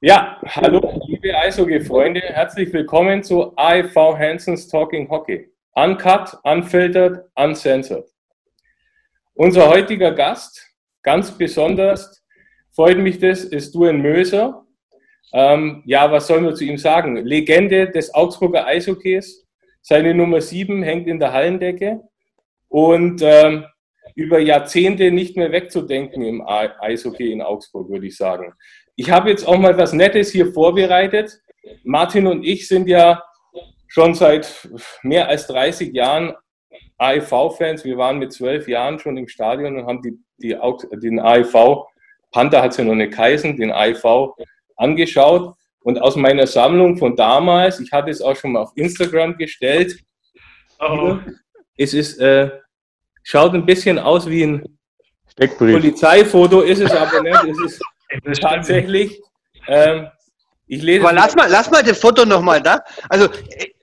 Ja, 0.00 0.40
hallo 0.46 0.80
liebe 1.08 1.36
Eishockey-Freunde, 1.36 2.20
herzlich 2.20 2.72
willkommen 2.72 3.20
zu 3.24 3.52
AIV 3.56 3.96
Hansons 3.96 4.68
Talking 4.68 5.10
Hockey. 5.10 5.50
Uncut, 5.72 6.38
unfiltered, 6.44 7.24
uncensored. 7.34 8.08
Unser 9.34 9.68
heutiger 9.68 10.12
Gast, 10.12 10.64
ganz 11.02 11.36
besonders, 11.36 12.24
freut 12.70 12.98
mich 12.98 13.18
das, 13.18 13.42
ist 13.42 13.74
Duan 13.74 14.00
Möser. 14.00 14.64
Ähm, 15.32 15.82
ja, 15.84 16.08
was 16.12 16.28
sollen 16.28 16.44
wir 16.44 16.54
zu 16.54 16.64
ihm 16.64 16.78
sagen? 16.78 17.16
Legende 17.16 17.90
des 17.90 18.14
Augsburger 18.14 18.66
Eishockeys. 18.66 19.48
Seine 19.82 20.14
Nummer 20.14 20.40
7 20.40 20.80
hängt 20.84 21.08
in 21.08 21.18
der 21.18 21.32
Hallendecke 21.32 22.02
und 22.68 23.20
ähm, 23.24 23.64
über 24.14 24.38
Jahrzehnte 24.38 25.10
nicht 25.10 25.36
mehr 25.36 25.50
wegzudenken 25.50 26.22
im 26.22 26.40
Eishockey 26.46 27.32
in 27.32 27.42
Augsburg, 27.42 27.90
würde 27.90 28.06
ich 28.06 28.16
sagen. 28.16 28.54
Ich 29.00 29.12
habe 29.12 29.30
jetzt 29.30 29.46
auch 29.46 29.56
mal 29.56 29.78
was 29.78 29.92
Nettes 29.92 30.32
hier 30.32 30.52
vorbereitet. 30.52 31.40
Martin 31.84 32.26
und 32.26 32.42
ich 32.44 32.66
sind 32.66 32.88
ja 32.88 33.22
schon 33.86 34.12
seit 34.12 34.68
mehr 35.04 35.28
als 35.28 35.46
30 35.46 35.94
Jahren 35.94 36.34
AEV-Fans. 36.96 37.84
Wir 37.84 37.96
waren 37.96 38.18
mit 38.18 38.32
zwölf 38.32 38.66
Jahren 38.66 38.98
schon 38.98 39.16
im 39.16 39.28
Stadion 39.28 39.76
und 39.76 39.86
haben 39.86 40.02
die, 40.02 40.18
die, 40.38 40.58
den 41.00 41.20
AEV, 41.20 41.84
Panther 42.32 42.60
hat 42.60 42.72
es 42.72 42.78
ja 42.78 42.84
noch 42.84 42.96
nicht 42.96 43.12
geheißen, 43.12 43.56
den 43.56 43.70
AEV 43.70 44.34
angeschaut. 44.74 45.54
Und 45.78 46.02
aus 46.02 46.16
meiner 46.16 46.48
Sammlung 46.48 46.98
von 46.98 47.14
damals, 47.14 47.78
ich 47.78 47.92
hatte 47.92 48.10
es 48.10 48.20
auch 48.20 48.34
schon 48.34 48.50
mal 48.52 48.62
auf 48.62 48.72
Instagram 48.74 49.38
gestellt, 49.38 49.96
oh. 50.80 51.18
es 51.76 51.94
ist, 51.94 52.18
äh, 52.18 52.50
schaut 53.22 53.54
ein 53.54 53.64
bisschen 53.64 54.00
aus 54.00 54.28
wie 54.28 54.42
ein 54.42 54.78
Polizeifoto, 55.36 56.62
ist 56.62 56.80
es 56.80 56.90
aber 56.90 57.22
nicht. 57.22 57.44
Es 57.44 57.58
ist 57.60 57.82
tatsächlich. 58.40 59.20
Ähm, 59.66 60.08
ich 60.66 60.82
lese 60.82 61.02
Aber 61.02 61.12
lass 61.12 61.34
mal, 61.34 61.48
lass 61.48 61.70
mal 61.70 61.82
das 61.82 61.98
Foto 61.98 62.24
nochmal 62.24 62.62
da. 62.62 62.82
Also 63.08 63.28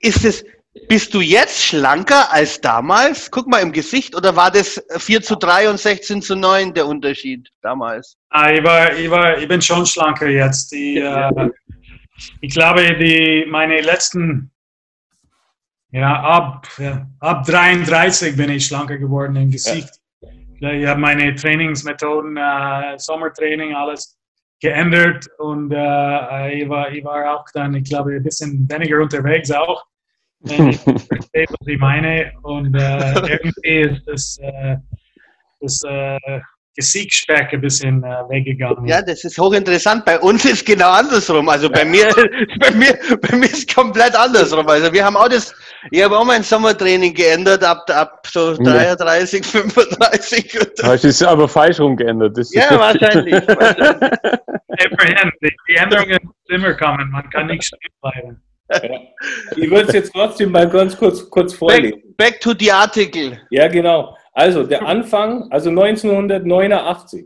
ist 0.00 0.24
es, 0.24 0.44
bist 0.88 1.12
du 1.14 1.20
jetzt 1.20 1.64
schlanker 1.64 2.32
als 2.32 2.60
damals? 2.60 3.30
Guck 3.30 3.48
mal 3.48 3.60
im 3.60 3.72
Gesicht, 3.72 4.14
oder 4.14 4.36
war 4.36 4.50
das 4.50 4.82
4 4.96 5.22
zu 5.22 5.36
3 5.36 5.70
und 5.70 5.80
16 5.80 6.22
zu 6.22 6.36
9 6.36 6.74
der 6.74 6.86
Unterschied 6.86 7.50
damals? 7.62 8.16
Ah, 8.30 8.52
ich, 8.52 8.62
war, 8.62 8.92
ich, 8.96 9.10
war, 9.10 9.38
ich 9.38 9.48
bin 9.48 9.60
schon 9.60 9.84
schlanker 9.84 10.28
jetzt. 10.28 10.70
Die, 10.72 10.98
äh, 10.98 11.50
ich 12.40 12.54
glaube, 12.54 12.94
die, 12.96 13.46
meine 13.48 13.80
letzten, 13.80 14.52
ja, 15.90 16.20
ab, 16.22 16.68
ja, 16.78 17.06
ab 17.20 17.44
33 17.46 18.36
bin 18.36 18.50
ich 18.50 18.66
schlanker 18.66 18.98
geworden 18.98 19.34
im 19.36 19.50
Gesicht. 19.50 19.88
Ja. 20.60 20.72
Ich 20.72 20.86
habe 20.86 21.00
meine 21.00 21.34
Trainingsmethoden, 21.34 22.36
äh, 22.36 22.98
Sommertraining, 22.98 23.74
alles 23.74 24.15
geändert 24.60 25.26
und 25.38 25.72
äh, 25.72 26.52
ich, 26.54 26.68
war, 26.68 26.90
ich 26.90 27.04
war 27.04 27.34
auch 27.34 27.44
dann, 27.52 27.74
ich 27.74 27.88
glaube, 27.88 28.14
ein 28.14 28.22
bisschen 28.22 28.68
weniger 28.70 29.00
unterwegs 29.00 29.50
auch. 29.50 29.84
ich 30.40 30.78
verstehe, 30.80 31.46
was 31.48 31.66
ich 31.66 31.78
meine 31.78 32.32
und 32.42 32.74
äh, 32.74 33.38
irgendwie 33.42 33.94
ist 33.94 34.06
das, 34.06 34.38
äh, 34.40 34.76
das 35.60 35.82
Gesichtsspeck 36.76 37.52
ein 37.52 37.60
bisschen 37.60 38.04
äh, 38.04 38.28
weggegangen. 38.28 38.86
Ja, 38.86 39.00
das 39.02 39.24
ist 39.24 39.38
hochinteressant. 39.38 40.04
Bei 40.04 40.20
uns 40.20 40.44
ist 40.44 40.64
genau 40.66 40.90
andersrum. 40.90 41.48
Also 41.48 41.70
bei 41.70 41.84
mir, 41.84 42.06
bei 42.60 42.70
mir, 42.72 42.98
bei 43.20 43.36
mir 43.36 43.46
ist 43.46 43.74
komplett 43.74 44.14
andersrum. 44.14 44.68
Also 44.68 44.92
wir 44.92 45.04
haben 45.04 45.16
auch 45.16 45.28
das, 45.28 45.54
ich 45.90 46.02
habe 46.02 46.18
auch 46.18 46.24
mein 46.24 46.42
Sommertraining 46.42 47.14
geändert 47.14 47.64
ab, 47.64 47.88
ab 47.90 48.26
so 48.26 48.54
33, 48.56 49.44
35. 49.44 50.58
Hast 50.82 51.04
du 51.04 51.08
es 51.08 51.22
aber 51.22 51.48
falsch 51.48 51.80
rum 51.80 51.96
geändert? 51.96 52.36
ja, 52.50 52.78
wahrscheinlich. 52.78 53.34
wahrscheinlich. 53.48 54.10
die 55.68 55.74
Änderungen 55.74 56.18
immer 56.48 56.74
kommen. 56.74 57.10
Man 57.10 57.28
kann 57.30 57.46
nicht 57.46 57.64
stehen 57.64 57.90
bleiben. 58.02 58.42
Ja. 58.70 59.00
Ich 59.56 59.70
würde 59.70 59.88
es 59.88 59.94
jetzt 59.94 60.12
trotzdem 60.12 60.50
mal 60.50 60.68
ganz 60.68 60.96
kurz, 60.96 61.28
kurz 61.30 61.54
vorlesen. 61.54 62.02
Back, 62.16 62.32
back 62.32 62.40
to 62.40 62.52
the 62.58 62.70
article. 62.70 63.40
Ja, 63.50 63.68
genau. 63.68 64.16
Also 64.36 64.64
der 64.64 64.86
Anfang, 64.86 65.50
also 65.50 65.70
1989. 65.70 67.24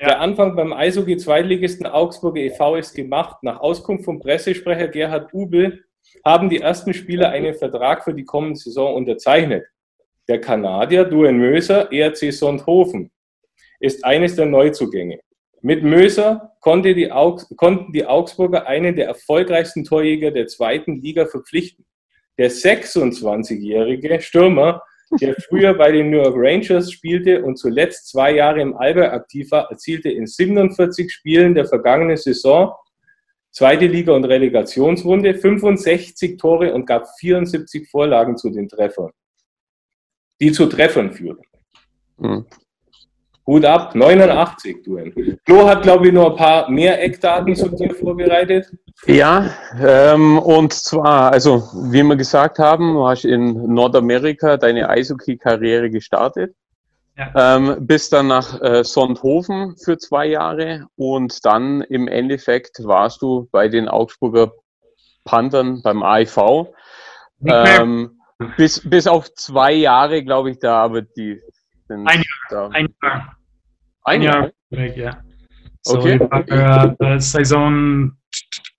Ja. 0.00 0.06
Der 0.06 0.20
Anfang 0.22 0.56
beim 0.56 0.72
Eishockey-Zweitligisten 0.72 1.84
Augsburger 1.84 2.40
e.V. 2.40 2.76
ist 2.76 2.94
gemacht. 2.94 3.42
Nach 3.42 3.60
Auskunft 3.60 4.06
vom 4.06 4.18
Pressesprecher 4.18 4.88
Gerhard 4.88 5.34
Ubel 5.34 5.84
haben 6.24 6.48
die 6.48 6.60
ersten 6.60 6.94
Spieler 6.94 7.28
einen 7.28 7.52
Vertrag 7.52 8.02
für 8.02 8.14
die 8.14 8.24
kommende 8.24 8.58
Saison 8.58 8.94
unterzeichnet. 8.94 9.66
Der 10.26 10.40
Kanadier 10.40 11.04
Duane 11.04 11.36
Möser, 11.36 11.92
ERC 11.92 12.32
Sonthofen, 12.32 13.10
ist 13.78 14.02
eines 14.02 14.34
der 14.34 14.46
Neuzugänge. 14.46 15.20
Mit 15.60 15.82
Möser 15.82 16.54
konnte 16.60 16.94
die 16.94 17.10
konnten 17.56 17.92
die 17.92 18.06
Augsburger 18.06 18.66
einen 18.66 18.96
der 18.96 19.06
erfolgreichsten 19.06 19.84
Torjäger 19.84 20.30
der 20.30 20.46
zweiten 20.46 21.02
Liga 21.02 21.26
verpflichten. 21.26 21.84
Der 22.38 22.50
26-jährige 22.50 24.18
Stürmer 24.22 24.82
der 25.20 25.34
früher 25.34 25.74
bei 25.74 25.92
den 25.92 26.10
New 26.10 26.22
York 26.22 26.34
Rangers 26.36 26.90
spielte 26.90 27.42
und 27.42 27.56
zuletzt 27.56 28.08
zwei 28.08 28.34
Jahre 28.34 28.60
im 28.60 28.76
Allgäu 28.76 29.08
aktiv 29.08 29.50
war, 29.50 29.70
erzielte 29.70 30.10
in 30.10 30.26
47 30.26 31.12
Spielen 31.12 31.54
der 31.54 31.66
vergangenen 31.66 32.16
Saison 32.16 32.74
zweite 33.50 33.86
Liga- 33.86 34.14
und 34.14 34.24
Relegationsrunde 34.24 35.34
65 35.34 36.38
Tore 36.38 36.72
und 36.72 36.86
gab 36.86 37.06
74 37.18 37.88
Vorlagen 37.88 38.36
zu 38.36 38.50
den 38.50 38.68
Treffern, 38.68 39.10
die 40.40 40.52
zu 40.52 40.66
Treffern 40.66 41.12
führen. 41.12 41.40
Mhm. 42.16 42.46
Hut 43.46 43.64
ab, 43.64 43.94
89, 43.94 44.82
du. 44.84 44.98
Flo 45.44 45.68
hat, 45.68 45.82
glaube 45.82 46.06
ich, 46.06 46.12
noch 46.12 46.30
ein 46.30 46.36
paar 46.36 46.70
mehr 46.70 47.02
Eckdaten 47.02 47.56
zu 47.56 47.68
dir 47.68 47.92
vorbereitet. 47.92 48.70
Ja, 49.06 49.50
ähm, 49.80 50.38
und 50.38 50.72
zwar, 50.72 51.32
also 51.32 51.64
wie 51.90 52.04
wir 52.04 52.14
gesagt 52.14 52.60
haben, 52.60 52.94
du 52.94 53.06
hast 53.06 53.24
in 53.24 53.74
Nordamerika 53.74 54.56
deine 54.56 54.88
Eishockey-Karriere 54.88 55.90
gestartet. 55.90 56.54
Ja. 57.18 57.56
Ähm, 57.56 57.76
bist 57.80 58.12
dann 58.12 58.28
nach 58.28 58.60
äh, 58.62 58.84
Sonthofen 58.84 59.76
für 59.76 59.98
zwei 59.98 60.26
Jahre 60.26 60.86
und 60.96 61.44
dann 61.44 61.82
im 61.82 62.08
Endeffekt 62.08 62.84
warst 62.84 63.20
du 63.20 63.48
bei 63.50 63.68
den 63.68 63.88
Augsburger 63.88 64.52
Panthern 65.24 65.82
beim 65.82 66.02
AIV. 66.02 66.68
Ähm, 67.44 68.20
bis, 68.56 68.88
bis 68.88 69.06
auf 69.06 69.32
zwei 69.34 69.72
Jahre, 69.72 70.24
glaube 70.24 70.50
ich, 70.52 70.58
da, 70.58 70.82
aber 70.82 71.02
die 71.02 71.40
sind 71.88 72.06
ein. 72.06 72.21
Da. 72.52 72.68
Ein 72.68 72.88
Jahr. 73.02 73.36
Ein, 74.04 74.22
Jahr? 74.22 74.50
Weg, 74.70 74.96
ja. 74.96 75.22
So, 75.80 75.98
okay. 75.98 76.20
War, 76.20 77.00
äh, 77.00 77.18
Saison 77.18 78.12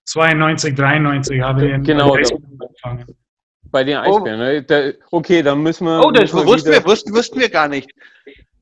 92, 0.06 0.75
93 0.75 1.41
habe 1.41 1.66
ich 1.66 1.83
genau, 1.83 2.13
angefangen. 2.13 3.06
Bei 3.72 3.83
den 3.83 3.97
Eisbären, 3.97 4.39
oh. 4.39 4.44
ne? 4.44 4.63
Da, 4.63 4.91
okay, 5.12 5.41
dann 5.41 5.63
müssen 5.63 5.85
wir. 5.85 6.06
Oh, 6.06 6.12
das 6.12 6.31
wussten 6.33 6.72
wir, 6.72 6.85
wussten, 6.85 7.13
wussten 7.16 7.39
wir 7.39 7.50
gar 7.50 7.67
nicht. 7.67 7.89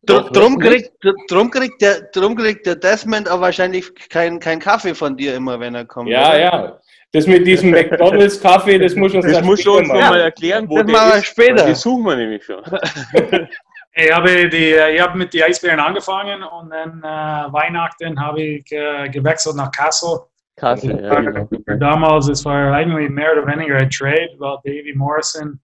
Dr 0.03 0.31
drum, 0.31 0.57
kriegt, 0.57 0.91
drum, 1.29 1.51
kriegt 1.51 1.81
der, 1.81 2.01
drum 2.13 2.35
kriegt 2.35 2.65
der 2.65 2.75
Desmond 2.75 3.29
auch 3.29 3.41
wahrscheinlich 3.41 3.93
keinen 4.09 4.39
kein 4.39 4.59
Kaffee 4.59 4.95
von 4.95 5.15
dir 5.17 5.35
immer, 5.35 5.59
wenn 5.59 5.75
er 5.75 5.85
kommt. 5.85 6.09
Ja, 6.09 6.29
oder? 6.29 6.39
ja. 6.39 6.79
Das 7.11 7.27
mit 7.27 7.45
diesem 7.45 7.71
McDonalds-Kaffee, 7.71 8.79
das 8.79 8.95
muss 8.95 9.13
uns, 9.13 9.25
das 9.25 9.43
muss 9.43 9.65
uns 9.67 9.89
nochmal 9.89 10.21
erklären, 10.21 10.69
wo 10.69 10.77
das 10.77 10.89
machen 10.89 11.11
wir 11.15 11.23
später. 11.23 11.65
Die 11.65 11.75
suchen 11.75 12.05
wir 12.05 12.15
nämlich 12.15 12.43
schon. 12.43 12.63
Ich 13.93 14.11
habe, 14.11 14.47
die, 14.49 14.73
ich 14.73 15.01
habe 15.01 15.17
mit 15.17 15.33
den 15.33 15.43
Eisbären 15.43 15.79
angefangen 15.79 16.43
und 16.43 16.69
dann 16.69 16.99
äh, 16.99 17.51
Weihnachten 17.51 18.19
habe 18.19 18.41
ich 18.41 18.71
äh, 18.71 19.09
gewechselt 19.09 19.57
nach 19.57 19.71
Kassel. 19.71 20.19
Kassel, 20.55 21.03
ja. 21.03 21.19
Genau. 21.19 21.49
Damals, 21.77 22.29
es 22.29 22.45
war 22.45 22.73
eigentlich 22.73 23.09
mehr 23.09 23.33
oder 23.33 23.45
weniger 23.47 23.77
ein 23.77 23.89
Trade, 23.89 24.29
weil 24.37 24.57
Davy 24.63 24.93
Morrison 24.95 25.59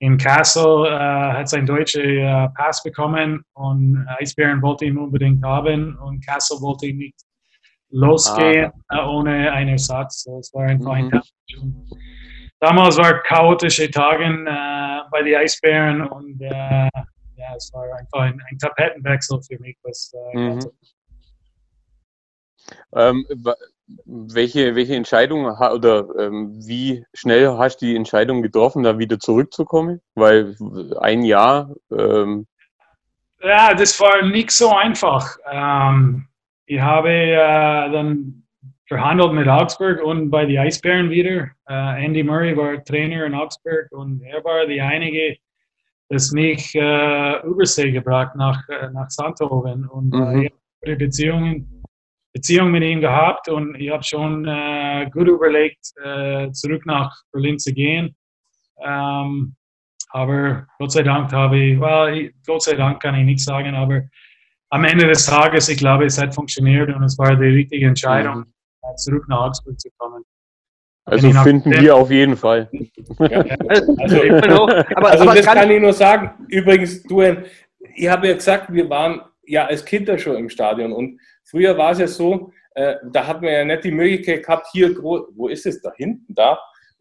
in 0.00 0.16
Kassel 0.16 0.86
äh, 0.86 0.90
hat 0.90 1.48
seinen 1.48 1.66
deutschen 1.66 2.02
äh, 2.04 2.48
Pass 2.56 2.82
bekommen 2.82 3.42
und 3.54 4.06
Eisbären 4.20 4.62
wollte 4.62 4.84
ihn 4.84 4.96
unbedingt 4.96 5.44
haben 5.44 5.98
und 5.98 6.24
Kassel 6.24 6.60
wollte 6.60 6.86
ihn 6.86 6.98
nicht 6.98 7.18
losgehen 7.90 8.70
ah. 8.88 8.98
Äh, 8.98 9.08
ohne 9.08 9.52
einen 9.52 9.70
Ersatz. 9.70 10.22
So, 10.22 10.38
es 10.38 10.52
war 10.54 10.66
einfach 10.66 10.94
mhm. 10.94 11.12
ein 11.12 11.88
Damals 12.60 12.98
war 12.98 13.22
chaotische 13.22 13.90
Tage 13.90 14.24
äh, 14.24 15.08
bei 15.10 15.22
den 15.22 15.36
Eisbären 15.36 16.02
und 16.02 16.40
ja, 17.48 17.56
es 17.56 17.72
war 17.72 17.84
einfach 17.96 18.20
ein, 18.20 18.40
ein 18.50 18.58
Tapetenwechsel 18.58 19.40
für 19.42 19.58
mich. 19.60 19.76
Was, 19.82 20.12
äh, 20.14 20.38
mhm. 20.38 20.60
ähm, 22.94 23.26
welche, 24.04 24.74
welche 24.74 24.96
Entscheidung 24.96 25.46
oder 25.46 26.06
ähm, 26.18 26.54
wie 26.66 27.04
schnell 27.14 27.48
hast 27.56 27.78
du 27.78 27.86
die 27.86 27.96
Entscheidung 27.96 28.42
getroffen, 28.42 28.82
da 28.82 28.98
wieder 28.98 29.18
zurückzukommen? 29.18 30.00
Weil 30.14 30.56
ein 31.00 31.22
Jahr. 31.22 31.74
Ähm 31.90 32.46
ja, 33.42 33.72
das 33.72 33.98
war 34.00 34.22
nicht 34.22 34.50
so 34.50 34.70
einfach. 34.74 35.38
Ähm, 35.50 36.28
ich 36.66 36.80
habe 36.80 37.10
äh, 37.10 37.90
dann 37.90 38.42
verhandelt 38.88 39.32
mit 39.32 39.48
Augsburg 39.48 40.02
und 40.02 40.30
bei 40.30 40.44
den 40.44 40.58
Eisbären 40.58 41.10
wieder. 41.10 41.50
Äh, 41.68 42.04
Andy 42.04 42.22
Murray 42.22 42.56
war 42.56 42.82
Trainer 42.84 43.26
in 43.26 43.34
Augsburg 43.34 43.90
und 43.92 44.22
er 44.22 44.42
war 44.44 44.66
die 44.66 44.80
einige, 44.80 45.36
das 46.08 46.32
mich 46.32 46.74
äh, 46.74 47.46
Übersee 47.46 47.90
gebracht 47.90 48.34
nach, 48.36 48.66
äh, 48.68 48.90
nach 48.90 49.10
Sandhoven 49.10 49.86
und 49.86 50.14
äh, 50.14 50.18
mhm. 50.18 50.48
äh, 50.82 50.96
Beziehungen 50.96 51.78
Beziehung 52.32 52.70
mit 52.70 52.82
ihm 52.82 53.00
gehabt 53.00 53.48
und 53.48 53.74
ich 53.74 53.90
habe 53.90 54.02
schon 54.02 54.46
äh, 54.46 55.08
gut 55.10 55.28
überlegt, 55.28 55.92
äh, 56.04 56.50
zurück 56.52 56.84
nach 56.86 57.12
Berlin 57.32 57.58
zu 57.58 57.72
gehen. 57.72 58.14
Ähm, 58.84 59.56
aber 60.10 60.66
Gott 60.78 60.92
sei 60.92 61.02
Dank 61.02 61.32
habe 61.32 61.58
ich, 61.58 61.80
well, 61.80 62.30
Gott 62.46 62.62
sei 62.62 62.74
Dank 62.74 63.00
kann 63.02 63.14
ich 63.14 63.24
nicht 63.24 63.40
sagen, 63.40 63.74
aber 63.74 64.02
am 64.70 64.84
Ende 64.84 65.06
des 65.06 65.26
Tages, 65.26 65.68
ich 65.68 65.78
glaube, 65.78 66.04
es 66.04 66.20
hat 66.20 66.34
funktioniert 66.34 66.94
und 66.94 67.02
es 67.02 67.18
war 67.18 67.34
die 67.34 67.46
richtige 67.46 67.86
Entscheidung, 67.86 68.40
mhm. 68.40 68.96
zurück 68.96 69.26
nach 69.28 69.46
Augsburg 69.46 69.80
zu 69.80 69.88
kommen. 69.96 70.22
Also 71.10 71.30
finden 71.42 71.72
wir 71.72 71.96
auf 71.96 72.10
jeden 72.10 72.36
Fall. 72.36 72.68
Ja. 73.18 73.44
Also, 73.98 74.68
aber, 74.94 75.10
also 75.10 75.24
das 75.24 75.46
kann, 75.46 75.70
ich 75.70 75.80
nur 75.80 75.92
sagen. 75.92 76.30
Übrigens, 76.48 77.02
du, 77.02 77.22
ich 77.94 78.08
habe 78.08 78.28
ja 78.28 78.34
gesagt, 78.34 78.72
wir 78.72 78.88
waren 78.88 79.20
ja 79.44 79.66
als 79.66 79.84
Kinder 79.84 80.18
schon 80.18 80.36
im 80.36 80.48
Stadion 80.48 80.92
und 80.92 81.20
früher 81.44 81.76
war 81.76 81.92
es 81.92 81.98
ja 81.98 82.06
so, 82.06 82.52
äh, 82.74 82.96
da 83.12 83.26
hat 83.26 83.42
man 83.42 83.50
ja 83.50 83.64
nicht 83.64 83.84
die 83.84 83.90
Möglichkeit 83.90 84.44
gehabt, 84.44 84.68
hier, 84.72 84.94
wo 85.02 85.48
ist 85.48 85.66
es, 85.66 85.80
da 85.80 85.92
hinten, 85.96 86.34
da, 86.34 86.58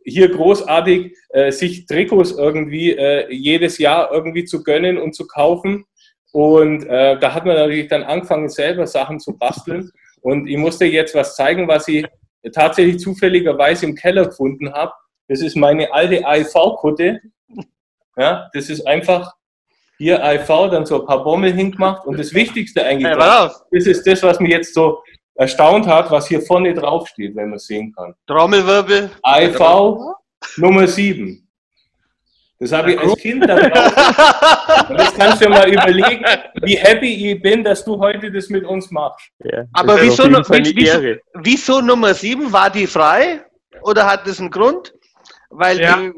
hier 0.07 0.31
großartig 0.31 1.15
äh, 1.29 1.51
sich 1.51 1.85
Trikots 1.85 2.31
irgendwie 2.31 2.91
äh, 2.91 3.31
jedes 3.31 3.77
Jahr 3.77 4.11
irgendwie 4.11 4.45
zu 4.45 4.63
gönnen 4.63 4.97
und 4.97 5.13
zu 5.13 5.27
kaufen. 5.27 5.85
Und 6.31 6.85
äh, 6.85 7.19
da 7.19 7.33
hat 7.33 7.45
man 7.45 7.55
natürlich 7.55 7.89
dann 7.89 8.03
angefangen, 8.03 8.47
selber 8.47 8.87
Sachen 8.87 9.19
zu 9.19 9.37
basteln. 9.37 9.91
Und 10.21 10.47
ich 10.47 10.57
musste 10.57 10.85
jetzt 10.85 11.13
was 11.13 11.35
zeigen, 11.35 11.67
was 11.67 11.87
ich 11.89 12.05
tatsächlich 12.53 12.99
zufälligerweise 12.99 13.85
im 13.85 13.95
Keller 13.95 14.25
gefunden 14.25 14.73
habe. 14.73 14.91
Das 15.27 15.41
ist 15.41 15.55
meine 15.55 15.91
alte 15.91 16.25
AIV-Kutte. 16.25 17.19
Ja, 18.15 18.49
das 18.53 18.69
ist 18.69 18.87
einfach 18.87 19.33
hier 19.97 20.23
AIV, 20.23 20.47
dann 20.71 20.85
so 20.85 21.01
ein 21.01 21.07
paar 21.07 21.23
Bommel 21.23 21.53
hingemacht. 21.53 22.05
Und 22.05 22.19
das 22.19 22.33
Wichtigste 22.33 22.83
eigentlich, 22.83 23.07
hey, 23.07 23.17
das 23.17 23.85
ist 23.85 24.05
das, 24.05 24.23
was 24.23 24.39
mir 24.39 24.49
jetzt 24.49 24.73
so 24.73 25.01
erstaunt 25.35 25.87
hat, 25.87 26.09
was 26.11 26.27
hier 26.27 26.41
vorne 26.41 26.73
drauf 26.73 27.07
steht, 27.07 27.35
wenn 27.35 27.49
man 27.49 27.59
sehen 27.59 27.93
kann. 27.95 28.15
Trommelwirbel. 28.27 29.11
AIV 29.23 29.59
Nummer 30.57 30.87
7. 30.87 31.46
Das 32.59 32.71
habe 32.71 32.93
ich 32.93 32.99
als 32.99 33.15
Kind 33.17 33.47
dann. 33.47 33.59
Und 33.59 34.99
jetzt 34.99 35.19
kannst 35.19 35.41
du 35.41 35.45
dir 35.45 35.49
mal 35.49 35.69
überlegen, 35.69 36.25
wie 36.63 36.75
happy 36.75 37.31
ich 37.31 37.41
bin, 37.41 37.63
dass 37.63 37.85
du 37.85 37.99
heute 37.99 38.31
das 38.31 38.49
mit 38.49 38.65
uns 38.65 38.89
machst. 38.89 39.29
Ja, 39.43 39.65
Aber 39.73 40.01
wieso, 40.01 40.23
wieso, 40.23 41.19
wieso, 41.35 41.81
Nummer 41.81 42.13
7? 42.13 42.51
War 42.51 42.69
die 42.71 42.87
frei? 42.87 43.41
Oder 43.81 44.05
hat 44.05 44.25
das 44.25 44.39
einen 44.39 44.49
Grund? 44.49 44.91
Weil 45.51 45.79
ja. 45.79 46.11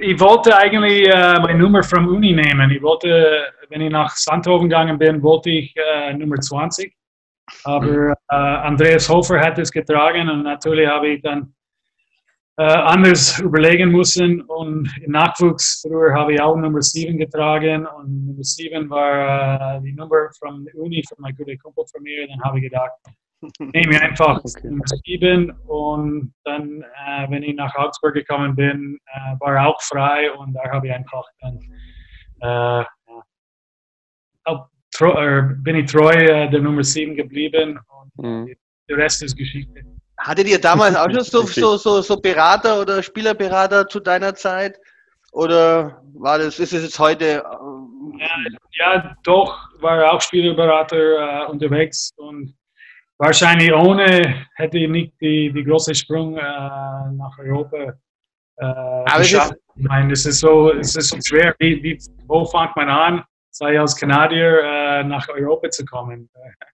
ich 0.00 0.18
wollte 0.18 0.56
eigentlich 0.56 1.06
äh, 1.06 1.38
meine 1.38 1.58
Nummer 1.58 1.82
vom 1.82 2.08
Uni 2.08 2.32
nehmen. 2.32 2.70
Ich 2.70 2.82
wollte, 2.82 3.44
wenn 3.68 3.82
ich 3.82 3.90
nach 3.90 4.16
Sandhofen 4.16 4.70
gegangen 4.70 4.98
bin, 4.98 5.22
wollte 5.22 5.50
ich 5.50 5.74
äh, 5.76 6.14
Nummer 6.14 6.36
20. 6.36 6.94
Aber 7.64 8.12
äh, 8.12 8.34
Andreas 8.34 9.08
Hofer 9.08 9.40
hat 9.40 9.58
es 9.58 9.70
getragen 9.70 10.30
und 10.30 10.44
natürlich 10.44 10.88
habe 10.88 11.08
ich 11.08 11.22
dann 11.22 11.52
äh, 12.60 12.62
anders 12.62 13.38
überlegen 13.40 13.90
müssen. 13.90 14.42
Und 14.42 14.90
im 15.02 15.12
Nachwuchs, 15.12 15.80
früher 15.80 16.12
habe 16.12 16.34
ich 16.34 16.40
auch 16.42 16.56
Nummer 16.56 16.82
7 16.82 17.16
getragen 17.16 17.86
und 17.86 18.26
Nummer 18.26 18.42
7 18.42 18.90
war 18.90 19.76
äh, 19.76 19.80
die 19.80 19.92
Nummer 19.92 20.28
von 20.38 20.66
der 20.66 20.74
Uni 20.74 21.02
von 21.08 21.22
meinem 21.22 21.36
guten 21.36 21.58
Kumpel 21.58 21.84
von 21.90 22.02
mir. 22.02 22.28
Dann 22.28 22.42
habe 22.42 22.58
ich 22.58 22.64
gedacht, 22.64 22.92
nehme 23.60 23.94
ich 23.94 24.02
einfach 24.02 24.44
okay. 24.44 24.68
Nummer 24.68 24.84
7 24.86 25.50
und 25.68 26.34
dann, 26.44 26.82
äh, 26.82 27.30
wenn 27.30 27.42
ich 27.44 27.56
nach 27.56 27.74
Augsburg 27.76 28.12
gekommen 28.12 28.54
bin, 28.54 28.98
äh, 29.06 29.40
war 29.40 29.56
er 29.56 29.68
auch 29.68 29.80
frei 29.80 30.30
und 30.30 30.52
da 30.52 30.70
habe 30.70 30.88
ich 30.88 30.92
einfach 30.92 31.24
dann 31.40 31.58
äh, 32.42 32.84
treu, 34.92 35.42
bin 35.62 35.76
ich 35.76 35.90
treu 35.90 36.10
äh, 36.10 36.50
der 36.50 36.60
Nummer 36.60 36.84
7 36.84 37.16
geblieben 37.16 37.78
und 37.88 38.24
mhm. 38.24 38.54
der 38.86 38.98
Rest 38.98 39.22
ist 39.22 39.34
Geschichte. 39.34 39.82
Hattet 40.20 40.48
ihr 40.48 40.60
damals 40.60 40.96
auch 40.96 41.10
schon 41.10 41.24
so, 41.24 41.42
so, 41.42 41.76
so, 41.76 42.02
so 42.02 42.16
Berater 42.20 42.80
oder 42.80 43.02
Spielerberater 43.02 43.88
zu 43.88 44.00
deiner 44.00 44.34
Zeit? 44.34 44.78
Oder 45.32 46.02
war 46.14 46.38
das, 46.38 46.58
ist 46.58 46.72
es 46.72 46.82
jetzt 46.82 46.98
heute? 46.98 47.24
Äh, 47.24 48.18
ja, 48.18 48.36
ja, 48.78 49.16
doch, 49.24 49.56
war 49.80 50.12
auch 50.12 50.20
Spielerberater 50.20 51.44
äh, 51.44 51.46
unterwegs 51.46 52.10
und 52.16 52.54
wahrscheinlich 53.18 53.72
ohne 53.72 54.46
hätte 54.56 54.78
ich 54.78 54.88
nicht 54.88 55.14
die, 55.20 55.52
die 55.52 55.64
große 55.64 55.94
Sprung 55.94 56.36
äh, 56.36 56.42
nach 56.42 57.38
Europa 57.38 57.94
äh, 58.56 59.18
geschafft. 59.18 59.54
Ich 59.76 59.86
meine, 59.86 60.12
es 60.12 60.26
ist 60.26 60.40
so, 60.40 60.72
es 60.72 60.96
ist 60.96 61.08
so 61.08 61.18
schwer. 61.24 61.54
Wie, 61.58 61.82
wie, 61.82 61.98
wo 62.26 62.44
fängt 62.44 62.76
man 62.76 62.90
an, 62.90 63.24
sei 63.50 63.80
als 63.80 63.96
Kanadier 63.96 64.62
äh, 64.62 65.04
nach 65.04 65.26
Europa 65.28 65.70
zu 65.70 65.84
kommen? 65.84 66.28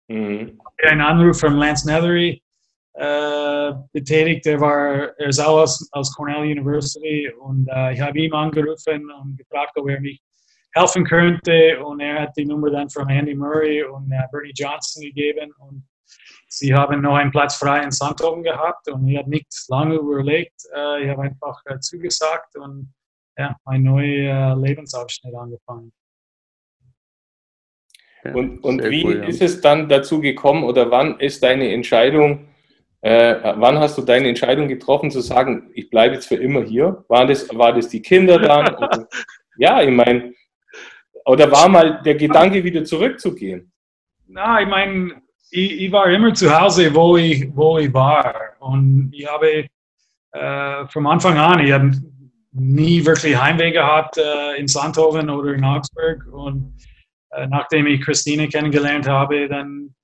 Mhm. 0.09 0.59
Ein 0.83 1.01
Anruf 1.01 1.41
von 1.41 1.57
Lance 1.57 1.87
Nethery 1.87 2.43
äh, 2.97 3.73
betätigt. 3.93 4.47
Er 4.47 4.61
war, 4.61 5.19
er 5.19 5.29
ist 5.29 5.39
auch 5.39 5.61
aus, 5.61 5.89
aus 5.93 6.15
Cornell 6.15 6.43
University 6.43 7.31
und 7.41 7.69
äh, 7.69 7.93
ich 7.93 8.01
habe 8.01 8.19
ihn 8.19 8.33
angerufen 8.33 9.11
und 9.21 9.37
gefragt, 9.37 9.73
ob 9.77 9.89
er 9.89 10.01
mich 10.01 10.21
helfen 10.75 11.05
könnte 11.05 11.83
und 11.85 12.01
er 12.01 12.23
hat 12.23 12.37
die 12.37 12.47
Nummer 12.47 12.71
dann 12.71 12.89
von 12.89 13.09
Andy 13.09 13.35
Murray 13.35 13.83
und 13.83 14.11
äh, 14.13 14.23
Bernie 14.33 14.53
Johnson 14.55 15.03
gegeben 15.03 15.53
und 15.59 15.87
sie 16.49 16.75
haben 16.75 17.03
noch 17.03 17.17
einen 17.17 17.31
Platz 17.31 17.57
frei 17.57 17.83
in 17.83 17.91
Sandhofen 17.91 18.43
gehabt 18.43 18.89
und 18.89 19.07
ich 19.09 19.19
habe 19.19 19.29
nicht 19.29 19.47
lange 19.69 19.97
überlegt. 19.97 20.63
Äh, 20.75 21.05
ich 21.05 21.11
habe 21.11 21.23
einfach 21.23 21.61
äh, 21.67 21.79
zugesagt 21.81 22.57
und 22.57 22.95
ja, 23.37 23.57
ein 23.67 23.83
neuer 23.83 24.57
äh, 24.57 24.59
Lebensabschnitt 24.59 25.35
angefangen. 25.35 25.93
Und, 28.33 28.65
und 28.65 28.83
wie 28.83 29.05
cool, 29.05 29.19
ja. 29.19 29.25
ist 29.25 29.41
es 29.41 29.61
dann 29.61 29.89
dazu 29.89 30.21
gekommen 30.21 30.65
oder 30.65 30.91
wann 30.91 31.21
ist 31.21 31.43
deine 31.43 31.71
Entscheidung 31.73 32.49
äh, 33.03 33.55
wann 33.57 33.79
hast 33.79 33.99
du 33.99 34.03
deine 34.03 34.29
Entscheidung 34.29 34.69
getroffen, 34.69 35.11
zu 35.11 35.21
sagen, 35.21 35.71
ich 35.75 35.91
bleibe 35.91 36.15
jetzt 36.15 36.27
für 36.27 36.37
immer 36.37 36.63
hier? 36.63 37.05
War 37.09 37.27
das, 37.27 37.49
war 37.57 37.73
das 37.73 37.89
die 37.89 38.03
Kinder 38.03 38.39
dann? 38.39 38.75
Oder, 38.77 39.09
ja, 39.59 39.83
ich 39.83 39.91
meine, 39.91 40.33
oder 41.27 41.51
war 41.51 41.69
mal 41.69 42.01
der 42.05 42.15
Gedanke, 42.15 42.63
wieder 42.63 42.85
zurückzugehen? 42.85 43.73
Na, 44.29 44.61
ich 44.61 44.69
meine, 44.69 45.23
ich, 45.51 45.81
ich, 45.83 45.93
war 45.93 46.09
immer 46.11 46.33
zu 46.33 46.49
Hause, 46.57 46.95
wo 46.95 47.17
ich, 47.17 47.49
wo 47.55 47.79
ich 47.79 47.93
war. 47.93 48.35
Und 48.61 49.11
ich 49.13 49.27
habe 49.27 49.67
äh, 50.33 50.87
vom 50.89 51.07
Anfang 51.07 51.37
an, 51.37 51.61
ich 51.61 51.73
habe 51.73 51.91
nie 52.53 53.05
wirklich 53.05 53.37
Heimweh 53.37 53.73
gehabt 53.73 54.19
äh, 54.19 54.57
in 54.57 54.69
Sandhofen 54.69 55.29
oder 55.29 55.53
in 55.53 55.65
Augsburg. 55.65 56.27
Und 56.33 56.77
äh, 57.31 57.47
nachdem 57.49 57.89
ich 57.89 58.03
Christine 58.03 58.49
kennengelernt 58.49 59.09
habe, 59.09 59.49
dann 59.49 59.96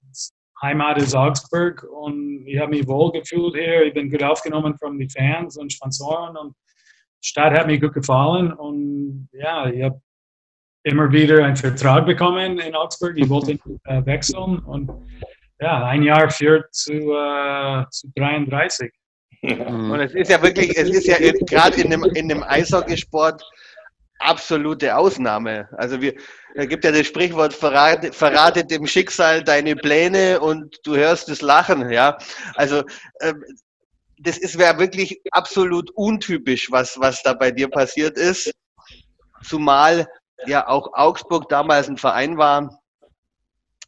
Heimat 0.63 0.99
ist 0.99 1.15
Augsburg 1.15 1.83
und 1.83 2.47
ich 2.47 2.59
habe 2.59 2.71
mich 2.71 2.87
wohl 2.87 3.11
gefühlt 3.11 3.57
hier. 3.57 3.85
Ich 3.85 3.95
bin 3.95 4.11
gut 4.11 4.23
aufgenommen 4.23 4.77
von 4.79 4.97
den 4.97 5.11
Fans 5.11 5.57
und 5.57 5.73
Sponsoren 5.73 6.37
und 6.37 6.55
die 7.23 7.29
Stadt 7.29 7.53
hat 7.53 7.67
mir 7.67 7.81
gut 7.81 7.95
gefallen 7.95 8.53
und 8.53 9.29
ja, 9.33 9.67
ich 9.69 9.83
habe 9.83 10.01
immer 10.85 11.11
wieder 11.11 11.45
einen 11.45 11.57
Vertrag 11.57 12.07
bekommen 12.07 12.59
in 12.59 12.75
Augsburg. 12.75 13.15
Ich 13.17 13.29
wollte 13.29 13.59
äh, 13.85 14.07
wechseln 14.07 14.61
und 14.61 14.91
ja, 15.61 15.85
ein 15.85 16.03
Jahr 16.03 16.31
führt 16.31 16.73
zu, 16.73 16.93
äh, 16.93 17.85
zu 17.91 18.09
33. 18.17 18.91
Und 19.43 20.01
es 20.01 20.15
ist 20.15 20.31
ja 20.31 20.41
wirklich, 20.41 20.77
es 20.77 20.89
ist 20.89 21.07
ja 21.07 21.17
gerade 21.19 21.81
in 21.81 21.91
dem, 21.91 22.05
in 22.15 22.29
dem 22.29 22.45
Eishockeysport 22.45 23.43
absolute 24.23 24.97
Ausnahme. 24.97 25.69
Also 25.77 26.01
wir, 26.01 26.15
da 26.55 26.67
gibt 26.67 26.85
ja 26.85 26.93
das 26.93 27.07
Sprichwort, 27.07 27.53
verrate, 27.53 28.13
verrate 28.13 28.65
dem 28.65 28.87
Schicksal 28.87 29.43
deine 29.43 29.77
Pläne 29.77 30.41
und 30.41 30.79
du 30.85 30.97
hörst 30.97 31.29
das 31.29 31.41
Lachen, 31.41 31.91
ja. 31.91 32.19
Also 32.55 32.83
ähm, 33.21 33.43
das 34.19 34.39
ist 34.39 34.59
wäre 34.59 34.79
wirklich 34.79 35.21
absolut 35.33 35.91
untypisch, 35.93 36.71
was, 36.71 36.99
was 37.01 37.23
da 37.23 37.35
bei 37.35 37.51
dir 37.51 37.69
passiert 37.69 38.17
ist. 38.17 38.53
Zumal 39.43 40.07
ja 40.47 40.69
auch 40.69 40.93
Augsburg 40.95 41.49
damals 41.49 41.89
ein 41.89 41.97
Verein 41.97 42.39
war. 42.39 42.81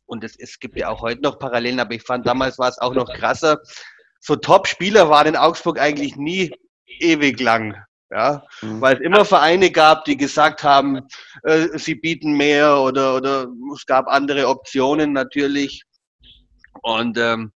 Und 0.07 0.25
es, 0.25 0.37
es 0.37 0.59
gibt 0.59 0.77
ja 0.77 0.89
auch 0.89 1.03
heute 1.03 1.23
noch 1.23 1.39
Parallelen, 1.39 1.81
aber 1.81 1.95
ich 1.95 2.03
fand 2.03 2.27
damals 2.27 2.59
war 2.59 2.69
es 2.69 2.79
auch 2.79 2.95
noch 2.95 3.13
krasser. 3.13 3.61
So 4.21 4.37
Top-Spieler 4.37 5.09
waren 5.09 5.29
in 5.29 5.37
Augsburg 5.37 5.79
eigentlich 5.79 6.17
nie 6.17 6.55
ewig 6.99 7.41
lang. 7.41 7.77
Ja, 8.11 8.45
mhm. 8.63 8.81
weil 8.81 8.97
es 8.97 9.01
immer 9.01 9.25
Vereine 9.25 9.71
gab, 9.71 10.05
die 10.05 10.17
gesagt 10.17 10.63
haben, 10.63 11.01
äh, 11.43 11.69
sie 11.79 11.95
bieten 11.95 12.37
mehr 12.37 12.79
oder, 12.79 13.17
oder 13.17 13.47
es 13.75 13.87
gab 13.87 14.07
andere 14.09 14.49
Optionen 14.49 15.13
natürlich. 15.13 15.83
Und 16.83 17.19
ähm, 17.19 17.53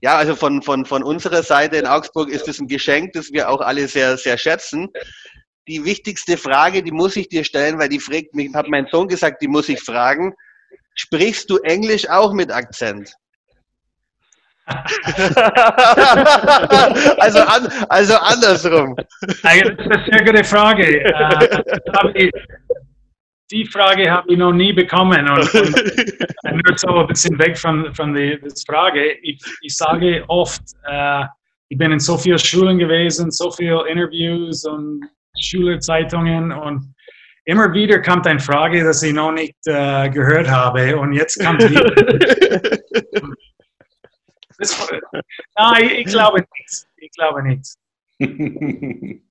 ja, 0.00 0.16
also 0.16 0.34
von, 0.34 0.62
von, 0.62 0.84
von 0.84 1.02
unserer 1.02 1.42
Seite 1.42 1.76
in 1.76 1.86
Augsburg 1.86 2.28
ist 2.28 2.48
es 2.48 2.58
ein 2.58 2.68
Geschenk, 2.68 3.12
das 3.12 3.32
wir 3.32 3.48
auch 3.48 3.60
alle 3.60 3.88
sehr, 3.88 4.16
sehr 4.16 4.38
schätzen. 4.38 4.88
Die 5.68 5.84
wichtigste 5.84 6.36
Frage, 6.36 6.82
die 6.82 6.90
muss 6.90 7.16
ich 7.16 7.28
dir 7.28 7.44
stellen, 7.44 7.78
weil 7.78 7.88
die 7.88 8.00
fragt 8.00 8.34
mich, 8.34 8.52
hat 8.54 8.68
mein 8.68 8.88
Sohn 8.90 9.08
gesagt, 9.08 9.40
die 9.42 9.48
muss 9.48 9.68
ich 9.68 9.80
fragen. 9.80 10.34
Sprichst 10.94 11.48
du 11.48 11.58
Englisch 11.58 12.08
auch 12.08 12.32
mit 12.32 12.50
Akzent? 12.50 13.14
Also, 17.18 17.40
an, 17.40 17.66
also 17.88 18.14
andersrum. 18.16 18.96
Das 19.20 19.34
ist 19.34 19.44
eine 19.44 20.04
sehr 20.10 20.24
gute 20.24 20.44
Frage. 20.44 21.04
Äh, 21.04 22.30
die 23.50 23.66
Frage 23.66 24.10
habe 24.10 24.32
ich 24.32 24.38
noch 24.38 24.52
nie 24.52 24.72
bekommen. 24.72 25.28
Und, 25.28 25.54
und 26.44 26.66
nur 26.66 26.78
so 26.78 26.88
ein 26.98 27.06
bisschen 27.08 27.38
weg 27.38 27.58
von, 27.58 27.94
von 27.94 28.14
der 28.14 28.38
Frage. 28.66 29.12
Ich, 29.22 29.40
ich 29.62 29.76
sage 29.76 30.24
oft, 30.28 30.62
äh, 30.86 31.24
ich 31.68 31.78
bin 31.78 31.92
in 31.92 32.00
so 32.00 32.16
vielen 32.18 32.38
Schulen 32.38 32.78
gewesen, 32.78 33.30
so 33.30 33.50
viele 33.50 33.88
Interviews 33.88 34.64
und 34.64 35.04
Schülerzeitungen 35.40 36.52
und 36.52 36.94
immer 37.44 37.72
wieder 37.72 38.00
kommt 38.00 38.26
eine 38.26 38.38
Frage, 38.38 38.82
die 38.82 39.06
ich 39.06 39.14
noch 39.14 39.32
nicht 39.32 39.56
äh, 39.66 40.08
gehört 40.10 40.48
habe 40.48 40.98
und 40.98 41.14
jetzt 41.14 41.42
kommt 41.44 41.62
wieder. 41.68 41.90
das, 44.62 44.88
nein, 45.58 45.90
ich, 45.96 46.06
glaube 46.06 46.44
nichts. 46.56 46.88
Ich 46.96 47.10
glaube 47.12 47.42
nichts. 47.42 47.76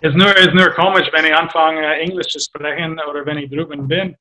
Es 0.00 0.10
ist, 0.10 0.16
nur, 0.16 0.34
ist 0.36 0.54
nur 0.54 0.70
komisch, 0.70 1.08
wenn 1.12 1.24
ich 1.24 1.34
anfange, 1.34 1.84
Englisch 1.96 2.28
zu 2.28 2.38
sprechen 2.38 3.00
oder 3.10 3.26
wenn 3.26 3.38
ich 3.38 3.50
drüben 3.50 3.88
bin. 3.88 4.16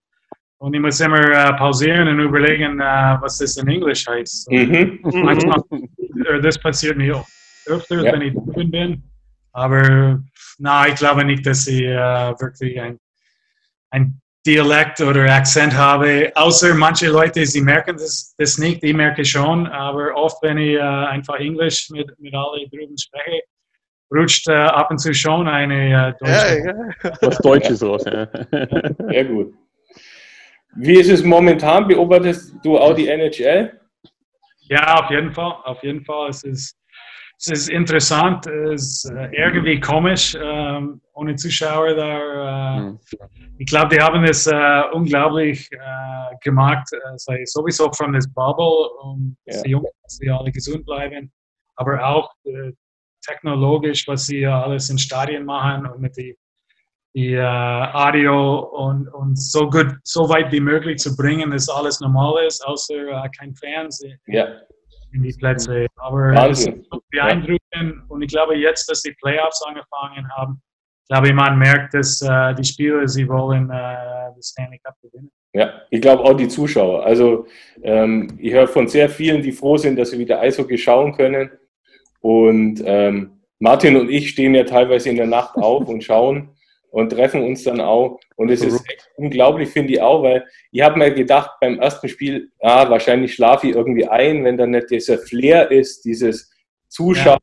Und 0.58 0.74
ich 0.74 0.82
muss 0.82 1.00
immer 1.00 1.20
äh, 1.20 1.54
pausieren 1.54 2.08
und 2.08 2.20
überlegen, 2.20 2.80
äh, 2.80 3.18
was 3.22 3.38
das 3.38 3.58
in 3.58 3.68
Englisch 3.68 4.08
heißt. 4.08 4.50
Mhm. 4.52 5.00
Manchmal, 5.04 5.62
das 6.42 6.58
passiert 6.58 6.98
mir 6.98 7.18
auch 7.18 7.28
öfter, 7.68 8.02
ja. 8.02 8.12
wenn 8.12 8.22
ich 8.24 8.34
drüben 8.34 8.72
bin. 8.72 9.04
Aber 9.52 10.20
na, 10.58 10.88
ich 10.88 10.96
glaube 10.96 11.24
nicht, 11.24 11.46
dass 11.46 11.68
ich 11.68 11.84
äh, 11.84 12.34
wirklich 12.40 12.82
ein, 12.82 12.98
ein 13.92 14.20
Dialekt 14.48 15.02
oder 15.02 15.26
Akzent 15.26 15.76
habe. 15.76 16.32
Außer 16.34 16.74
manche 16.74 17.08
Leute, 17.10 17.46
sie 17.46 17.62
merken 17.62 17.98
das, 17.98 18.34
das 18.38 18.58
nicht, 18.58 18.82
ich 18.82 18.94
merke 18.94 19.26
schon. 19.26 19.68
Aber 19.68 20.16
oft, 20.16 20.42
wenn 20.42 20.58
ich 20.58 20.76
äh, 20.76 20.80
einfach 20.80 21.36
Englisch 21.36 21.90
mit, 21.90 22.08
mit 22.18 22.34
allen 22.34 22.70
drüben 22.70 22.98
spreche, 22.98 23.42
rutscht 24.10 24.48
äh, 24.48 24.54
ab 24.54 24.90
und 24.90 25.00
zu 25.00 25.14
schon 25.14 25.50
eine 25.50 25.76
äh, 25.76 26.14
deutsche. 26.20 26.60
Ja, 26.60 27.12
ja. 27.12 27.18
Was 27.22 27.38
Deutsches 27.40 27.84
raus, 27.84 28.06
ja. 28.06 28.28
Sehr 29.10 29.26
gut. 29.26 29.54
Wie 30.78 30.98
ist 31.00 31.10
es 31.10 31.24
momentan? 31.24 31.86
Beobachtest 31.86 32.56
du 32.64 32.78
auch 32.78 32.94
die 32.94 33.10
NHL? 33.10 33.78
Ja, 34.70 35.04
auf 35.04 35.12
jeden 35.12 35.34
Fall. 35.34 35.56
Auf 35.66 35.84
jeden 35.84 36.06
Fall. 36.06 36.30
Es 36.30 36.44
ist, 36.44 36.78
es 37.40 37.48
ist 37.48 37.70
interessant, 37.70 38.48
es 38.48 39.04
ist 39.04 39.12
äh, 39.12 39.30
irgendwie 39.34 39.80
komisch, 39.80 40.36
äh, 40.36 40.82
ohne 41.14 41.36
Zuschauer 41.36 41.96
da. 41.96 42.78
Äh, 42.78 42.80
mhm. 42.82 43.00
Ich 43.60 43.66
glaube, 43.66 43.96
die 43.96 44.02
haben 44.02 44.24
es 44.24 44.48
äh, 44.48 44.84
unglaublich 44.94 45.70
äh, 45.72 46.36
gemacht, 46.42 46.88
sei 47.16 47.44
sowieso 47.46 47.92
von 47.92 48.14
das 48.14 48.32
Bubble, 48.32 48.90
um 49.02 49.36
ja. 49.46 49.54
dass 49.54 49.64
die 49.64 49.72
Jungs 49.72 49.90
dass 50.04 50.18
die 50.20 50.30
alle 50.30 50.52
gesund 50.52 50.86
bleiben, 50.86 51.32
aber 51.76 52.06
auch 52.06 52.32
technologisch, 53.28 54.08
was 54.08 54.26
sie 54.26 54.46
alles 54.46 54.90
in 54.90 54.98
Stadien 54.98 55.46
machen 55.46 55.86
und 55.86 56.00
mit 56.00 56.16
die, 56.18 56.38
die 57.14 57.36
uh, 57.36 57.42
Audio 57.42 58.60
und, 58.60 59.08
und 59.10 59.38
so 59.38 59.70
gut, 59.70 59.96
so 60.04 60.30
weit 60.30 60.52
wie 60.52 60.60
möglich 60.60 61.00
zu 61.00 61.16
bringen, 61.16 61.52
dass 61.52 61.70
alles 61.70 62.00
normal 62.00 62.46
ist, 62.46 62.66
außer 62.66 62.94
uh, 62.94 63.28
kein 63.38 63.54
Fans 63.56 64.04
ja. 64.28 64.48
in 65.12 65.24
die 65.24 65.34
Plätze. 65.34 65.88
Aber 65.98 66.50
es 66.50 66.66
ist 66.66 66.72
beeindruckend 67.10 67.60
ja. 67.72 68.06
und 68.08 68.22
ich 68.22 68.30
glaube 68.30 68.56
jetzt, 68.56 68.90
dass 68.90 69.02
die 69.02 69.16
Playoffs 69.22 69.62
angefangen 69.64 70.30
haben, 70.36 70.62
glaube 71.08 71.28
ich, 71.28 71.34
man 71.34 71.58
merkt, 71.58 71.94
dass 71.94 72.22
uh, 72.22 72.54
die 72.54 72.64
Spieler, 72.64 73.08
sie 73.08 73.28
wollen 73.28 73.68
das 73.68 74.50
Stanley 74.50 74.80
Cup 74.80 74.96
gewinnen. 75.02 75.32
Ja, 75.54 75.82
ich 75.90 76.02
glaube 76.02 76.24
auch 76.24 76.34
die 76.34 76.48
Zuschauer. 76.48 77.06
Also 77.06 77.48
ähm, 77.82 78.38
ich 78.38 78.54
höre 78.54 78.68
von 78.68 78.88
sehr 78.88 79.10
vielen, 79.10 79.42
die 79.42 79.52
froh 79.52 79.78
sind, 79.78 79.98
dass 79.98 80.12
sie 80.12 80.20
wieder 80.20 80.40
Eishockey 80.40 80.78
schauen 80.78 81.14
können. 81.14 81.50
Und 82.22 82.82
ähm, 82.86 83.42
Martin 83.60 83.98
und 83.98 84.10
ich 84.10 84.30
stehen 84.30 84.54
ja 84.54 84.66
teilweise 84.66 85.10
in 85.10 85.16
der 85.16 85.26
Nacht 85.26 85.56
auf 85.56 85.88
und 85.88 86.04
schauen 86.04 86.50
und 86.92 87.10
treffen 87.12 87.44
uns 87.44 87.64
dann 87.64 87.82
auch. 87.82 88.20
Und 88.36 88.52
es 88.52 88.62
ist 88.62 88.88
echt 88.88 89.10
unglaublich, 89.16 89.70
finde 89.70 89.94
ich 89.94 90.02
auch, 90.02 90.22
weil 90.22 90.46
ich 90.72 90.82
habe 90.82 91.00
mir 91.00 91.12
gedacht 91.12 91.52
beim 91.60 91.80
ersten 91.80 92.08
Spiel, 92.08 92.52
ah, 92.62 92.90
wahrscheinlich 92.90 93.34
schlafe 93.34 93.68
ich 93.68 93.76
irgendwie 93.76 94.08
ein, 94.08 94.44
wenn 94.44 94.58
dann 94.58 94.72
nicht 94.72 94.92
dieser 94.92 95.18
Flair 95.18 95.72
ist, 95.72 96.06
dieses 96.06 96.52
Zuschauen. 96.88 97.40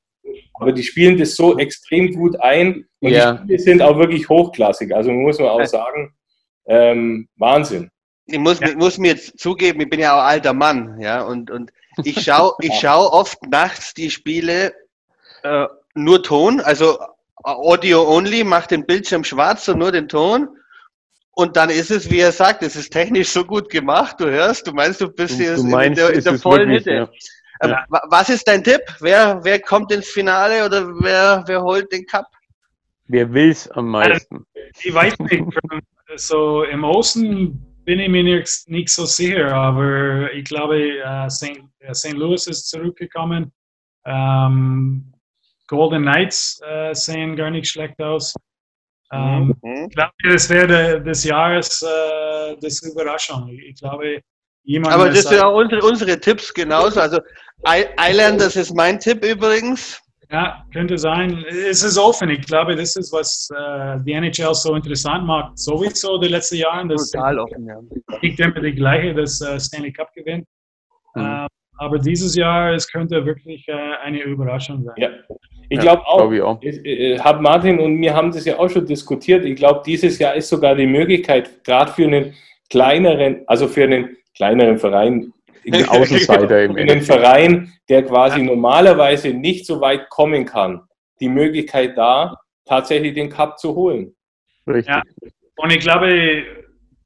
Aber 0.54 0.72
die 0.72 0.82
spielen 0.82 1.18
das 1.18 1.34
so 1.34 1.58
extrem 1.58 2.12
gut 2.12 2.40
ein 2.40 2.86
und 3.00 3.10
ja. 3.10 3.32
die 3.32 3.38
Spiele 3.38 3.58
sind 3.58 3.82
auch 3.82 3.98
wirklich 3.98 4.28
hochklassig. 4.28 4.94
Also 4.94 5.10
muss 5.10 5.38
man 5.38 5.48
auch 5.48 5.64
sagen, 5.64 6.14
ähm, 6.66 7.28
Wahnsinn. 7.36 7.90
Ich 8.26 8.38
muss, 8.38 8.60
ja. 8.60 8.74
muss 8.76 8.98
mir 8.98 9.12
jetzt 9.12 9.38
zugeben, 9.38 9.80
ich 9.80 9.90
bin 9.90 10.00
ja 10.00 10.16
auch 10.16 10.24
alter 10.24 10.54
Mann, 10.54 10.98
ja, 11.00 11.22
und, 11.22 11.50
und 11.50 11.72
ich 12.02 12.22
schaue 12.22 12.54
ich 12.60 12.72
schau 12.80 13.12
oft 13.12 13.38
nachts 13.46 13.92
die 13.92 14.10
Spiele 14.10 14.72
äh, 15.42 15.66
nur 15.94 16.22
Ton, 16.22 16.60
also 16.60 16.98
Audio 17.42 18.08
only, 18.08 18.42
macht 18.42 18.70
den 18.70 18.86
Bildschirm 18.86 19.24
schwarz 19.24 19.68
und 19.68 19.78
nur 19.78 19.92
den 19.92 20.08
Ton. 20.08 20.48
Und 21.36 21.56
dann 21.56 21.68
ist 21.68 21.90
es, 21.90 22.10
wie 22.10 22.20
er 22.20 22.32
sagt, 22.32 22.62
es 22.62 22.76
ist 22.76 22.92
technisch 22.92 23.28
so 23.28 23.44
gut 23.44 23.68
gemacht, 23.68 24.20
du 24.20 24.26
hörst, 24.26 24.66
du 24.66 24.72
meinst, 24.72 25.00
du 25.00 25.08
bist 25.08 25.36
hier 25.36 25.56
in 25.56 25.94
der, 25.94 26.10
in 26.10 26.22
der 26.22 26.38
vollen 26.38 26.68
Mitte. 26.68 26.90
Ja. 26.92 27.08
Ähm, 27.62 27.70
ja. 27.70 27.84
Was 28.08 28.28
ist 28.28 28.46
dein 28.48 28.62
Tipp? 28.64 28.82
Wer, 29.00 29.40
wer 29.42 29.60
kommt 29.60 29.92
ins 29.92 30.08
Finale 30.08 30.64
oder 30.64 30.86
wer, 31.00 31.44
wer 31.46 31.62
holt 31.62 31.90
den 31.92 32.06
Cup? 32.06 32.26
Wer 33.06 33.32
will 33.32 33.50
es 33.50 33.70
am 33.70 33.88
meisten? 33.88 34.46
Ich 34.82 34.92
weiß 34.92 35.18
nicht. 35.18 35.44
So 36.16 36.62
im 36.62 36.84
Osten 36.84 37.74
bin 37.84 37.98
ich 37.98 38.08
mir 38.08 38.22
nicht, 38.22 38.68
nicht 38.68 38.88
so 38.88 39.04
sicher, 39.04 39.52
aber 39.52 40.32
ich 40.32 40.44
glaube, 40.44 40.78
äh, 40.78 41.28
St. 41.28 41.60
Äh, 41.80 42.10
Louis 42.12 42.46
ist 42.46 42.68
zurückgekommen. 42.68 43.50
Ähm, 44.04 45.12
Golden 45.66 46.02
Knights 46.02 46.60
äh, 46.64 46.94
sehen 46.94 47.36
gar 47.36 47.50
nicht 47.50 47.68
schlecht 47.68 48.00
aus. 48.00 48.34
Ähm, 49.12 49.54
mhm. 49.62 49.86
Ich 49.88 49.94
glaube, 49.94 50.12
das 50.24 50.48
wäre 50.50 51.02
des 51.02 51.24
Jahres 51.24 51.82
äh, 51.82 52.56
das 52.60 52.82
Überraschung. 52.82 53.48
Ich 53.48 53.80
glaube, 53.80 54.20
jemand. 54.64 54.94
Aber 54.94 55.08
das 55.08 55.22
sind 55.22 55.38
ja 55.38 55.46
unsere, 55.46 55.82
unsere 55.82 56.18
Tipps 56.18 56.52
genauso. 56.52 57.00
Also 57.00 57.18
Islanders 57.98 58.56
ist 58.56 58.74
mein 58.74 58.98
Tipp 58.98 59.24
übrigens. 59.24 60.00
Ja, 60.30 60.64
könnte 60.72 60.98
sein. 60.98 61.44
Es 61.48 61.82
ist 61.84 61.98
offen. 61.98 62.28
Ich 62.30 62.44
glaube, 62.46 62.74
das 62.74 62.96
ist, 62.96 63.12
was 63.12 63.48
äh, 63.56 64.02
die 64.04 64.12
NHL 64.12 64.54
so 64.54 64.74
interessant 64.74 65.26
macht. 65.26 65.58
Sowieso 65.58 66.18
die 66.18 66.28
letzten 66.28 66.56
Jahre. 66.56 66.88
Das 66.88 67.10
Total 67.10 67.38
offen, 67.38 67.66
ja. 67.66 67.78
Nicht 68.20 68.40
immer 68.40 68.60
die 68.60 68.74
gleiche, 68.74 69.14
das 69.14 69.40
äh, 69.40 69.60
Stanley 69.60 69.92
Cup 69.92 70.12
gewinnt. 70.14 70.46
Mhm. 71.14 71.22
Ähm, 71.22 71.46
aber 71.76 71.98
dieses 71.98 72.34
Jahr, 72.34 72.72
es 72.72 72.90
könnte 72.90 73.24
wirklich 73.24 73.66
äh, 73.68 73.72
eine 73.72 74.22
Überraschung 74.22 74.82
sein. 74.84 74.94
Ja, 74.96 75.08
ich 75.68 75.78
glaube 75.78 76.02
ja, 76.02 76.08
auch. 76.08 76.18
Glaub 76.18 76.32
ich 76.32 76.42
auch. 76.42 76.62
Äh, 76.62 77.18
hab 77.18 77.40
Martin 77.40 77.78
und 77.78 78.00
wir 78.00 78.14
haben 78.14 78.32
das 78.32 78.44
ja 78.44 78.58
auch 78.58 78.68
schon 78.68 78.86
diskutiert. 78.86 79.44
Ich 79.44 79.56
glaube, 79.56 79.82
dieses 79.84 80.18
Jahr 80.18 80.34
ist 80.34 80.48
sogar 80.48 80.74
die 80.74 80.86
Möglichkeit, 80.86 81.64
gerade 81.64 81.92
für 81.92 82.04
einen 82.04 82.34
kleineren, 82.70 83.42
also 83.46 83.68
für 83.68 83.84
einen 83.84 84.16
kleineren 84.34 84.78
Verein, 84.78 85.32
Außenseiter 85.88 86.64
im 86.64 86.76
einen 86.76 87.00
Verein, 87.02 87.72
der 87.88 88.04
quasi 88.04 88.40
ja. 88.40 88.44
normalerweise 88.44 89.30
nicht 89.30 89.66
so 89.66 89.80
weit 89.80 90.10
kommen 90.10 90.44
kann, 90.44 90.82
die 91.20 91.28
Möglichkeit 91.28 91.96
da, 91.96 92.36
tatsächlich 92.66 93.14
den 93.14 93.30
Cup 93.30 93.58
zu 93.58 93.74
holen. 93.74 94.14
Richtig. 94.66 94.94
Ja. 94.94 95.02
Und 95.56 95.70
ich 95.70 95.80
glaube, 95.80 96.44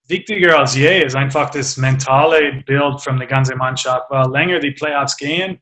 wichtiger 0.08 0.58
als 0.58 0.76
je 0.76 1.02
ist 1.02 1.14
einfach 1.14 1.50
das 1.50 1.76
mentale 1.76 2.62
Bild 2.64 3.00
von 3.00 3.18
der 3.18 3.26
ganzen 3.26 3.58
Mannschaft, 3.58 4.10
weil 4.10 4.30
länger 4.30 4.58
die 4.58 4.72
Playoffs 4.72 5.16
gehen, 5.16 5.60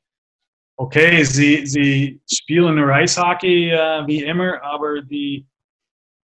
okay, 0.77 1.23
sie, 1.25 1.67
sie 1.67 2.21
spielen 2.31 2.77
nur 2.77 2.93
Eishockey 2.93 3.71
äh, 3.71 4.07
wie 4.07 4.23
immer, 4.23 4.63
aber 4.63 5.03
die, 5.03 5.47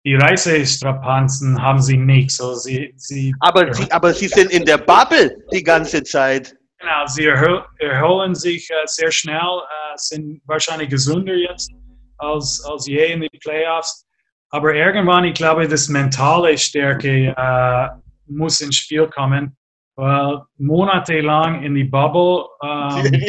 die 0.05 0.15
Reisestrapazen 0.15 1.61
haben 1.61 1.81
sie 1.81 1.97
nicht. 1.97 2.31
So 2.31 2.55
sie, 2.55 2.93
sie 2.97 3.35
aber, 3.41 3.73
sie, 3.73 3.91
aber 3.91 4.13
sie 4.13 4.29
sind 4.29 4.51
in 4.51 4.65
der 4.65 4.79
Bubble 4.79 5.37
die 5.53 5.63
ganze 5.63 6.03
Zeit. 6.03 6.55
Genau, 6.79 7.07
sie 7.07 7.27
erhol, 7.27 7.65
erholen 7.79 8.35
sich 8.35 8.71
äh, 8.71 8.75
sehr 8.87 9.11
schnell, 9.11 9.37
äh, 9.37 9.97
sind 9.97 10.41
wahrscheinlich 10.47 10.89
gesünder 10.89 11.35
jetzt 11.35 11.71
als, 12.17 12.65
als 12.65 12.87
je 12.87 13.13
in 13.13 13.21
den 13.21 13.41
Playoffs. 13.41 14.07
Aber 14.49 14.75
irgendwann, 14.75 15.25
ich 15.25 15.35
glaube, 15.35 15.69
das 15.69 15.89
mentale 15.89 16.57
Stärke 16.57 17.35
äh, 17.37 17.89
muss 18.27 18.61
ins 18.61 18.77
Spiel 18.77 19.07
kommen, 19.09 19.57
weil 20.01 20.41
monatelang 20.57 21.63
in 21.63 21.75
die 21.75 21.85
Bubble 21.85 22.47
ähm, 22.63 23.23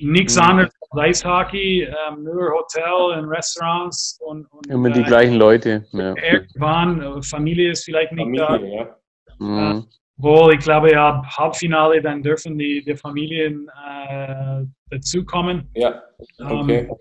nichts 0.00 0.38
anderes 0.38 0.72
als 0.90 1.22
Eishockey, 1.22 1.82
ähm, 1.82 2.24
nur 2.24 2.50
Hotel 2.50 3.18
und 3.18 3.28
Restaurants 3.28 4.18
und, 4.24 4.46
und 4.52 4.66
immer 4.68 4.88
die 4.88 5.00
äh, 5.00 5.04
gleichen 5.04 5.34
Leute. 5.34 5.84
Ja. 5.92 6.14
Irgendwann, 6.16 7.02
äh, 7.02 7.22
Familie 7.22 7.72
ist 7.72 7.84
vielleicht 7.84 8.12
nicht 8.12 8.24
Familie, 8.24 8.46
da. 8.46 8.56
Ja. 8.56 8.96
Mhm. 9.38 9.80
Äh, 9.80 9.82
wohl, 10.16 10.54
ich 10.54 10.60
glaube, 10.60 10.92
ja, 10.92 11.22
Halbfinale, 11.36 12.00
dann 12.00 12.22
dürfen 12.22 12.56
die, 12.56 12.82
die 12.82 12.96
Familien 12.96 13.68
äh, 14.08 14.62
dazukommen. 14.88 15.68
Ja, 15.74 16.02
ähm, 16.40 16.60
okay. 16.60 16.88
Ähm, 16.88 16.96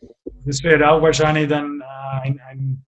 das 0.46 0.62
wird 0.64 0.84
auch 0.84 1.02
wahrscheinlich 1.02 1.48
dann 1.48 1.82
äh, 1.82 2.28
eine 2.28 2.44
ein 2.44 2.86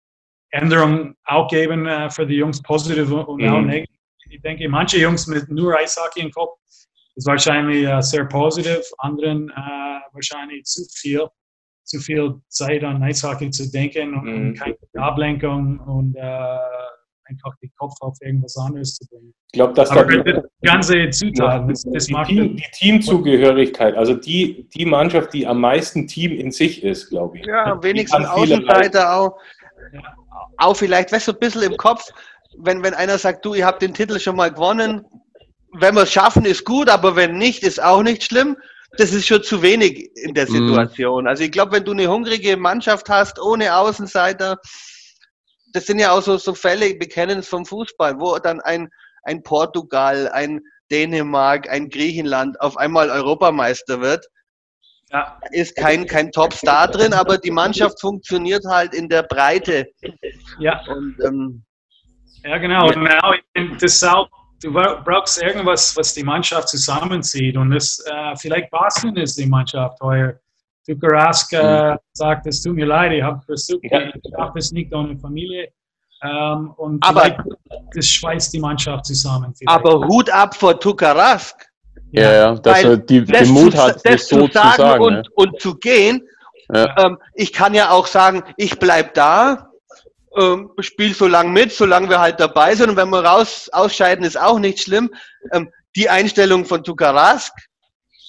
Änderung 0.51 1.15
auch 1.25 1.49
geben 1.49 1.87
äh, 1.87 2.09
für 2.09 2.25
die 2.25 2.37
Jungs, 2.37 2.63
positiv 2.63 3.11
und 3.11 3.43
mhm. 3.43 3.49
auch 3.49 3.61
negativ 3.63 3.98
ich 4.39 4.43
denke, 4.43 4.69
manche 4.69 4.99
Jungs 4.99 5.27
mit 5.27 5.49
nur 5.51 5.77
Eishockey 5.77 6.21
im 6.21 6.31
Kopf 6.31 6.59
ist 7.17 7.27
wahrscheinlich 7.27 7.85
äh, 7.85 8.01
sehr 8.01 8.25
positiv, 8.25 8.81
anderen 8.99 9.51
äh, 9.51 10.01
wahrscheinlich 10.13 10.65
zu 10.65 10.85
viel, 10.95 11.27
zu 11.83 11.99
viel 11.99 12.35
Zeit 12.49 12.85
an 12.85 13.03
Eishockey 13.03 13.51
zu 13.51 13.69
denken 13.71 14.15
und, 14.15 14.25
mhm. 14.25 14.55
keine 14.55 14.77
Ablenkung 14.95 15.81
und 15.81 16.15
äh, 16.15 16.21
einfach 17.25 17.53
den 17.61 17.71
Kopf 17.77 17.95
auf 18.01 18.17
irgendwas 18.21 18.57
anderes 18.57 18.95
zu 18.95 19.07
bringen. 19.09 19.35
Ich 19.49 19.53
glaube, 19.55 19.75
dass 19.75 19.91
Aber 19.91 20.05
da 20.05 20.23
die 20.23 20.43
ganze 20.63 21.11
Zutaten, 21.11 21.69
das, 21.69 21.83
das 21.83 22.07
die, 22.07 22.13
macht 22.13 22.29
Team, 22.29 22.57
die 22.57 22.65
Teamzugehörigkeit, 22.73 23.97
also 23.97 24.15
die, 24.15 24.69
die 24.69 24.85
Mannschaft, 24.85 25.35
die 25.35 25.47
am 25.49 25.61
meisten 25.61 26.07
Team 26.07 26.31
in 26.31 26.53
sich 26.53 26.85
ist, 26.85 27.09
glaube 27.09 27.39
ich. 27.39 27.47
Ja, 27.47 27.83
wenigstens. 27.83 28.25
Außenseiter 28.25 29.17
auch. 29.17 29.39
Auch 30.59 30.75
vielleicht, 30.75 31.13
weißt 31.13 31.29
du, 31.29 31.33
ein 31.33 31.39
bisschen 31.39 31.63
im 31.63 31.77
Kopf, 31.77 32.13
wenn, 32.57 32.83
wenn 32.83 32.95
einer 32.95 33.19
sagt, 33.19 33.45
du, 33.45 33.55
ihr 33.55 33.67
habt 33.67 33.83
den 33.83 33.95
Titel 33.95 34.19
schon 34.19 34.37
mal 34.37 34.53
gewonnen, 34.53 35.05
wenn 35.73 35.95
wir 35.95 36.03
es 36.03 36.13
schaffen, 36.13 36.45
ist 36.45 36.65
gut, 36.65 36.89
aber 36.89 37.15
wenn 37.17 37.37
nicht, 37.37 37.63
ist 37.63 37.83
auch 37.83 38.03
nicht 38.03 38.25
schlimm. 38.25 38.57
Das 38.97 39.13
ist 39.13 39.27
schon 39.27 39.43
zu 39.43 39.61
wenig 39.61 40.11
in 40.17 40.33
der 40.33 40.49
Mhm. 40.49 40.69
Situation. 40.69 41.29
Also 41.29 41.45
ich 41.45 41.53
glaube, 41.53 41.73
wenn 41.73 41.85
du 41.85 41.93
eine 41.93 42.09
hungrige 42.09 42.57
Mannschaft 42.57 43.11
hast, 43.11 43.39
ohne 43.39 43.77
Außenseiter, 43.77 44.57
das 45.75 45.85
sind 45.87 45.99
ja 45.99 46.13
auch 46.13 46.23
so, 46.23 46.39
so 46.39 46.55
Fälle, 46.55 46.87
wir 46.99 47.09
kennen 47.09 47.41
es 47.41 47.49
vom 47.49 47.67
Fußball, 47.67 48.19
wo 48.19 48.39
dann 48.39 48.61
ein, 48.61 48.89
ein 49.25 49.43
Portugal, 49.43 50.31
ein 50.33 50.61
Dänemark, 50.91 51.69
ein 51.69 51.91
Griechenland 51.91 52.59
auf 52.63 52.79
einmal 52.79 53.11
Europameister 53.11 54.01
wird 54.01 54.27
ja, 55.11 55.41
ist 55.53 55.77
kein, 55.77 56.07
kein 56.07 56.31
Top-Star 56.33 56.89
drin, 56.89 57.13
aber 57.13 57.39
die 57.39 57.51
Mannschaft 57.51 58.01
funktioniert 58.01 58.65
halt 58.67 58.95
in 58.95 59.09
der 59.09 59.23
Breite. 59.23 59.87
ja, 60.59 60.81
Und 60.89 61.17
ähm, 61.25 61.65
ja, 62.45 62.59
genau. 62.59 62.87
Und 62.89 63.03
now, 63.03 63.35
das 63.75 63.83
ist 63.83 64.05
auch, 64.05 64.29
du 64.63 64.73
bra- 64.73 65.01
brauchst 65.05 65.41
irgendwas, 65.43 65.97
was 65.97 66.15
die 66.15 66.23
Mannschaft 66.25 66.69
zusammenzieht. 66.69 67.57
Und 67.57 67.71
das, 67.71 67.99
äh, 68.11 68.37
vielleicht 68.37 68.71
Boston 68.71 69.17
ist 69.17 69.39
die 69.39 69.47
Mannschaft 69.47 70.01
heuer. 70.01 70.35
Tuukka 70.87 71.07
Rask 71.09 71.53
äh, 71.53 71.97
sagt, 72.13 72.47
es 72.47 72.63
tut 72.63 72.75
mir 72.75 72.87
leid, 72.87 73.13
ich 73.13 73.23
habe 73.23 73.41
versucht, 73.45 73.85
Ja. 73.85 74.01
ich 74.09 74.15
schaffe 74.35 74.59
es 74.59 74.73
nicht 74.73 74.93
ohne 74.95 75.17
Familie. 75.19 75.69
Ähm, 76.23 76.73
und 76.79 77.05
Aber- 77.07 77.45
das 77.95 78.07
schweißt 78.07 78.53
die 78.55 78.59
Mannschaft 78.61 79.05
zusammen. 79.07 79.55
vielleicht. 79.57 79.69
aber 79.79 80.07
Hut 80.09 80.31
ab 80.31 80.57
vor 80.57 80.79
Tukarask. 80.81 81.67
Ja, 82.11 82.33
ja, 82.33 82.55
dass 82.55 82.85
er 82.85 82.97
die, 82.97 83.23
Das 83.23 83.43
den 83.43 83.51
Mut 83.53 83.73
zu, 83.73 83.79
hat, 83.83 83.97
das 83.97 84.03
das 84.03 84.29
so 84.29 84.41
zu 84.41 84.47
zu 84.49 84.53
sagen, 84.55 84.77
sagen. 84.79 85.05
und, 85.05 85.13
ne? 85.15 85.23
und 85.35 85.61
zu 85.61 85.75
gehen. 85.77 86.27
Ja. 86.75 86.95
Ähm, 87.05 87.19
ich 87.35 87.53
kann 87.53 87.75
ja 87.75 87.91
auch 87.91 88.07
sagen, 88.07 88.43
ich 88.57 88.79
bleib 88.79 89.13
da, 89.15 89.68
ähm, 90.39 90.71
spiel 90.81 91.15
so 91.15 91.27
lang 91.27 91.53
mit, 91.53 91.73
solange 91.73 92.09
wir 92.09 92.21
halt 92.21 92.41
dabei 92.41 92.75
sind. 92.75 92.91
Und 92.91 92.97
wenn 92.97 93.11
wir 93.11 93.25
raus 93.25 93.69
ausscheiden, 93.73 94.25
ist 94.25 94.39
auch 94.39 94.59
nicht 94.59 94.81
schlimm. 94.81 95.11
Ähm, 95.53 95.71
die 95.97 96.09
Einstellung 96.09 96.65
von 96.65 96.85
Tukarask 96.85 97.53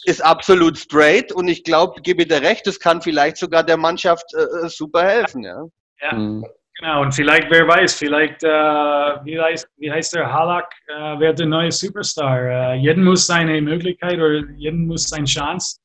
ist 0.05 0.23
absolut 0.23 0.77
straight 0.77 1.31
und 1.31 1.47
ich 1.47 1.63
glaube, 1.63 2.01
gebe 2.01 2.25
dir 2.25 2.41
recht, 2.41 2.65
das 2.65 2.79
kann 2.79 3.01
vielleicht 3.01 3.37
sogar 3.37 3.63
der 3.63 3.77
Mannschaft 3.77 4.25
äh, 4.33 4.65
äh, 4.65 4.69
super 4.69 5.03
helfen. 5.03 5.43
Ja. 5.43 5.63
Ja. 6.01 6.13
Mhm. 6.13 6.45
Genau, 6.79 7.01
und 7.01 7.13
vielleicht, 7.13 7.51
wer 7.51 7.67
weiß, 7.67 7.93
vielleicht, 7.95 8.41
äh, 8.41 8.47
wie, 8.47 9.37
heißt, 9.37 9.67
wie 9.77 9.91
heißt 9.91 10.15
der 10.15 10.31
Halak, 10.31 10.73
äh, 10.87 11.19
wird 11.19 11.37
der 11.37 11.47
neue 11.47 11.71
Superstar. 11.73 12.39
Äh, 12.39 12.75
jeden 12.75 13.03
muss 13.03 13.27
seine 13.27 13.61
Möglichkeit 13.61 14.15
oder 14.15 14.45
jeden 14.55 14.87
muss 14.87 15.09
seine 15.09 15.25
Chance 15.25 15.77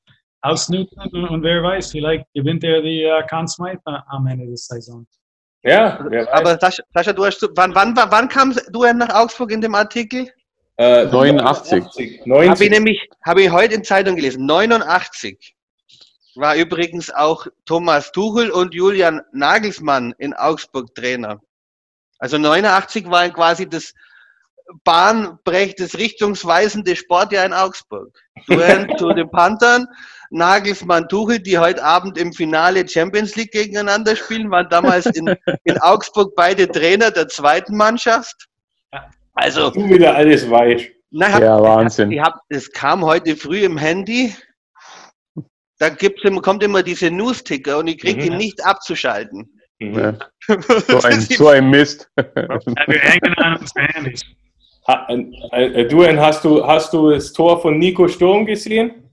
ausnutzen 0.43 1.03
und, 1.13 1.29
und 1.31 1.43
wer 1.43 1.65
weiß, 1.65 1.91
vielleicht 1.91 2.27
gewinnt 2.33 2.63
er 2.63 2.81
die 2.81 3.03
äh, 3.03 3.27
Conn 3.29 3.49
Smythe 3.49 3.81
am 3.85 4.27
Ende 4.29 4.47
der 4.47 4.57
Saison. 4.57 5.05
Ja, 5.65 5.99
wer 6.09 6.27
weiß. 6.27 6.33
Aber 6.33 6.59
Sascha, 6.59 6.83
Sascha 6.93 7.13
du 7.13 7.25
hast, 7.25 7.47
wann, 7.57 7.75
wann, 7.75 7.97
wann 7.97 8.29
kam 8.29 8.55
du 8.71 8.85
nach 8.93 9.15
Augsburg 9.15 9.51
in 9.51 9.61
dem 9.61 9.75
Artikel? 9.75 10.31
Äh, 10.77 11.07
89. 11.07 12.27
90. 12.27 12.51
Habe 12.51 12.65
ich 12.65 12.71
nämlich, 12.71 13.09
habe 13.25 13.43
ich 13.43 13.51
heute 13.51 13.75
in 13.75 13.85
Zeitung 13.85 14.17
gelesen. 14.17 14.45
89 14.45 15.55
war 16.35 16.57
übrigens 16.57 17.15
auch 17.15 17.47
Thomas 17.65 18.13
Tuchel 18.13 18.51
und 18.51 18.75
Julian 18.75 19.23
Nagelsmann 19.33 20.15
in 20.19 20.35
Augsburg 20.35 20.95
Trainer. 20.95 21.41
Also 22.19 22.39
89 22.39 23.09
war 23.09 23.29
quasi 23.31 23.69
das 23.69 23.95
bahnbrech, 24.85 25.75
das 25.77 25.95
richtungsweisende 25.99 26.97
Sportjahr 26.97 27.45
in 27.47 27.53
Augsburg. 27.53 28.09
Duell 28.49 28.87
zu 28.99 29.13
den 29.13 29.31
Panthern, 29.31 29.87
Nagelsmann, 30.31 31.09
Tuchel, 31.09 31.39
die 31.39 31.59
heute 31.59 31.83
Abend 31.85 32.19
im 32.19 32.33
Finale 32.33 32.89
Champions 32.89 33.37
League 33.37 33.53
gegeneinander 33.53 34.17
spielen, 34.17 34.51
waren 34.51 34.69
damals 34.69 35.07
in, 35.07 35.27
in 35.65 35.79
Augsburg 35.79 36.35
beide 36.35 36.67
Trainer 36.69 37.11
der 37.11 37.29
zweiten 37.29 37.77
Mannschaft. 37.77 38.47
Also, 39.35 39.71
Du 39.71 39.89
wieder 39.89 40.15
alles 40.15 40.49
weißt. 40.49 40.87
na, 41.11 41.33
hab, 41.33 41.43
Ja, 41.43 41.61
Wahnsinn. 41.61 42.11
ich 42.13 42.21
hab, 42.21 42.41
das 42.49 42.71
kam 42.71 43.05
heute 43.05 43.37
früh 43.37 43.65
im 43.65 43.77
Handy. 43.77 44.35
Da 45.79 45.89
gibt's 45.89 46.23
immer, 46.25 46.41
kommt 46.41 46.63
immer 46.63 46.83
diese 46.85 47.11
News-Ticker 47.11 47.79
und 47.79 47.89
ich 47.89 47.99
kriege 47.99 48.31
Mhm. 48.31 48.37
nicht 48.37 48.65
abzuschalten. 48.65 49.51
Mhm. 49.81 49.95
Ja. 49.99 50.19
So, 50.89 51.01
ein, 51.03 51.21
so 51.21 51.49
ein 51.49 51.71
Mist. 51.71 52.09
Ja, 52.17 52.25
wir 52.87 52.99
hängen 53.01 53.35
an 53.39 53.57
unsere 53.57 53.87
Handys. 53.87 54.23
Ha, 54.87 55.07
äh, 55.09 55.65
äh, 55.65 55.89
Duan, 55.89 56.21
hast 56.21 56.45
du, 56.45 56.65
hast 56.67 56.93
du 56.93 57.11
das 57.11 57.33
Tor 57.33 57.61
von 57.61 57.79
Nico 57.79 58.07
Sturm 58.07 58.45
gesehen? 58.45 59.11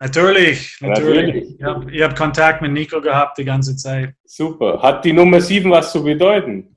Natürlich, 0.00 0.78
natürlich. 0.80 1.26
Natürlich. 1.26 1.54
Ich 1.58 1.62
habe 1.62 2.04
hab 2.04 2.16
Kontakt 2.16 2.60
mit 2.60 2.72
Nico 2.72 3.00
gehabt 3.00 3.38
die 3.38 3.44
ganze 3.44 3.76
Zeit. 3.76 4.14
Super. 4.24 4.82
Hat 4.82 5.04
die 5.04 5.12
Nummer 5.12 5.40
7 5.40 5.70
was 5.70 5.92
zu 5.92 6.02
bedeuten? 6.02 6.76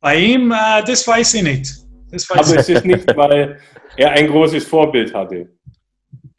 Bei 0.00 0.16
ihm, 0.16 0.52
äh, 0.52 0.84
das 0.86 1.08
weiß 1.08 1.34
ich 1.34 1.42
nicht. 1.42 1.72
Das 2.10 2.28
weiß 2.28 2.38
Aber 2.38 2.54
ich 2.54 2.60
es 2.60 2.68
ist 2.68 2.84
nicht, 2.84 3.16
weil 3.16 3.58
er 3.96 4.10
ein 4.10 4.26
großes 4.26 4.66
Vorbild 4.66 5.14
hatte. 5.14 5.48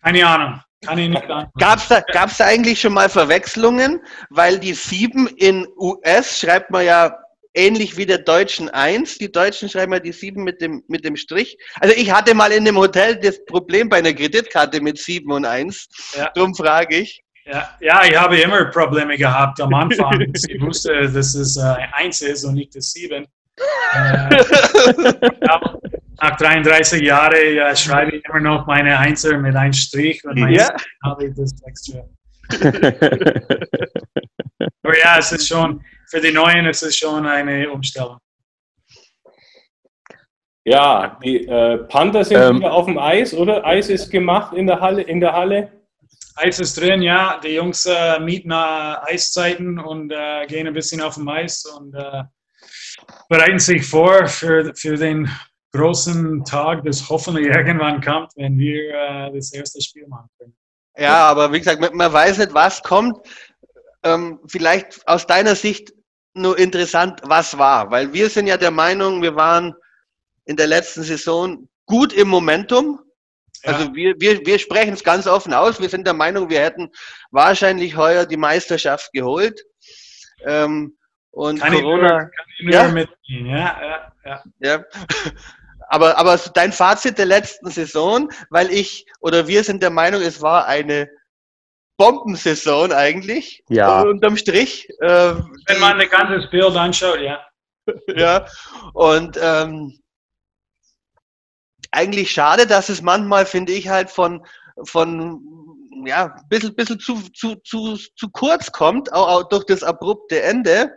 Keine 0.04 0.26
Ahnung. 0.26 0.62
Kann 0.86 1.00
ich 1.00 1.10
nicht 1.10 1.26
beantworten. 1.26 1.60
Gab's 1.60 1.88
da, 1.88 2.02
gab's 2.02 2.38
da 2.38 2.46
eigentlich 2.46 2.80
schon 2.80 2.94
mal 2.94 3.10
Verwechslungen? 3.10 4.00
Weil 4.30 4.60
die 4.60 4.74
7 4.74 5.26
in 5.38 5.68
US 5.80 6.40
schreibt 6.40 6.70
man 6.70 6.86
ja 6.86 7.18
ähnlich 7.58 7.98
wie 7.98 8.06
der 8.06 8.20
deutschen 8.20 8.70
1. 8.70 9.18
Die 9.18 9.32
Deutschen 9.32 9.68
schreiben 9.68 9.94
ja 9.94 10.00
die 10.00 10.12
7 10.12 10.44
mit 10.44 10.62
dem, 10.62 10.84
mit 10.88 11.04
dem 11.04 11.16
Strich. 11.16 11.58
Also 11.80 11.96
ich 11.96 12.12
hatte 12.12 12.34
mal 12.34 12.52
in 12.52 12.64
dem 12.66 12.78
Hotel 12.78 13.20
das 13.20 13.44
Problem 13.46 13.90
bei 13.90 13.98
einer 13.98 14.14
Kreditkarte 14.14 14.80
mit 14.82 14.98
7 14.98 15.32
und 15.32 15.46
1. 15.46 15.88
Ja. 16.16 16.32
Darum 16.36 16.56
frage 16.56 16.98
ich. 16.98 17.22
Ja, 17.46 17.70
ja, 17.80 18.04
ich 18.04 18.16
habe 18.16 18.38
immer 18.40 18.66
Probleme 18.66 19.18
gehabt 19.18 19.60
am 19.62 19.74
Anfang. 19.74 20.20
ich 20.34 20.62
wusste, 20.62 21.10
dass 21.10 21.34
es 21.34 21.58
äh, 21.58 21.76
eins 21.94 22.22
ist 22.22 22.44
und 22.44 22.56
nicht 22.56 22.76
das 22.76 22.92
sieben. 22.92 23.26
Äh, 23.96 24.44
ja, 25.48 25.60
nach 26.22 26.38
33 26.38 27.02
Jahren 27.02 27.34
äh, 27.34 27.76
schreibe 27.76 28.16
ich 28.16 28.24
immer 28.26 28.40
noch 28.40 28.68
meine 28.68 29.00
Einser 29.00 29.36
mit 29.40 29.56
einem 29.56 29.74
Strich 29.74 30.24
und 30.26 30.38
mein 30.40 30.54
Ja. 30.54 30.76
habe 31.04 31.26
ich 31.26 31.34
das 31.36 31.56
extra. 31.66 32.04
Aber 34.84 34.98
ja, 35.00 35.18
es 35.18 35.32
ist 35.32 35.48
schon, 35.48 35.84
für 36.10 36.22
die 36.22 36.32
Neuen 36.32 36.66
ist 36.66 36.84
es 36.84 36.96
schon 36.98 37.26
eine 37.26 37.70
Umstellung. 37.72 38.18
Ja, 40.66 41.18
die 41.24 41.48
äh, 41.48 41.78
Panther 41.86 42.26
sind 42.26 42.42
Ähm. 42.42 42.58
wieder 42.58 42.74
auf 42.74 42.86
dem 42.86 42.98
Eis, 42.98 43.34
oder? 43.34 43.66
Eis 43.66 43.90
ist 43.90 44.10
gemacht 44.10 44.54
in 44.54 44.68
der 44.68 44.80
Halle. 44.82 45.02
In 45.02 45.20
der 45.22 45.34
Halle. 45.34 45.72
Eis 46.36 46.60
ist 46.60 46.80
drin, 46.80 47.02
ja. 47.02 47.40
Die 47.44 47.56
Jungs 47.56 47.86
äh, 47.86 48.20
mieten 48.20 48.52
äh, 48.52 48.54
Eiszeiten 48.56 49.80
und 49.80 50.12
äh, 50.12 50.46
gehen 50.48 50.68
ein 50.68 50.74
bisschen 50.74 51.02
auf 51.02 51.16
dem 51.16 51.28
Eis 51.30 51.64
und 51.66 51.96
äh, 51.96 52.24
bereiten 53.30 53.60
sich 53.60 53.86
vor 53.86 54.28
für, 54.28 54.74
für 54.76 54.98
den 54.98 55.30
großen 55.74 56.44
Tag, 56.44 56.84
das 56.84 57.08
hoffentlich 57.10 57.48
irgendwann 57.48 58.02
kommt, 58.02 58.32
wenn 58.36 58.58
wir 58.58 58.94
äh, 58.94 59.32
das 59.34 59.54
erste 59.54 59.82
Spiel 59.82 60.06
machen 60.08 60.30
können. 60.38 60.56
Ja, 60.98 61.28
aber 61.28 61.52
wie 61.54 61.60
gesagt, 61.60 61.80
man- 61.80 61.96
man 61.96 62.12
weiß 62.12 62.40
nicht, 62.40 62.54
was 62.54 62.84
kommt. 62.84 63.18
Ähm, 64.04 64.40
vielleicht 64.48 65.08
aus 65.08 65.26
deiner 65.26 65.56
Sicht 65.56 65.94
nur 66.38 66.58
interessant, 66.58 67.22
was 67.24 67.58
war. 67.58 67.92
Weil 67.92 68.14
wir 68.14 68.30
sind 68.30 68.48
ja 68.48 68.58
der 68.58 68.72
Meinung, 68.72 69.22
wir 69.22 69.36
waren 69.36 69.76
in 70.46 70.56
der 70.56 70.68
letzten 70.68 71.04
Saison 71.04 71.68
gut 71.86 72.14
im 72.14 72.28
Momentum. 72.28 73.00
Ja. 73.64 73.74
Also 73.74 73.94
wir, 73.96 74.16
wir, 74.20 74.46
wir 74.46 74.60
sprechen 74.60 74.94
es 74.94 75.04
ganz 75.04 75.28
offen 75.28 75.54
aus. 75.54 75.82
Wir 75.82 75.90
sind 75.90 76.06
der 76.06 76.14
Meinung, 76.14 76.50
wir 76.50 76.62
hätten 76.62 76.92
wahrscheinlich 77.32 77.98
heuer 77.98 78.26
die 78.26 78.38
Meisterschaft 78.38 79.12
geholt. 79.14 79.62
Ähm, 80.46 80.98
und 81.32 81.60
Kann 81.60 81.74
ich 81.74 81.82
nur, 81.82 81.92
Corona, 81.92 82.20
kann 82.20 82.46
ich 82.58 82.74
Ja? 82.74 82.98
ja, 82.98 84.12
ja, 84.26 84.44
ja. 84.60 84.86
Aber, 85.90 86.18
aber 86.18 86.38
dein 86.54 86.74
Fazit 86.74 87.18
der 87.18 87.28
letzten 87.28 87.70
Saison, 87.70 88.30
weil 88.50 88.70
ich 88.72 89.06
oder 89.22 89.48
wir 89.48 89.64
sind 89.64 89.82
der 89.82 89.90
Meinung, 89.90 90.22
es 90.22 90.42
war 90.42 90.68
eine 90.68 91.10
Bombensaison 91.98 92.92
eigentlich. 92.92 93.64
Ja. 93.70 94.02
Unterm 94.02 94.38
Strich. 94.38 94.88
Äh, 95.02 95.34
Wenn 95.66 95.80
man 95.80 96.00
ein 96.00 96.10
ganzes 96.10 96.50
Bild 96.50 96.76
anschaut, 96.76 97.20
ja. 97.20 97.40
ja. 98.16 98.46
Und 98.94 99.38
ähm, 99.42 100.00
eigentlich 101.92 102.32
schade, 102.32 102.68
dass 102.68 102.90
es 102.90 103.02
manchmal, 103.02 103.46
finde 103.46 103.74
ich, 103.74 103.90
halt 103.90 104.10
von, 104.10 104.46
von 104.84 105.42
ja, 106.06 106.36
ein 106.36 106.50
bisschen, 106.50 106.76
bisschen 106.76 107.00
zu, 107.00 107.22
zu, 107.34 107.56
zu, 107.64 107.96
zu 107.96 108.30
kurz 108.32 108.72
kommt, 108.72 109.12
auch, 109.12 109.28
auch 109.28 109.50
durch 109.50 109.66
das 109.66 109.84
abrupte 109.84 110.42
Ende. 110.42 110.92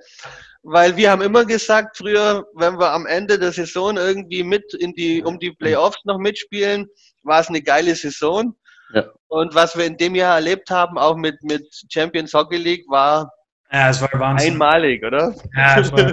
Weil 0.62 0.96
wir 0.96 1.10
haben 1.10 1.22
immer 1.22 1.46
gesagt, 1.46 1.96
früher, 1.96 2.44
wenn 2.54 2.78
wir 2.78 2.92
am 2.92 3.06
Ende 3.06 3.38
der 3.38 3.52
Saison 3.52 3.96
irgendwie 3.96 4.42
mit 4.42 4.74
in 4.74 4.92
die, 4.92 5.22
um 5.22 5.38
die 5.38 5.52
Playoffs 5.52 6.04
noch 6.04 6.18
mitspielen, 6.18 6.86
war 7.22 7.40
es 7.40 7.48
eine 7.48 7.62
geile 7.62 7.94
Saison. 7.94 8.54
Ja. 8.92 9.05
Und 9.29 9.55
was 9.55 9.76
wir 9.76 9.87
in 9.87 9.96
dem 9.96 10.14
Jahr 10.14 10.37
erlebt 10.37 10.70
haben, 10.70 10.98
auch 10.98 11.16
mit, 11.16 11.42
mit 11.42 11.66
Champions 11.88 12.35
Hockey 12.35 12.57
League, 12.57 12.85
war 12.88 13.33
Ja, 13.70 13.90
es 13.90 14.00
war 14.00 14.11
Wahnsinn. 14.14 14.53
einmalig, 14.53 15.05
oder? 15.05 15.35
Ja, 15.57 15.81
es 15.81 15.92
war, 15.92 16.12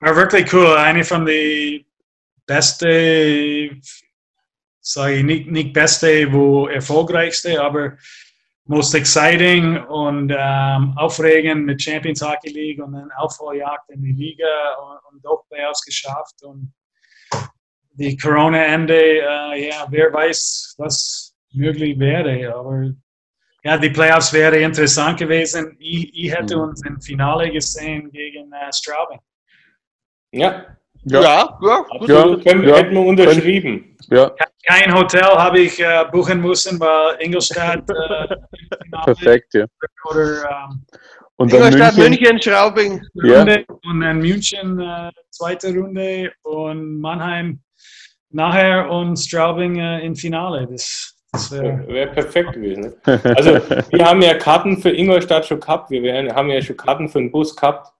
war 0.00 0.16
wirklich 0.16 0.52
cool. 0.52 0.76
Eine 0.76 1.02
von 1.04 1.26
den 1.26 1.84
besten, 2.46 3.82
sage 4.80 5.14
ich 5.14 5.24
nicht, 5.24 5.48
nicht 5.48 5.72
beste, 5.72 6.32
wo 6.32 6.68
erfolgreichste, 6.68 7.60
aber 7.60 7.96
most 8.66 8.94
exciting 8.94 9.78
und 9.84 10.32
ähm, 10.36 10.92
aufregend 10.96 11.66
mit 11.66 11.80
Champions 11.82 12.20
Hockey 12.22 12.50
League 12.50 12.82
und 12.82 12.92
dann 12.92 13.10
Aufholjagd 13.16 13.90
in 13.90 14.02
die 14.02 14.12
Liga 14.12 14.74
und, 14.82 15.14
und 15.14 15.24
doch 15.24 15.44
Playoffs 15.48 15.82
geschafft 15.84 16.42
und 16.42 16.72
die 17.92 18.16
Corona-Ende, 18.16 18.94
äh, 18.94 19.68
ja, 19.68 19.86
wer 19.88 20.12
weiß, 20.12 20.74
was 20.78 21.35
möglich 21.56 21.98
wäre, 21.98 22.54
aber 22.54 22.92
ja, 23.66 23.76
die 23.76 23.90
Playoffs 23.90 24.32
wäre 24.32 24.58
interessant 24.58 25.18
gewesen. 25.18 25.76
Ich, 25.80 26.14
ich 26.14 26.32
hätte 26.32 26.56
mhm. 26.56 26.62
uns 26.62 26.86
im 26.86 27.00
Finale 27.00 27.50
gesehen 27.50 28.10
gegen 28.12 28.52
äh, 28.52 28.72
Straubing. 28.72 29.18
Ja. 30.30 30.66
Ja, 31.08 31.20
ja, 31.20 31.58
ja. 31.62 31.84
Absolut. 31.90 32.44
Ja, 32.44 32.56
ja. 32.56 32.76
Hätten 32.76 32.94
wir 32.94 33.00
unterschrieben. 33.00 33.96
Ja. 34.08 34.32
Kein 34.66 34.94
Hotel 34.94 35.22
habe 35.22 35.60
ich 35.60 35.80
äh, 35.80 36.04
buchen 36.12 36.40
müssen, 36.40 36.78
weil 36.80 37.16
Ingolstadt. 37.20 37.88
Äh, 37.90 38.36
Perfekt, 39.04 39.54
ja. 39.54 39.66
Oder, 40.10 40.42
ähm, 40.44 40.86
und 41.36 41.52
Ingolstadt, 41.52 41.96
München, 41.96 42.22
München 42.22 42.42
Straubing. 42.42 43.02
Ja. 43.14 43.42
Und 43.42 44.00
dann 44.00 44.18
München, 44.18 44.80
äh, 44.80 45.10
zweite 45.30 45.74
Runde 45.74 46.32
und 46.42 47.00
Mannheim 47.00 47.62
nachher 48.30 48.88
und 48.90 49.16
Straubing 49.16 49.78
äh, 49.78 50.06
im 50.06 50.14
Finale. 50.14 50.66
Das, 50.70 51.15
das 51.36 51.52
wäre 51.52 51.88
wär 51.88 52.06
perfekt 52.06 52.52
gewesen. 52.52 52.94
Ne? 53.04 53.20
Also, 53.36 53.60
wir 53.90 54.04
haben 54.04 54.22
ja 54.22 54.34
Karten 54.34 54.78
für 54.78 54.90
Ingolstadt 54.90 55.46
schon 55.46 55.60
gehabt. 55.60 55.90
Wir 55.90 56.02
werden, 56.02 56.34
haben 56.34 56.48
ja 56.50 56.60
schon 56.62 56.76
Karten 56.76 57.08
für 57.08 57.18
den 57.18 57.30
Bus 57.30 57.54
gehabt, 57.54 57.92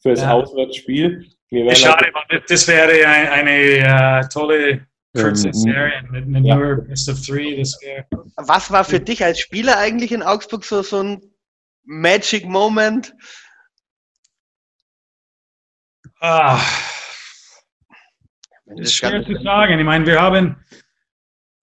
für 0.00 0.10
das 0.10 0.22
ja. 0.22 0.32
Auswärtsspiel. 0.32 1.26
Schade, 1.74 2.06
halt 2.14 2.48
das 2.48 2.68
wäre 2.68 3.06
eine, 3.06 3.32
eine 3.32 4.22
uh, 4.24 4.28
tolle 4.28 4.86
kurze 5.16 5.48
ähm, 5.48 5.52
Serie 5.52 6.02
mit, 6.10 6.28
mit 6.28 6.44
ja. 6.44 6.56
nur 6.56 6.76
Best 6.76 7.08
of 7.08 7.20
Three. 7.20 7.58
Das 7.58 7.76
wäre. 7.82 8.06
Was 8.36 8.70
war 8.70 8.84
für 8.84 9.00
dich 9.00 9.24
als 9.24 9.40
Spieler 9.40 9.78
eigentlich 9.78 10.12
in 10.12 10.22
Augsburg 10.22 10.64
so, 10.64 10.82
so 10.82 11.02
ein 11.02 11.22
Magic 11.84 12.46
Moment? 12.46 13.14
Ah, 16.20 16.60
das 18.66 18.80
ist 18.80 18.94
schwer 18.94 19.24
zu 19.24 19.34
sagen. 19.42 19.78
Ich 19.78 19.84
meine, 19.84 20.06
wir 20.06 20.20
haben 20.20 20.56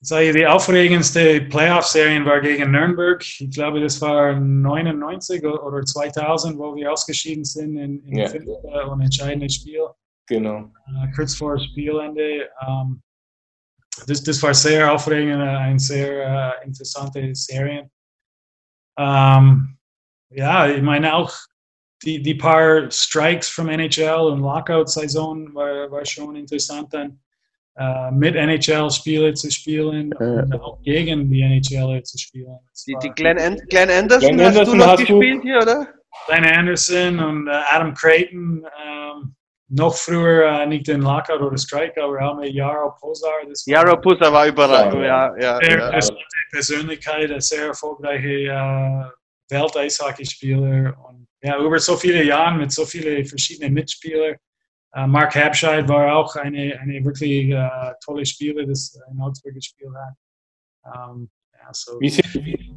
sage 0.07 0.29
ich, 0.29 0.35
die 0.35 0.47
aufregendste 0.47 1.41
Playoff-Serien 1.41 2.23
war 2.25 2.39
gegen 2.39 2.71
Nürnberg. 2.71 3.21
Ich 3.21 3.51
glaube, 3.51 3.81
das 3.81 3.99
war 3.99 4.39
99 4.39 5.43
oder 5.43 5.83
2000, 5.83 6.57
wo 6.57 6.73
wir 6.75 6.93
ausgeschieden 6.93 7.43
sind 7.43 7.75
in, 7.77 8.01
in 8.05 8.17
ja. 8.17 8.31
und 8.85 9.01
entscheidendes 9.01 9.55
Spiel. 9.55 9.85
Genau. 10.27 10.59
Uh, 10.59 11.11
kurz 11.13 11.35
vor 11.35 11.59
Spielende. 11.59 12.49
Um, 12.65 13.01
das, 14.05 14.23
das 14.23 14.41
war 14.41 14.53
sehr 14.53 14.93
aufregend, 14.93 15.41
eine 15.41 15.79
sehr 15.79 16.55
uh, 16.61 16.65
interessante 16.65 17.35
Serie. 17.35 17.89
Um, 18.97 19.77
ja, 20.29 20.67
ich 20.67 20.81
meine 20.81 21.15
auch 21.15 21.33
die, 22.03 22.21
die 22.21 22.35
paar 22.35 22.89
Strikes 22.89 23.49
vom 23.49 23.67
NHL 23.67 24.31
und 24.31 24.39
Lockout-Saison 24.39 25.53
war, 25.53 25.91
war 25.91 26.05
schon 26.05 26.37
interessant 26.37 26.93
dann 26.93 27.19
äh, 27.77 28.11
mit 28.11 28.35
NHL-Spieler 28.35 29.33
zu 29.35 29.51
spielen 29.51 30.11
ja. 30.19 30.25
und 30.25 30.53
auch 30.61 30.81
gegen 30.81 31.29
die 31.29 31.41
NHLer 31.41 32.03
zu 32.03 32.17
spielen. 32.17 32.57
Die, 32.87 32.95
die 33.03 33.09
Glenn, 33.09 33.37
An 33.37 33.57
Glenn 33.69 33.89
Anderson, 33.89 34.35
Glenn 34.35 34.47
Anderson 34.47 34.59
hast 34.59 34.71
du 34.71 34.75
noch 34.75 34.87
hast 34.87 34.99
gespielt 34.99 35.41
hier, 35.43 35.57
oder? 35.57 35.87
Glenn 36.25 36.45
Anderson 36.45 37.19
und 37.19 37.47
äh, 37.47 37.51
Adam 37.69 37.93
Creighton, 37.93 38.65
ähm, 38.65 39.35
noch 39.69 39.95
früher 39.95 40.61
äh, 40.61 40.65
nicht 40.65 40.87
den 40.87 41.01
Lockout 41.01 41.41
oder 41.41 41.57
Strike, 41.57 42.01
aber 42.01 42.19
auch 42.21 42.37
mit 42.37 42.53
Jaro 42.53 42.95
Posar. 42.99 43.31
Jaro 43.65 43.99
Posar 44.01 44.31
war 44.33 44.47
überall, 44.47 45.03
ja. 45.03 45.37
ja, 45.37 45.59
sehr 45.61 45.77
ja. 45.77 45.99
Persönlichkeit, 46.51 47.31
ein 47.31 47.41
sehr 47.41 47.67
erfolgreiche 47.67 48.47
äh, 48.47 49.03
Welt-Eishockeyspieler 49.49 50.95
und 51.07 51.27
ja, 51.43 51.59
über 51.59 51.77
so 51.79 51.95
viele 51.95 52.23
Jahre 52.23 52.57
mit 52.57 52.71
so 52.71 52.85
vielen 52.85 53.23
verschiedenen 53.25 53.73
Mitspielern 53.73 54.35
Mark 54.95 55.35
Habscheid 55.35 55.87
war 55.87 56.15
auch 56.15 56.35
eine, 56.35 56.79
eine 56.79 57.03
wirklich 57.03 57.53
uh, 57.53 57.91
tolle 58.03 58.25
Spieler, 58.25 58.65
das 58.65 58.97
in 59.11 59.21
Augsburg 59.21 59.53
gespielt 59.53 59.91
hat. 59.93 61.09
Um, 61.09 61.29
ja, 61.53 61.69
so. 61.73 61.99
wie, 61.99 62.09
sind, 62.09 62.33
wie, 62.33 62.73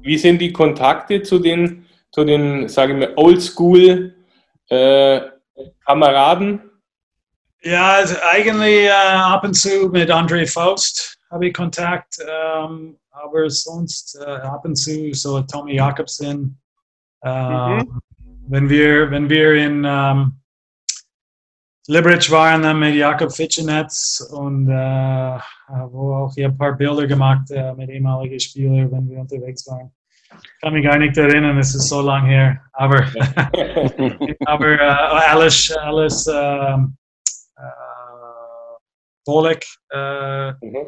wie, 0.00 0.18
sind, 0.18 0.38
die 0.38 0.52
Kontakte 0.52 1.22
zu 1.22 1.38
den, 1.38 1.86
zu 2.10 2.24
den 2.24 2.68
sage 2.68 2.94
ich 2.94 2.98
mal, 2.98 3.12
Oldschool 3.16 4.14
äh, 4.68 5.20
Kameraden? 5.84 6.70
Ja, 7.62 7.92
also 7.92 8.16
eigentlich 8.28 8.86
äh, 8.86 8.90
ab 8.90 9.44
und 9.44 9.54
zu 9.54 9.88
mit 9.90 10.10
André 10.10 10.50
Faust 10.50 11.18
habe 11.30 11.48
ich 11.48 11.54
Kontakt, 11.54 12.16
ähm, 12.26 12.98
aber 13.10 13.48
sonst 13.50 14.18
äh, 14.20 14.24
ab 14.24 14.64
und 14.64 14.74
zu 14.74 15.12
so 15.12 15.40
Tommy 15.42 15.76
Jakobsen. 15.76 16.60
Ähm, 17.22 17.76
mhm. 17.76 18.00
Wenn 18.48 18.68
wir 18.68 19.10
wenn 19.10 19.30
wir 19.30 19.54
in 19.54 19.84
ähm, 19.86 20.41
Liberec 21.88 22.30
waren 22.30 22.62
dann 22.62 22.78
mit 22.78 22.94
Jakob 22.94 23.32
Fitchenetz 23.32 24.20
und 24.32 24.68
äh, 24.68 25.38
wo 25.90 26.14
auch 26.14 26.34
hier 26.34 26.48
ein 26.48 26.56
paar 26.56 26.76
Bilder 26.76 27.06
gemacht 27.08 27.50
äh, 27.50 27.74
mit 27.74 27.90
ehemaligen 27.90 28.38
Spielern, 28.38 28.92
wenn 28.92 29.10
wir 29.10 29.18
unterwegs 29.18 29.66
waren. 29.66 29.90
Ich 30.32 30.60
kann 30.60 30.72
mich 30.74 30.84
gar 30.84 30.96
nicht 30.96 31.16
erinnern, 31.16 31.58
es 31.58 31.74
ist 31.74 31.88
so 31.88 32.00
lang 32.00 32.26
her. 32.26 32.60
Aber, 32.72 33.04
aber 34.46 34.68
äh, 34.68 35.28
Alice, 35.30 35.72
Alice 35.72 36.30
ähm, 36.32 36.96
äh, 37.56 37.62
Bolek 39.24 39.66
äh, 39.90 40.52
mhm. 40.52 40.86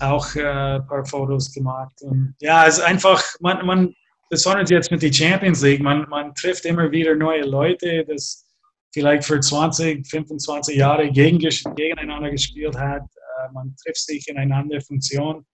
auch 0.00 0.34
äh, 0.34 0.76
ein 0.76 0.86
paar 0.86 1.04
Fotos 1.04 1.52
gemacht. 1.52 2.00
Und 2.00 2.34
ja, 2.40 2.66
es 2.66 2.78
ist 2.78 2.84
einfach, 2.84 3.22
man, 3.40 3.64
man 3.66 3.94
besonders 4.30 4.70
jetzt 4.70 4.90
mit 4.90 5.02
der 5.02 5.12
Champions 5.12 5.62
League, 5.62 5.82
man, 5.82 6.08
man 6.08 6.34
trifft 6.34 6.64
immer 6.64 6.90
wieder 6.90 7.14
neue 7.14 7.42
Leute. 7.42 8.04
Das, 8.06 8.46
vielleicht 8.92 9.24
für 9.24 9.40
20, 9.40 10.06
25 10.06 10.76
Jahre 10.76 11.10
gegen, 11.10 11.38
gegeneinander 11.38 12.30
gespielt 12.30 12.76
hat. 12.76 13.02
Äh, 13.02 13.52
man 13.52 13.74
trifft 13.82 14.04
sich 14.04 14.28
in 14.28 14.36
eine 14.36 14.54
andere 14.54 14.80
Funktion 14.80 15.44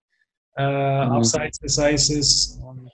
äh, 0.57 0.63
mhm. 0.63 1.13
abseits 1.13 1.59
des 1.59 1.79
Eises. 1.79 2.61
Und, 2.63 2.91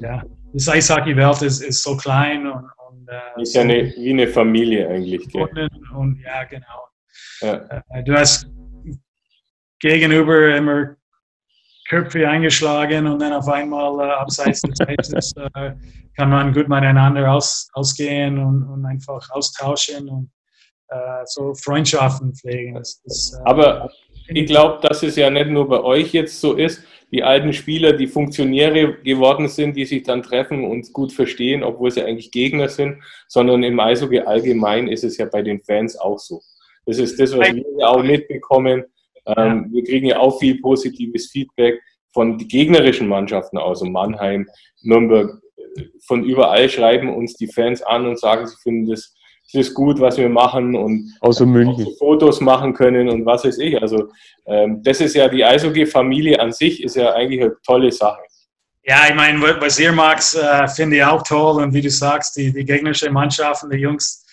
ja, 0.00 0.22
das 0.52 0.68
Eishockey-Welt 0.68 1.42
ist, 1.42 1.62
ist 1.62 1.82
so 1.82 1.96
klein 1.96 2.46
und, 2.46 2.68
und 2.88 3.08
äh, 3.08 3.42
ist 3.42 3.54
ja 3.54 3.62
eine, 3.62 3.94
wie 3.96 4.10
eine 4.10 4.28
Familie 4.28 4.88
eigentlich. 4.88 5.32
Und, 5.34 5.70
und 5.94 6.20
ja, 6.20 6.44
genau. 6.44 6.88
Ja. 7.40 7.82
Äh, 7.90 8.02
du 8.04 8.14
hast 8.14 8.48
gegenüber 9.78 10.56
immer 10.56 10.96
Köpfe 11.88 12.28
eingeschlagen 12.28 13.06
und 13.06 13.20
dann 13.20 13.32
auf 13.32 13.48
einmal 13.48 14.00
äh, 14.00 14.12
abseits 14.12 14.60
des 14.62 14.80
Eises 14.80 15.32
äh, 15.54 15.72
kann 16.16 16.30
man 16.30 16.52
gut 16.52 16.68
miteinander 16.68 17.32
aus, 17.32 17.68
ausgehen 17.74 18.38
und, 18.38 18.64
und 18.64 18.84
einfach 18.84 19.28
austauschen 19.30 20.08
und 20.08 20.30
äh, 20.88 21.24
so 21.24 21.54
Freundschaften 21.54 22.34
pflegen. 22.34 22.74
Das, 22.74 23.00
das, 23.04 23.32
äh, 23.34 23.48
Aber 23.48 23.90
ich 24.28 24.46
glaube, 24.46 24.86
dass 24.86 25.02
es 25.02 25.16
ja 25.16 25.30
nicht 25.30 25.48
nur 25.48 25.68
bei 25.68 25.80
euch 25.80 26.12
jetzt 26.12 26.40
so 26.40 26.54
ist, 26.54 26.82
die 27.12 27.22
alten 27.22 27.52
Spieler, 27.52 27.92
die 27.92 28.08
Funktionäre 28.08 28.94
geworden 29.02 29.48
sind, 29.48 29.76
die 29.76 29.84
sich 29.84 30.02
dann 30.02 30.22
treffen 30.22 30.64
und 30.64 30.92
gut 30.92 31.12
verstehen, 31.12 31.62
obwohl 31.62 31.90
sie 31.90 32.02
eigentlich 32.02 32.32
Gegner 32.32 32.68
sind, 32.68 33.00
sondern 33.28 33.62
im 33.62 33.78
Eishockey 33.78 34.20
allgemein 34.20 34.88
ist 34.88 35.04
es 35.04 35.16
ja 35.16 35.26
bei 35.26 35.42
den 35.42 35.62
Fans 35.62 35.96
auch 35.96 36.18
so. 36.18 36.40
Das 36.84 36.98
ist 36.98 37.18
das, 37.18 37.36
was 37.36 37.52
wir 37.52 37.64
ja 37.78 37.88
auch 37.88 38.02
mitbekommen 38.02 38.84
ähm, 39.36 39.68
wir 39.72 39.84
kriegen 39.84 40.06
ja 40.06 40.18
auch 40.18 40.38
viel 40.38 40.60
positives 40.60 41.30
Feedback 41.30 41.80
von 42.12 42.38
den 42.38 42.48
gegnerischen 42.48 43.08
Mannschaften 43.08 43.58
aus, 43.58 43.80
also 43.80 43.90
Mannheim, 43.90 44.48
Nürnberg, 44.82 45.40
von 46.06 46.24
überall 46.24 46.68
schreiben 46.68 47.14
uns 47.14 47.34
die 47.34 47.48
Fans 47.48 47.82
an 47.82 48.06
und 48.06 48.18
sagen, 48.18 48.46
sie 48.46 48.56
finden 48.62 48.90
das, 48.90 49.14
das 49.52 49.68
ist 49.68 49.74
gut, 49.74 50.00
was 50.00 50.16
wir 50.16 50.28
machen 50.28 50.74
und 50.74 51.14
Außer 51.20 51.46
München. 51.46 51.84
So 51.84 51.94
Fotos 51.96 52.40
machen 52.40 52.72
können 52.72 53.08
und 53.08 53.26
was 53.26 53.44
weiß 53.44 53.58
ich. 53.58 53.80
Also 53.80 54.08
ähm, 54.46 54.82
das 54.82 55.00
ist 55.00 55.14
ja 55.14 55.28
die 55.28 55.44
Eishockey-Familie 55.44 56.40
an 56.40 56.52
sich, 56.52 56.82
ist 56.82 56.96
ja 56.96 57.12
eigentlich 57.12 57.42
eine 57.42 57.56
tolle 57.64 57.92
Sache. 57.92 58.22
Ja, 58.84 59.02
ich 59.08 59.14
meine, 59.14 59.40
was 59.40 59.78
ihr 59.80 59.92
magst, 59.92 60.36
äh, 60.36 60.68
finde 60.68 60.96
ich 60.96 61.04
auch 61.04 61.22
toll. 61.22 61.62
Und 61.62 61.74
wie 61.74 61.80
du 61.80 61.90
sagst, 61.90 62.36
die, 62.36 62.52
die 62.52 62.64
gegnerischen 62.64 63.12
Mannschaften, 63.12 63.68
die 63.68 63.78
Jungs, 63.78 64.25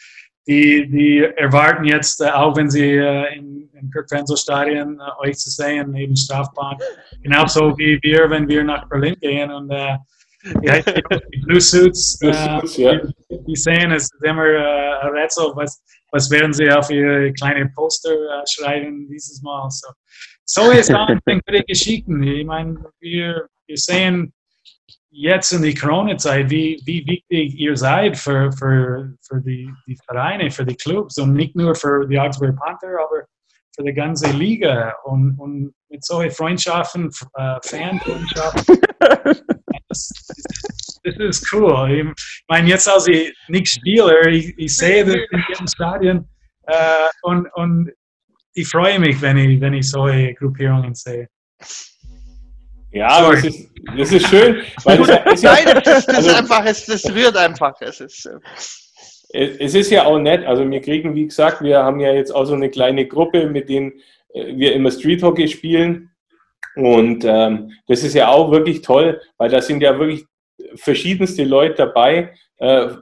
die, 0.47 0.89
die 0.89 1.19
erwarten 1.37 1.85
jetzt, 1.85 2.21
äh, 2.21 2.29
auch 2.29 2.55
wenn 2.55 2.69
sie 2.69 2.97
äh, 2.97 3.35
in, 3.35 3.69
im 3.73 3.89
Kirk-Fensel-Stadion 3.91 4.99
äh, 4.99 5.27
euch 5.27 5.37
zu 5.37 5.49
sehen, 5.49 5.91
neben 5.91 6.15
Strafbahn. 6.15 6.77
Genauso 7.21 7.77
wie 7.77 7.99
wir, 8.01 8.29
wenn 8.29 8.47
wir 8.47 8.63
nach 8.63 8.87
Berlin 8.89 9.15
gehen 9.21 9.51
und 9.51 9.69
äh, 9.71 9.97
die, 10.45 11.41
Blue 11.45 11.61
Suits, 11.61 12.19
äh, 12.21 12.31
ja. 12.31 12.61
die, 12.61 12.99
die, 13.47 13.55
sehen, 13.55 13.91
es 13.91 14.03
ist 14.03 14.23
immer 14.23 14.45
äh, 14.45 14.99
ein 15.01 15.13
Rätsel, 15.13 15.51
was, 15.55 15.81
was 16.11 16.29
werden 16.29 16.51
sie 16.51 16.69
auf 16.69 16.89
ihre 16.89 17.31
kleine 17.33 17.69
Poster 17.69 18.11
schreiben 18.49 19.07
dieses 19.07 19.41
Mal. 19.41 19.69
So, 19.69 19.87
so 20.45 20.71
ist 20.71 20.93
auch 20.93 21.07
eine 21.07 21.21
gute 21.25 21.63
Geschichte. 21.63 22.11
Ich 22.11 22.45
meine, 22.45 22.77
wir, 22.99 23.47
wir 23.67 23.77
sehen 23.77 24.33
jetzt 25.13 25.51
in 25.51 25.61
die 25.61 25.75
Corona-Zeit, 25.75 26.49
wie, 26.49 26.81
wie 26.85 27.05
wichtig 27.05 27.55
ihr 27.57 27.77
seid 27.77 28.17
für, 28.17 28.51
für, 28.51 29.13
für 29.21 29.41
die, 29.41 29.69
die 29.87 29.97
Vereine, 30.05 30.49
für 30.49 30.65
die 30.65 30.75
Clubs 30.75 31.17
und 31.19 31.33
nicht 31.33 31.55
nur 31.55 31.75
für 31.75 32.07
die 32.07 32.19
Augsburg 32.19 32.55
Panther, 32.57 32.97
aber 32.99 33.27
für 33.75 33.83
die 33.83 33.93
ganze 33.93 34.31
Liga 34.31 34.95
und, 35.03 35.37
und 35.39 35.73
mit 35.89 36.03
solchen 36.03 36.31
Freundschaften, 36.31 37.11
äh, 37.35 37.55
Fanfreundschaften. 37.63 38.81
das, 39.87 40.09
das 41.03 41.15
ist 41.17 41.53
cool. 41.53 41.91
Ich 41.91 42.43
meine, 42.47 42.69
jetzt 42.69 42.89
als 42.89 43.07
ich 43.07 43.33
nicht 43.47 43.67
Spieler, 43.67 44.25
ich, 44.27 44.57
ich 44.57 44.75
sehe 44.75 45.05
das 45.05 45.15
in 45.15 45.43
jedem 45.47 45.67
Stadion 45.67 46.27
äh, 46.63 47.07
und, 47.21 47.47
und 47.53 47.91
ich 48.55 48.67
freue 48.67 48.99
mich, 48.99 49.21
wenn 49.21 49.37
ich, 49.37 49.61
wenn 49.61 49.73
ich 49.73 49.89
solche 49.89 50.33
Gruppierungen 50.33 50.95
sehe. 50.95 51.27
Ja, 52.93 53.31
das 53.31 53.43
ist, 53.43 53.69
das 53.97 54.11
ist 54.11 54.27
schön. 54.27 54.61
Weil 54.83 54.97
das, 54.99 55.41
ja, 55.41 55.53
Nein, 55.53 55.81
das, 55.83 56.05
das, 56.05 56.07
also, 56.09 56.29
ist 56.29 56.35
einfach, 56.35 56.65
es, 56.65 56.85
das 56.85 57.13
rührt 57.13 57.35
einfach. 57.35 57.73
Es 57.81 57.99
ist, 57.99 58.29
äh, 59.33 59.49
es 59.59 59.73
ist 59.73 59.89
ja 59.89 60.05
auch 60.05 60.19
nett. 60.19 60.45
Also 60.45 60.69
wir 60.69 60.79
kriegen, 60.79 61.15
wie 61.15 61.25
gesagt, 61.25 61.61
wir 61.63 61.79
haben 61.83 61.99
ja 61.99 62.13
jetzt 62.13 62.33
auch 62.33 62.45
so 62.45 62.53
eine 62.53 62.69
kleine 62.69 63.07
Gruppe, 63.07 63.47
mit 63.47 63.67
denen 63.67 63.93
äh, 64.33 64.55
wir 64.55 64.73
immer 64.73 64.91
Street 64.91 65.23
Hockey 65.23 65.47
spielen. 65.47 66.11
Und 66.75 67.25
ähm, 67.25 67.71
das 67.87 68.03
ist 68.03 68.13
ja 68.13 68.29
auch 68.29 68.51
wirklich 68.51 68.81
toll, 68.81 69.19
weil 69.37 69.49
da 69.49 69.61
sind 69.61 69.81
ja 69.81 69.97
wirklich 69.97 70.25
verschiedenste 70.75 71.43
Leute 71.43 71.75
dabei. 71.75 72.33
Äh, 72.59 72.85
äh 72.85 72.97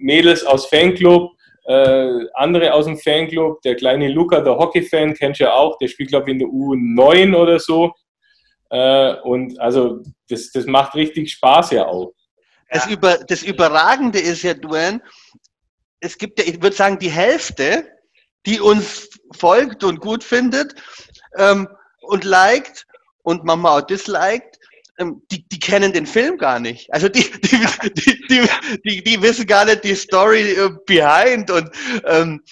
Mädels 0.00 0.44
aus 0.44 0.66
Fanclub, 0.66 1.32
äh, 1.66 2.08
andere 2.34 2.72
aus 2.72 2.86
dem 2.86 2.96
Fanclub. 2.96 3.60
Der 3.62 3.76
kleine 3.76 4.08
Luca, 4.08 4.40
der 4.40 4.56
Hockey-Fan, 4.56 5.12
kennst 5.14 5.40
du 5.40 5.44
ja 5.44 5.52
auch. 5.52 5.76
Der 5.78 5.88
spielt, 5.88 6.08
glaube 6.08 6.30
ich, 6.30 6.32
in 6.32 6.38
der 6.38 6.48
U9 6.48 7.36
oder 7.36 7.58
so. 7.58 7.92
Äh, 8.70 9.14
und 9.22 9.58
also 9.60 10.02
das, 10.28 10.50
das 10.50 10.66
macht 10.66 10.94
richtig 10.94 11.32
Spaß 11.32 11.70
ja 11.72 11.86
auch. 11.86 12.12
Das, 12.70 12.86
über, 12.86 13.18
das 13.18 13.42
Überragende 13.42 14.18
ist 14.18 14.42
ja, 14.42 14.54
Duane, 14.54 15.00
es 16.00 16.18
gibt 16.18 16.38
ja, 16.38 16.46
ich 16.46 16.60
würde 16.60 16.74
sagen, 16.74 16.98
die 16.98 17.10
Hälfte, 17.10 17.88
die 18.44 18.60
uns 18.60 19.08
folgt 19.32 19.84
und 19.84 20.00
gut 20.00 20.24
findet 20.24 20.74
ähm, 21.36 21.68
und 22.02 22.24
liked 22.24 22.86
und 23.22 23.44
manchmal 23.44 23.80
auch 23.80 23.86
disliked, 23.86 24.58
ähm, 24.98 25.22
die, 25.30 25.46
die 25.48 25.58
kennen 25.58 25.92
den 25.92 26.06
Film 26.06 26.38
gar 26.38 26.58
nicht. 26.58 26.92
Also 26.92 27.08
die, 27.08 27.22
die, 27.42 27.66
die, 28.28 28.48
die, 28.84 29.04
die, 29.04 29.22
wissen 29.22 29.46
gar 29.46 29.64
nicht 29.64 29.84
die 29.84 29.94
Story 29.94 30.52
äh, 30.52 30.70
behind 30.86 31.50
und 31.50 31.70
ähm, 32.04 32.42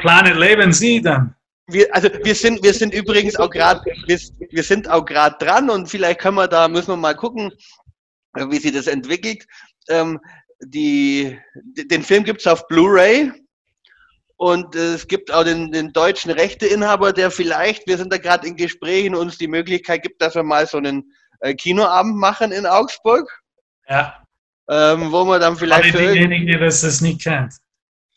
Planet 0.00 0.36
leben 0.36 0.72
Sie 0.72 1.00
dann? 1.00 1.34
Wir, 1.72 1.94
also 1.94 2.08
wir 2.22 2.34
sind, 2.34 2.62
wir 2.62 2.74
sind 2.74 2.94
übrigens 2.94 3.36
auch 3.36 3.50
gerade, 3.50 3.82
wir, 4.06 4.18
wir 4.50 4.62
sind 4.62 4.88
auch 4.88 5.04
gerade 5.04 5.36
dran 5.44 5.70
und 5.70 5.88
vielleicht 5.88 6.20
können 6.20 6.36
wir 6.36 6.48
da, 6.48 6.68
müssen 6.68 6.88
wir 6.88 6.96
mal 6.96 7.14
gucken, 7.14 7.52
wie 8.34 8.58
sich 8.58 8.72
das 8.72 8.86
entwickelt. 8.86 9.46
Ähm, 9.88 10.20
die, 10.62 11.38
den 11.54 12.02
Film 12.02 12.24
gibt 12.24 12.40
es 12.40 12.46
auf 12.46 12.66
Blu-ray 12.68 13.32
und 14.36 14.74
es 14.74 15.06
gibt 15.06 15.32
auch 15.32 15.44
den, 15.44 15.72
den 15.72 15.92
deutschen 15.92 16.30
Rechteinhaber, 16.30 17.12
der 17.12 17.30
vielleicht, 17.30 17.86
wir 17.86 17.98
sind 17.98 18.12
da 18.12 18.18
gerade 18.18 18.46
in 18.46 18.56
Gesprächen, 18.56 19.14
uns 19.14 19.38
die 19.38 19.48
Möglichkeit 19.48 20.02
gibt, 20.02 20.20
dass 20.22 20.34
wir 20.34 20.42
mal 20.42 20.66
so 20.66 20.78
einen 20.78 21.12
äh, 21.40 21.54
Kinoabend 21.54 22.16
machen 22.16 22.52
in 22.52 22.66
Augsburg. 22.66 23.28
Ja. 23.88 24.22
Ähm, 24.68 25.10
wo 25.10 25.24
man 25.24 25.40
dann 25.40 25.56
vielleicht. 25.56 25.96
Für 25.96 26.12
diejenigen, 26.12 26.46
die 26.46 26.56
das 26.56 27.00
nicht 27.00 27.22
kennt. 27.22 27.54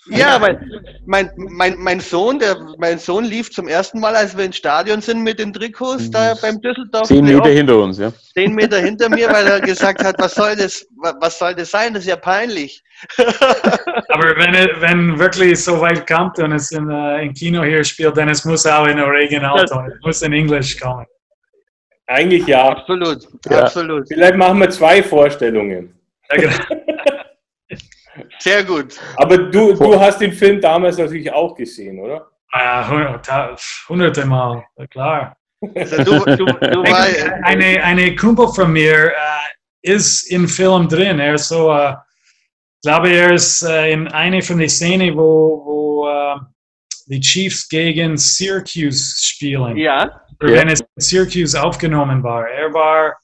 Ja, 0.07 0.37
mein, 0.37 0.71
mein, 1.05 1.31
mein, 1.37 1.75
mein 1.77 1.99
Sohn, 2.01 2.37
der, 2.37 2.57
mein 2.77 2.99
Sohn 2.99 3.23
lief 3.23 3.51
zum 3.51 3.69
ersten 3.69 4.01
Mal, 4.01 4.15
als 4.15 4.35
wir 4.35 4.43
ins 4.43 4.57
Stadion 4.57 5.01
sind 5.01 5.23
mit 5.23 5.39
den 5.39 5.53
Trikots 5.53 6.11
da 6.11 6.33
beim 6.41 6.59
Düsseldorf. 6.59 7.07
Zehn 7.07 7.23
Meter 7.23 7.49
hinter 7.49 7.77
uns, 7.77 7.99
ja. 7.99 8.11
Zehn 8.33 8.53
Meter 8.53 8.79
hinter 8.79 9.07
mir, 9.07 9.29
weil 9.29 9.47
er 9.47 9.61
gesagt 9.61 10.03
hat, 10.03 10.15
was 10.19 10.35
soll 10.35 10.55
das, 10.57 10.85
was 11.21 11.39
soll 11.39 11.55
das 11.55 11.71
sein? 11.71 11.93
Das 11.93 12.03
ist 12.03 12.09
ja 12.09 12.17
peinlich. 12.17 12.83
Aber 13.17 14.35
wenn, 14.37 14.81
wenn 14.81 15.19
wirklich 15.19 15.63
so 15.63 15.79
weit 15.79 16.05
kommt 16.05 16.37
und 16.39 16.51
es 16.51 16.71
in, 16.71 16.89
uh, 16.89 17.17
im 17.17 17.33
Kino 17.33 17.63
hier 17.63 17.83
spielt, 17.83 18.17
dann 18.17 18.27
es 18.27 18.43
muss 18.43 18.65
auch 18.65 18.87
in 18.87 18.99
Original 18.99 19.65
sein. 19.67 19.89
Es 19.89 20.05
muss 20.05 20.21
in 20.21 20.33
Englisch 20.33 20.77
kommen. 20.79 21.05
Eigentlich 22.07 22.45
ja. 22.47 22.67
Absolut, 22.67 23.25
ja. 23.49 23.63
absolut. 23.63 24.07
Vielleicht 24.09 24.35
machen 24.35 24.59
wir 24.59 24.69
zwei 24.69 25.01
Vorstellungen. 25.01 25.97
Ja, 26.29 26.37
genau. 26.37 26.55
Sehr 28.39 28.63
gut. 28.63 28.99
Aber 29.17 29.37
du, 29.37 29.73
du 29.73 29.99
hast 29.99 30.19
den 30.19 30.33
Film 30.33 30.59
damals 30.59 30.97
natürlich 30.97 31.31
auch 31.31 31.55
gesehen, 31.55 31.99
oder? 31.99 32.27
Ja, 32.53 33.17
hunderte 33.89 34.25
Mal, 34.25 34.63
klar. 34.89 35.35
Also 35.75 36.03
du, 36.03 36.19
du, 36.35 36.45
du 36.45 36.81
eine, 36.83 37.83
eine 37.83 38.15
Kumpel 38.15 38.47
von 38.49 38.71
mir 38.71 39.07
äh, 39.07 39.11
ist 39.81 40.23
im 40.31 40.47
Film 40.47 40.87
drin. 40.87 41.19
Er 41.19 41.35
ist 41.35 41.47
so, 41.47 41.71
äh, 41.71 41.93
glaube 42.83 43.09
er 43.09 43.33
ist 43.33 43.63
äh, 43.63 43.91
in 43.91 44.07
einer 44.09 44.41
von 44.41 44.59
den 44.59 44.69
Szenen, 44.69 45.15
wo, 45.15 45.63
wo 45.65 46.07
äh, 46.09 46.35
die 47.07 47.19
Chiefs 47.19 47.67
gegen 47.69 48.17
Syracuse 48.17 49.15
spielen. 49.17 49.77
Ja. 49.77 50.21
Wenn 50.39 50.67
es 50.67 50.81
in 50.81 50.87
Syracuse 50.97 51.61
aufgenommen 51.61 52.21
war. 52.23 52.47
Er 52.47 52.73
war 52.73 53.17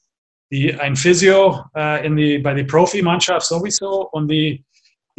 die, 0.51 0.73
ein 0.73 0.95
Physio 0.95 1.63
äh, 1.75 2.05
in 2.05 2.15
die, 2.15 2.39
bei 2.39 2.53
der 2.53 2.63
Profimannschaft 2.63 3.45
sowieso 3.45 4.09
und 4.11 4.29
die 4.29 4.63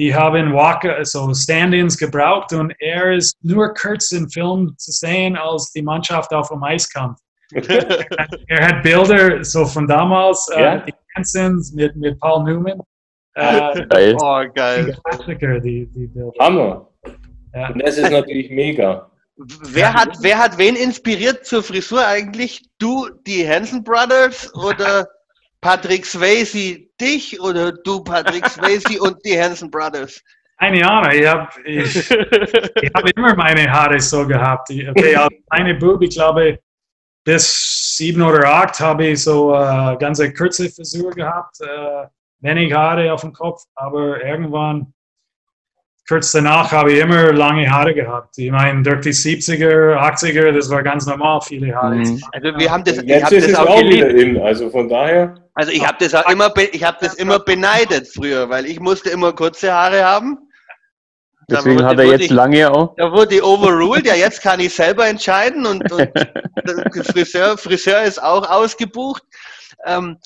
die 0.00 0.14
haben 0.14 0.54
Walker, 0.54 0.96
also 0.96 1.34
Stand-ins 1.34 1.98
gebraucht 1.98 2.54
und 2.54 2.72
er 2.78 3.12
ist 3.12 3.36
nur 3.42 3.74
kurz 3.74 4.12
im 4.12 4.30
Film 4.30 4.74
zu 4.78 4.92
sehen, 4.92 5.36
als 5.36 5.72
die 5.72 5.82
Mannschaft 5.82 6.32
auf 6.32 6.48
dem 6.48 6.62
Eis 6.62 6.90
kommt. 6.90 7.18
er 7.52 8.66
hat 8.66 8.82
Bilder 8.82 9.44
so 9.44 9.66
von 9.66 9.86
damals, 9.86 10.48
äh, 10.54 10.62
ja? 10.62 10.74
äh, 10.76 10.86
die 10.86 10.94
Hansons 11.14 11.74
mit, 11.74 11.94
mit 11.96 12.18
Paul 12.18 12.44
Newman. 12.44 12.80
Äh, 13.34 13.86
geil. 13.88 14.16
Oh, 14.22 14.42
geil. 14.54 14.96
Die, 15.18 15.60
die, 15.60 15.86
die 15.86 16.06
Bilder. 16.06 16.32
Hammer. 16.40 16.88
Ja. 17.52 17.68
Und 17.68 17.82
das 17.82 17.98
ist 17.98 18.10
natürlich 18.10 18.50
mega. 18.50 19.10
Wer 19.68 19.92
hat, 19.92 20.16
wer 20.22 20.38
hat 20.38 20.56
wen 20.56 20.76
inspiriert 20.76 21.44
zur 21.44 21.62
Frisur 21.62 22.06
eigentlich? 22.06 22.62
Du, 22.78 23.06
die 23.26 23.46
Hansen 23.46 23.84
Brothers 23.84 24.50
oder 24.54 25.06
Patrick 25.60 26.06
Swayze 26.06 26.80
dich 27.00 27.40
oder 27.40 27.72
du 27.72 28.02
Patrick 28.02 28.46
Swayze 28.46 29.00
und 29.00 29.16
die 29.24 29.40
Hansen 29.40 29.70
Brothers? 29.70 30.22
Keine 30.58 30.88
Ahnung, 30.88 31.12
ich 31.12 31.26
habe 31.26 31.48
ich, 31.64 32.10
ich 32.10 32.90
hab 32.94 33.16
immer 33.16 33.34
meine 33.34 33.70
Haare 33.70 33.98
so 33.98 34.26
gehabt. 34.26 34.70
Okay, 34.70 35.16
als 35.16 35.34
kleine 35.50 35.74
Bub, 35.74 36.02
ich 36.02 36.14
glaube, 36.14 36.58
bis 37.24 37.96
sieben 37.96 38.22
oder 38.22 38.46
acht 38.46 38.80
habe 38.80 39.06
ich 39.08 39.22
so 39.22 39.54
äh, 39.54 39.96
ganze 39.98 40.32
kurze 40.32 40.68
Frisur 40.70 41.10
gehabt, 41.12 41.60
äh, 41.60 42.06
wenig 42.40 42.72
Haare 42.72 43.12
auf 43.12 43.22
dem 43.22 43.32
Kopf, 43.32 43.62
aber 43.74 44.22
irgendwann 44.22 44.92
kurz 46.10 46.32
danach 46.32 46.72
habe 46.72 46.92
ich 46.92 46.98
immer 46.98 47.32
lange 47.32 47.70
Haare 47.70 47.94
gehabt. 47.94 48.36
Ich 48.36 48.50
meine, 48.50 48.82
durch 48.82 49.02
die 49.02 49.12
70er, 49.12 49.96
80er, 49.96 50.50
das 50.50 50.68
war 50.68 50.82
ganz 50.82 51.06
normal, 51.06 51.40
viele 51.40 51.72
Haare. 51.72 51.94
Mhm. 51.94 52.20
Also 52.32 52.58
wir 52.58 52.68
haben 52.68 52.82
das, 52.82 52.96
Jetzt 52.96 53.06
ich 53.06 53.22
hab 53.22 53.32
ist 53.32 53.48
das 53.48 53.54
auch, 53.54 53.68
auch 53.68 53.80
wieder 53.80 54.10
in, 54.10 54.36
also 54.42 54.70
von 54.70 54.88
daher. 54.88 55.36
Also 55.54 55.70
ich 55.70 55.86
habe 55.86 55.98
das 56.00 56.12
auch 56.12 56.28
immer, 56.28 56.52
ich 56.72 56.82
habe 56.82 56.96
das 57.00 57.14
immer 57.14 57.38
beneidet 57.38 58.08
früher, 58.08 58.50
weil 58.50 58.66
ich 58.66 58.80
musste 58.80 59.10
immer 59.10 59.32
kurze 59.32 59.72
Haare 59.72 60.04
haben. 60.04 60.36
Deswegen 61.48 61.84
hat 61.84 61.98
er 61.98 62.06
jetzt 62.06 62.22
ich, 62.22 62.30
lange 62.30 62.68
auch. 62.68 62.96
Da 62.96 63.12
wurde 63.12 63.36
ich 63.36 63.44
overruled, 63.44 64.04
ja 64.04 64.16
jetzt 64.16 64.42
kann 64.42 64.58
ich 64.58 64.74
selber 64.74 65.06
entscheiden 65.06 65.64
und, 65.64 65.92
und 65.92 66.08
Friseur, 67.06 67.56
Friseur 67.56 68.02
ist 68.02 68.20
auch 68.20 68.50
ausgebucht. 68.50 69.22
Ähm, 69.86 70.16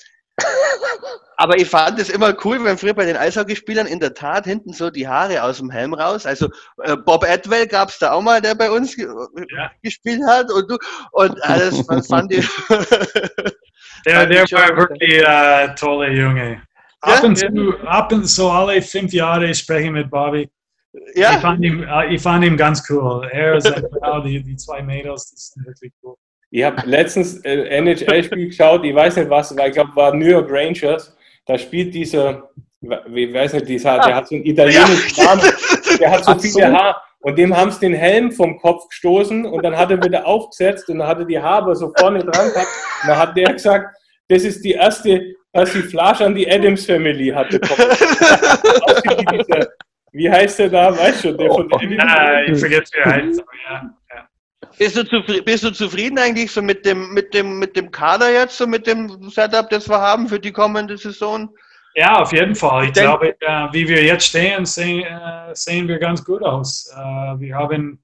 aber 1.37 1.57
ich 1.57 1.69
fand 1.69 1.99
es 1.99 2.09
immer 2.09 2.35
cool, 2.43 2.63
wenn 2.63 2.77
früher 2.77 2.93
bei 2.93 3.05
den 3.05 3.17
Eishockeyspielern 3.17 3.87
in 3.87 3.99
der 3.99 4.13
Tat 4.13 4.45
hinten 4.45 4.73
so 4.73 4.89
die 4.89 5.07
Haare 5.07 5.43
aus 5.43 5.57
dem 5.57 5.69
Helm 5.69 5.93
raus. 5.93 6.25
Also 6.25 6.49
äh, 6.83 6.95
Bob 6.97 7.23
Edwell 7.23 7.67
gab 7.67 7.89
es 7.89 7.99
da 7.99 8.11
auch 8.11 8.21
mal, 8.21 8.41
der 8.41 8.55
bei 8.55 8.69
uns 8.69 8.95
ge 8.95 9.07
ja. 9.55 9.71
gespielt 9.81 10.21
hat 10.27 10.51
und 10.51 10.69
du 10.69 10.77
und 11.11 11.43
alles 11.43 11.85
fand 12.07 12.33
ich. 12.33 12.47
der, 14.05 14.25
der 14.25 14.43
war 14.51 14.77
wirklich 14.77 15.25
ein 15.25 15.69
äh, 15.69 15.75
toller 15.75 16.11
Junge. 16.11 16.61
Ab, 17.01 17.19
ja? 17.21 17.29
und 17.29 17.35
zu, 17.37 17.77
ab 17.85 18.11
und 18.11 18.25
zu 18.25 18.49
alle 18.49 18.81
fünf 18.81 19.13
Jahre 19.13 19.53
spreche 19.53 19.85
ich 19.85 19.91
mit 19.91 20.09
Bobby. 20.09 20.49
Ja. 21.13 21.35
Ich 21.35 21.41
fand 21.41 21.63
ihn, 21.63 21.83
äh, 21.83 22.13
ich 22.13 22.21
fand 22.21 22.43
ihn 22.45 22.57
ganz 22.57 22.89
cool. 22.89 23.27
Er 23.31 23.61
Frau, 23.61 24.21
die, 24.21 24.41
die 24.41 24.55
zwei 24.55 24.81
Mädels, 24.81 25.29
die 25.29 25.35
sind 25.37 25.65
wirklich 25.65 25.91
cool. 26.03 26.15
Ich 26.55 26.63
habe 26.63 26.81
letztens 26.85 27.43
äh, 27.43 27.67
NHL-Spiel 27.67 28.47
geschaut, 28.47 28.85
ich 28.85 28.95
weiß 28.95 29.17
nicht 29.17 29.29
was, 29.29 29.53
weil 29.57 29.67
ich 29.67 29.73
glaube, 29.73 29.93
war 29.93 30.15
New 30.15 30.25
York 30.25 30.49
Rangers. 30.49 31.13
Da 31.45 31.57
spielt 31.57 31.93
dieser, 31.93 32.49
ich 32.79 33.33
weiß 33.33 33.55
nicht, 33.55 33.67
dieser, 33.67 33.99
der 33.99 34.15
hat 34.15 34.29
so 34.29 34.35
einen 34.35 34.45
italienischen 34.45 35.21
Namen, 35.21 35.41
der 35.99 36.11
hat 36.11 36.23
so 36.23 36.33
viele 36.39 36.71
Haare. 36.71 36.95
Und 37.19 37.37
dem 37.37 37.53
haben 37.53 37.71
sie 37.71 37.81
den 37.81 37.93
Helm 37.93 38.31
vom 38.31 38.57
Kopf 38.57 38.87
gestoßen 38.87 39.45
und 39.45 39.65
dann 39.65 39.77
hat 39.77 39.91
er 39.91 40.01
wieder 40.01 40.25
aufgesetzt 40.25 40.87
und 40.87 40.99
dann 40.99 41.09
hatte 41.09 41.25
die 41.25 41.37
Haare 41.37 41.75
so 41.75 41.91
vorne 41.97 42.19
dran 42.19 42.53
gehabt. 42.53 42.69
Und 43.01 43.09
dann 43.09 43.17
hat 43.17 43.35
der 43.35 43.51
gesagt, 43.51 43.93
das 44.29 44.45
ist 44.45 44.63
die 44.63 44.71
erste 44.71 45.35
Persiflage 45.51 46.23
an 46.23 46.35
die 46.35 46.49
Adams 46.49 46.85
Family 46.85 47.31
hatte. 47.31 47.59
wie 50.13 50.31
heißt 50.31 50.59
der 50.59 50.69
da? 50.69 50.97
Weißt 50.97 51.25
du, 51.25 51.33
der 51.33 51.51
von 51.51 51.69
oh, 51.69 51.75
Adams 51.75 52.01
ah, 52.01 52.43
Ich 52.43 52.57
vergesse, 52.57 52.93
wie 52.93 52.99
er 52.99 53.11
heißt, 53.11 53.41
aber 53.41 53.51
ja. 53.69 53.91
Bist 54.77 54.97
du, 54.97 55.03
zufrieden, 55.03 55.45
bist 55.45 55.63
du 55.63 55.71
zufrieden 55.71 56.19
eigentlich 56.19 56.51
so 56.51 56.61
mit 56.61 56.85
dem, 56.85 57.13
mit 57.13 57.33
dem, 57.33 57.59
mit 57.59 57.75
dem 57.75 57.91
Kader 57.91 58.31
jetzt, 58.31 58.57
so 58.57 58.67
mit 58.67 58.85
dem 58.87 59.29
Setup, 59.29 59.69
das 59.69 59.87
wir 59.87 59.99
haben 59.99 60.27
für 60.27 60.39
die 60.39 60.51
kommende 60.51 60.97
Saison? 60.97 61.49
Ja, 61.95 62.21
auf 62.21 62.33
jeden 62.33 62.55
Fall. 62.55 62.83
Ich, 62.83 62.89
ich 62.89 62.95
glaube, 62.95 63.35
äh, 63.39 63.67
wie 63.71 63.87
wir 63.87 64.03
jetzt 64.03 64.25
stehen, 64.25 64.65
sehen, 64.65 65.05
äh, 65.05 65.55
sehen 65.55 65.87
wir 65.87 65.97
ganz 65.97 66.23
gut 66.23 66.43
aus. 66.43 66.91
Äh, 66.93 66.99
wir 67.39 67.55
haben 67.55 68.01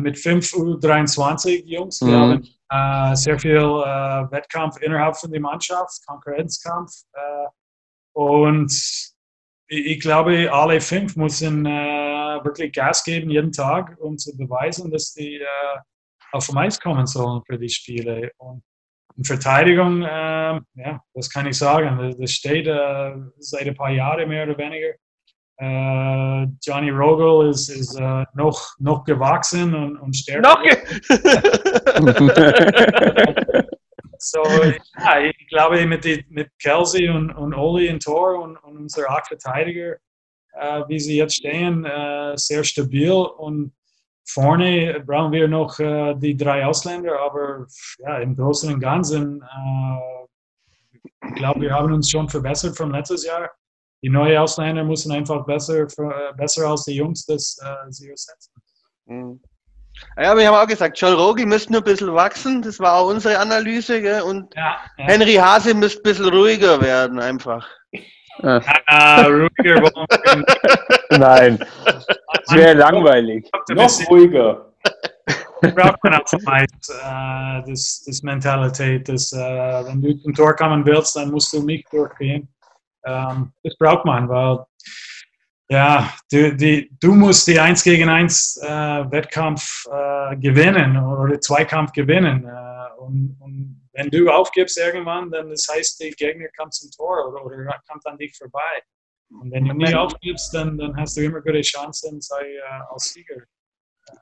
mit 0.00 0.18
5 0.18 0.44
U23 0.52 1.64
Jungs, 1.64 2.02
wir 2.02 2.08
mhm. 2.08 2.44
haben 2.70 3.16
sehr 3.16 3.38
viel 3.38 3.62
Wettkampf 3.62 4.76
innerhalb 4.82 5.16
von 5.16 5.32
der 5.32 5.40
Mannschaft, 5.40 6.06
Konkurrenzkampf. 6.06 6.92
und 8.12 8.70
ich, 8.70 9.86
ich, 9.86 10.00
glaube, 10.00 10.52
alle 10.52 10.82
fünf 10.82 11.16
müssen 11.16 11.64
wirklich 11.64 12.74
Gas 12.74 13.04
geben 13.04 13.30
jeden 13.30 13.52
Tag, 13.52 13.96
um 14.00 14.18
zu 14.18 14.36
beweisen, 14.36 14.90
dass 14.90 15.14
die 15.14 15.40
auf 16.32 16.46
dem 16.46 16.58
Eis 16.58 16.80
kommen 16.80 17.06
sollen 17.06 17.42
für 17.46 17.58
die 17.58 17.68
Spiele. 17.68 18.30
Und 18.38 18.62
in 19.16 19.24
Verteidigung, 19.24 20.02
äh, 20.02 20.60
ja, 20.74 21.00
was 21.14 21.30
kann 21.30 21.46
ich 21.46 21.56
sagen? 21.58 22.14
Das 22.18 22.30
steht 22.30 22.66
äh, 22.66 23.14
seit 23.38 23.66
ein 23.66 23.74
paar 23.74 23.90
Jahren 23.90 24.28
mehr 24.28 24.44
oder 24.44 24.58
weniger. 24.58 24.94
Äh, 25.58 26.46
Johnny 26.62 26.90
Rogel 26.90 27.50
ist, 27.50 27.68
ist 27.68 27.96
äh, 27.96 28.24
noch, 28.34 28.76
noch 28.78 29.04
gewachsen 29.04 29.74
und, 29.74 29.98
und 29.98 30.16
stärker. 30.16 30.40
Noch? 30.40 30.64
so, 34.18 34.42
ja, 34.42 35.20
ich 35.20 35.48
glaube, 35.48 35.84
mit, 35.84 36.04
die, 36.04 36.24
mit 36.30 36.48
Kelsey 36.58 37.10
und, 37.10 37.30
und 37.32 37.52
Oli 37.52 37.88
in 37.88 38.00
Tor 38.00 38.42
und, 38.42 38.56
und 38.56 38.78
unsere 38.78 39.10
acht 39.10 39.28
Verteidiger, 39.28 39.96
äh, 40.54 40.80
wie 40.88 40.98
sie 40.98 41.18
jetzt 41.18 41.36
stehen, 41.36 41.84
äh, 41.84 42.32
sehr 42.36 42.64
stabil 42.64 43.12
und 43.12 43.74
Vorne 44.26 45.02
brauchen 45.06 45.32
wir 45.32 45.48
noch 45.48 45.78
äh, 45.78 46.14
die 46.14 46.36
drei 46.36 46.64
Ausländer, 46.64 47.18
aber 47.20 47.66
ja, 47.98 48.18
im 48.18 48.36
Großen 48.36 48.72
und 48.72 48.80
Ganzen, 48.80 49.42
äh, 49.42 51.28
ich 51.28 51.34
glaube, 51.34 51.60
wir 51.62 51.72
haben 51.72 51.92
uns 51.92 52.10
schon 52.10 52.28
verbessert 52.28 52.76
von 52.76 52.92
letztes 52.92 53.24
Jahr. 53.24 53.50
Die 54.02 54.08
neuen 54.08 54.38
Ausländer 54.38 54.84
müssen 54.84 55.12
einfach 55.12 55.44
besser, 55.44 55.88
für, 55.88 56.32
besser 56.36 56.68
als 56.68 56.84
die 56.84 56.94
Jungs 56.94 57.26
das 57.26 57.58
äh, 57.62 57.90
sie 57.90 58.08
ersetzen. 58.08 58.52
Mhm. 59.06 59.40
Ja, 60.16 60.36
wir 60.36 60.46
haben 60.46 60.54
auch 60.54 60.66
gesagt, 60.66 60.98
John 60.98 61.14
Rogel 61.14 61.46
müsste 61.46 61.72
nur 61.72 61.80
ein 61.82 61.84
bisschen 61.84 62.14
wachsen, 62.14 62.62
das 62.62 62.78
war 62.78 62.94
auch 62.94 63.08
unsere 63.10 63.38
Analyse, 63.38 64.00
gell? 64.00 64.22
und 64.22 64.54
ja, 64.54 64.78
ja. 64.96 65.04
Henry 65.04 65.34
Hase 65.34 65.74
müsste 65.74 66.00
ein 66.00 66.02
bisschen 66.04 66.28
ruhiger 66.28 66.80
werden, 66.80 67.18
einfach. 67.18 67.68
Ah, 68.42 69.22
ruhiger 69.26 69.90
Nein, 71.10 71.58
das 71.84 72.54
wäre 72.54 72.74
langweilig. 72.74 73.48
Noch 73.70 74.10
ruhiger. 74.10 74.66
braucht 75.60 76.02
man 76.02 76.14
auch 76.14 76.32
meist 76.44 76.90
äh, 76.90 77.62
das, 77.68 78.02
das 78.06 78.22
Mentalität, 78.22 79.08
dass 79.08 79.32
äh, 79.32 79.38
wenn 79.38 80.00
du 80.00 80.14
zum 80.22 80.34
Tor 80.34 80.54
kommen 80.54 80.84
willst, 80.86 81.16
dann 81.16 81.30
musst 81.30 81.52
du 81.52 81.62
mich 81.62 81.84
durchgehen. 81.90 82.48
Ähm, 83.04 83.52
das 83.62 83.76
braucht 83.76 84.04
man, 84.04 84.28
weil 84.28 84.64
ja, 85.70 86.12
du, 86.32 86.54
die, 86.56 86.90
du 87.00 87.14
musst 87.14 87.46
die 87.46 87.60
1 87.60 87.84
gegen 87.84 88.08
1 88.08 88.60
äh, 88.62 88.68
Wettkampf 89.10 89.86
äh, 89.86 90.36
gewinnen 90.36 90.96
oder 90.96 91.40
Zweikampf 91.40 91.92
gewinnen. 91.92 92.44
Äh, 92.44 93.00
und, 93.00 93.36
und 93.40 93.79
wenn 94.00 94.10
du 94.10 94.30
aufgibst 94.30 94.78
irgendwann, 94.78 95.30
dann 95.30 95.50
das 95.50 95.66
heißt, 95.70 96.00
der 96.00 96.10
Gegner 96.12 96.48
kommt 96.56 96.74
zum 96.74 96.90
Tor 96.90 97.28
oder, 97.28 97.44
oder 97.44 97.80
kommt 97.88 98.06
an 98.06 98.16
dich 98.18 98.36
vorbei. 98.36 98.82
Und 99.40 99.52
wenn 99.52 99.64
du 99.66 99.74
nie 99.74 99.94
aufgibst, 99.94 100.52
dann, 100.54 100.76
dann 100.76 100.96
hast 100.96 101.16
du 101.16 101.22
immer 101.22 101.40
gute 101.40 101.60
Chancen, 101.60 102.20
sei, 102.20 102.42
äh, 102.42 102.92
als 102.92 103.04
Sieger 103.04 103.36
äh, 103.36 104.14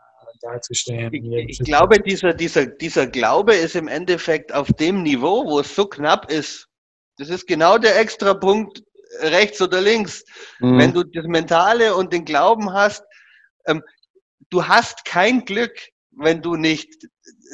dazustehen. 0.43 1.13
Ich, 1.15 1.61
ich 1.61 1.67
glaube, 1.67 1.99
dieser, 2.01 2.35
dieser, 2.35 2.67
dieser 2.67 3.07
Glaube 3.07 3.55
ist 3.55 3.75
im 3.75 3.89
Endeffekt 3.89 4.53
auf 4.53 4.69
dem 4.75 5.03
Niveau, 5.03 5.47
wo 5.47 5.61
es 5.61 5.75
so 5.75 5.87
knapp 5.87 6.31
ist. 6.31 6.69
Das 7.17 7.31
ist 7.31 7.47
genau 7.47 7.79
der 7.79 7.99
extra 7.99 8.35
Punkt 8.35 8.83
rechts 9.21 9.63
oder 9.63 9.81
links. 9.81 10.25
Mhm. 10.61 10.79
Wenn 10.79 10.93
du 10.93 11.05
das 11.05 11.25
Mentale 11.27 11.97
und 11.97 12.13
den 12.13 12.25
Glauben 12.25 12.73
hast, 12.73 13.03
ähm, 13.67 13.83
du 14.51 14.67
hast 14.67 15.05
kein 15.05 15.45
Glück, 15.45 15.75
wenn 16.11 16.43
du 16.43 16.57
nicht 16.57 17.07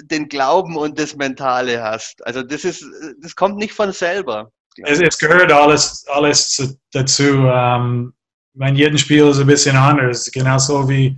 den 0.03 0.29
Glauben 0.29 0.77
und 0.77 0.99
das 0.99 1.17
Mentale 1.17 1.83
hast. 1.83 2.25
Also 2.27 2.43
das 2.43 2.65
ist, 2.65 2.85
das 3.21 3.35
kommt 3.35 3.57
nicht 3.57 3.73
von 3.73 3.93
selber. 3.93 4.51
Es, 4.83 5.01
es 5.01 5.19
gehört 5.19 5.53
alles, 5.53 6.05
alles 6.09 6.51
zu, 6.51 6.77
dazu. 6.93 7.47
Ähm, 7.47 8.13
mein 8.55 8.77
jeden 8.77 8.99
Spiel 8.99 9.27
ist 9.29 9.39
ein 9.39 9.47
bisschen 9.47 9.77
anders. 9.77 10.31
Genauso 10.31 10.89
wie 10.89 11.17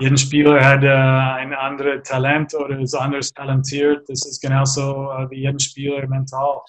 jeden 0.00 0.16
Spieler 0.16 0.64
hat 0.64 0.82
äh, 0.82 0.88
ein 0.88 1.52
anderes 1.52 2.08
Talent 2.08 2.54
oder 2.54 2.78
ist 2.78 2.94
anders 2.94 3.32
talentiert. 3.32 4.08
Das 4.08 4.26
ist 4.26 4.40
genauso 4.40 5.10
äh, 5.12 5.30
wie 5.30 5.42
jeden 5.42 5.60
Spieler 5.60 6.06
mental. 6.08 6.60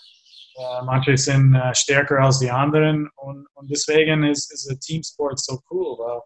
Äh, 0.56 0.86
manche 0.86 1.18
sind 1.18 1.56
äh, 1.56 1.74
stärker 1.74 2.20
als 2.20 2.40
die 2.40 2.52
anderen 2.52 3.10
und, 3.16 3.48
und 3.54 3.72
deswegen 3.72 4.24
ist, 4.24 4.52
ist 4.52 4.80
Teamsport 4.82 5.40
so 5.40 5.60
cool, 5.70 5.98
weil 5.98 6.20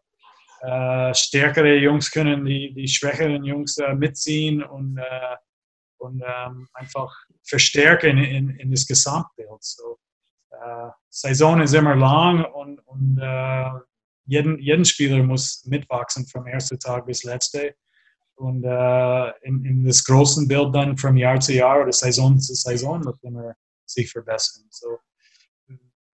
äh, 0.65 1.13
stärkere 1.13 1.75
Jungs 1.75 2.09
können 2.11 2.43
die, 2.45 2.73
die 2.73 2.87
schwächeren 2.87 3.43
Jungs 3.43 3.77
äh, 3.77 3.93
mitziehen 3.93 4.63
und, 4.63 4.97
äh, 4.97 5.35
und 5.97 6.23
ähm, 6.25 6.67
einfach 6.73 7.13
verstärken 7.43 8.17
in, 8.17 8.49
in 8.49 8.71
das 8.71 8.87
Gesamtbild. 8.87 9.63
So, 9.63 9.99
äh, 10.51 10.89
Saison 11.09 11.61
ist 11.61 11.73
immer 11.73 11.95
lang 11.95 12.45
und, 12.45 12.79
und 12.79 13.19
äh, 13.21 13.69
jeden, 14.25 14.59
jeden 14.59 14.85
Spieler 14.85 15.21
muss 15.21 15.63
mitwachsen 15.65 16.25
vom 16.25 16.47
ersten 16.47 16.79
Tag 16.79 17.05
bis 17.05 17.23
letzte. 17.23 17.75
Und 18.35 18.63
äh, 18.63 19.29
in, 19.43 19.63
in 19.65 19.85
das 19.85 20.03
große 20.03 20.47
Bild 20.47 20.73
dann 20.73 20.97
von 20.97 21.15
Jahr 21.15 21.39
zu 21.39 21.53
Jahr 21.53 21.81
oder 21.81 21.91
Saison 21.91 22.39
zu 22.39 22.55
Saison 22.55 23.01
muss 23.01 23.21
immer 23.21 23.53
sich 23.85 24.11
verbessern. 24.11 24.65
So, 24.71 24.97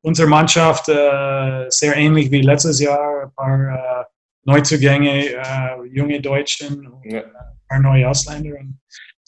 unsere 0.01 0.27
Mannschaft 0.27 0.85
sehr 0.85 1.95
ähnlich 1.95 2.29
wie 2.29 2.41
letztes 2.41 2.79
Jahr, 2.81 3.23
ein 3.23 3.33
paar 3.33 4.10
Neuzugänge, 4.43 5.35
äh, 5.35 5.87
junge 5.91 6.19
Deutschen 6.19 6.87
und 6.87 7.11
ja. 7.11 7.23
ein 7.23 7.31
paar 7.67 7.79
neue 7.79 8.09
Ausländer. 8.09 8.57
Und 8.59 8.79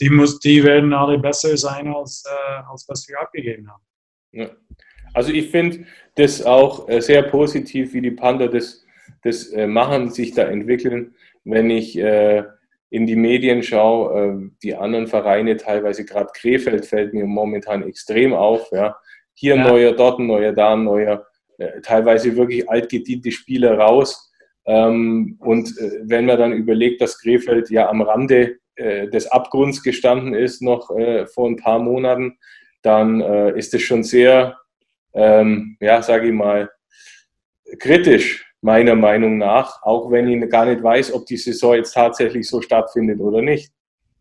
die, 0.01 0.09
muss, 0.09 0.39
die 0.39 0.63
werden 0.63 0.93
alle 0.93 1.19
besser 1.19 1.55
sein, 1.55 1.87
als, 1.87 2.23
äh, 2.25 2.61
als 2.69 2.85
was 2.87 3.07
wir 3.07 3.19
abgegeben 3.19 3.69
haben. 3.69 3.83
Ja. 4.31 4.49
Also 5.13 5.31
ich 5.31 5.51
finde 5.51 5.85
das 6.15 6.43
auch 6.43 6.89
äh, 6.89 6.99
sehr 6.99 7.23
positiv, 7.23 7.93
wie 7.93 8.01
die 8.01 8.11
Panda 8.11 8.47
das, 8.47 8.83
das 9.21 9.51
äh, 9.51 9.67
machen, 9.67 10.09
sich 10.09 10.33
da 10.33 10.43
entwickeln. 10.43 11.13
Wenn 11.43 11.69
ich 11.69 11.97
äh, 11.97 12.43
in 12.89 13.05
die 13.05 13.15
Medien 13.15 13.61
schaue, 13.61 14.33
äh, 14.33 14.49
die 14.63 14.75
anderen 14.75 15.05
Vereine, 15.05 15.57
teilweise 15.57 16.05
gerade 16.05 16.31
Krefeld 16.33 16.85
fällt 16.85 17.13
mir 17.13 17.25
momentan 17.25 17.83
extrem 17.83 18.33
auf. 18.33 18.71
Ja. 18.71 18.97
Hier 19.35 19.55
ja. 19.55 19.67
neuer, 19.67 19.91
dort 19.93 20.19
ein 20.19 20.25
neuer, 20.25 20.53
da 20.53 20.73
ein 20.73 20.83
neuer, 20.83 21.27
teilweise 21.83 22.35
wirklich 22.35 22.67
altgediente 22.67 23.31
Spieler 23.31 23.77
raus 23.77 24.32
ähm, 24.65 25.37
und 25.39 25.77
äh, 25.77 25.99
wenn 26.03 26.25
man 26.25 26.39
dann 26.39 26.53
überlegt, 26.53 27.01
dass 27.01 27.19
Krefeld 27.19 27.69
ja 27.69 27.89
am 27.89 28.01
Rande 28.01 28.57
äh, 28.75 29.07
des 29.07 29.27
Abgrunds 29.27 29.83
gestanden 29.83 30.33
ist, 30.33 30.61
noch 30.61 30.89
äh, 30.91 31.27
vor 31.27 31.49
ein 31.49 31.57
paar 31.57 31.79
Monaten, 31.79 32.37
dann 32.81 33.21
äh, 33.21 33.57
ist 33.57 33.73
es 33.73 33.81
schon 33.81 34.03
sehr, 34.03 34.57
ähm, 35.13 35.77
ja, 35.79 36.01
sage 36.01 36.27
ich 36.27 36.33
mal, 36.33 36.69
kritisch, 37.79 38.45
meiner 38.61 38.95
Meinung 38.95 39.37
nach, 39.37 39.81
auch 39.83 40.09
wenn 40.09 40.27
ich 40.29 40.49
gar 40.49 40.65
nicht 40.65 40.81
weiß, 40.81 41.13
ob 41.13 41.25
die 41.25 41.37
Saison 41.37 41.75
jetzt 41.75 41.93
tatsächlich 41.93 42.47
so 42.47 42.61
stattfindet 42.61 43.19
oder 43.19 43.41
nicht. 43.41 43.71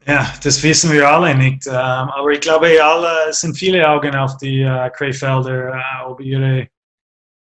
Ja, 0.05 0.33
das 0.43 0.61
wissen 0.65 0.93
wir 0.93 1.09
alle 1.09 1.35
nicht. 1.35 1.67
Ähm, 1.69 1.73
aber 1.75 2.31
ich 2.31 2.41
glaube, 2.41 2.67
alle, 2.83 3.33
sind 3.33 3.57
viele 3.57 3.89
Augen 3.89 4.17
auf 4.17 4.37
die 4.39 4.63
äh, 4.63 4.91
Krefelder, 4.91 5.75
äh, 5.75 6.07
ob, 6.07 6.21
ihre, 6.21 6.67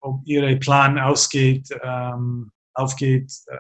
ob 0.01 0.21
ihre 0.25 0.55
Plan 0.57 0.99
ausgeht. 0.99 1.69
Ähm, 1.83 2.51
aufgeht. 2.73 3.31
Äh, 3.47 3.57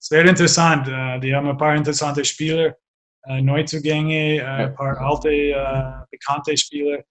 es 0.00 0.10
wäre 0.10 0.28
interessant. 0.28 0.88
Äh, 0.88 1.20
die 1.20 1.34
haben 1.34 1.48
ein 1.48 1.56
paar 1.56 1.74
interessante 1.74 2.24
Spieler, 2.24 2.76
äh, 3.24 3.40
Neuzugänge, 3.40 4.44
ein 4.44 4.74
paar 4.74 4.98
alte, 4.98 6.06
bekannte 6.10 6.56
Spieler 6.56 7.02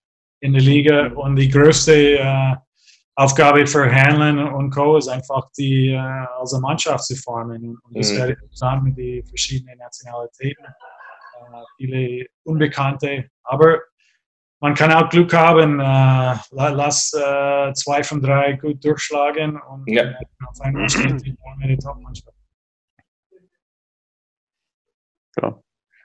in 0.41 0.54
der 0.54 0.62
Liga. 0.62 1.08
Und 1.13 1.36
die 1.36 1.49
größte 1.49 2.58
Aufgabe 3.15 3.65
für 3.67 3.89
Hanlon 3.89 4.39
und 4.39 4.71
Co. 4.71 4.97
ist 4.97 5.08
einfach, 5.08 5.49
die 5.58 5.95
als 5.95 6.51
Mannschaft 6.60 7.06
zu 7.06 7.15
formen. 7.15 7.77
Und 7.84 7.97
das 7.97 8.12
mhm. 8.12 8.17
wäre 8.17 8.32
interessant 8.32 8.84
mit 8.84 8.97
den 8.97 9.25
verschiedenen 9.25 9.77
Nationalitäten. 9.77 10.65
viele 11.77 12.25
Unbekannte. 12.43 13.29
Aber 13.44 13.79
man 14.62 14.76
kann 14.76 14.92
auch 14.94 15.10
Glück 15.10 15.34
haben, 15.34 15.80
äh, 15.80 16.36
lass 16.52 17.12
äh, 17.14 17.74
zwei 17.74 18.04
von 18.04 18.22
drei 18.22 18.54
gut 18.54 18.84
durchschlagen 18.86 19.60
und 19.60 19.88
ja. 19.88 20.04
äh, 20.04 20.16
auf 20.48 20.62
einmal 20.62 20.88
steht 20.88 21.26
die 21.26 21.36
eine 21.62 21.78
Top-Mannschaft. 21.78 22.36
Ja. 25.42 25.60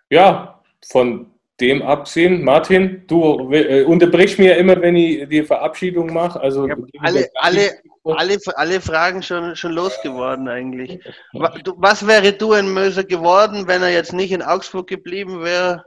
ja, 0.08 0.62
von 0.86 1.32
dem 1.60 1.82
absehen, 1.82 2.44
Martin, 2.44 3.06
du 3.06 3.52
äh, 3.52 3.84
unterbrichst 3.84 4.38
mir 4.38 4.56
immer, 4.56 4.80
wenn 4.80 4.96
ich 4.96 5.28
die 5.28 5.42
Verabschiedung 5.42 6.12
mache. 6.12 6.40
Also 6.40 6.66
alle, 7.00 7.28
alle, 7.34 7.70
alle, 8.04 8.38
alle 8.54 8.80
Fragen 8.80 9.22
schon, 9.22 9.54
schon 9.56 9.72
losgeworden 9.72 10.48
eigentlich. 10.48 10.98
Was 11.32 12.06
wäre 12.06 12.32
du 12.32 12.54
in 12.54 12.72
Möser 12.72 13.04
geworden, 13.04 13.66
wenn 13.66 13.82
er 13.82 13.90
jetzt 13.90 14.12
nicht 14.14 14.32
in 14.32 14.42
Augsburg 14.42 14.86
geblieben 14.86 15.42
wäre? 15.42 15.84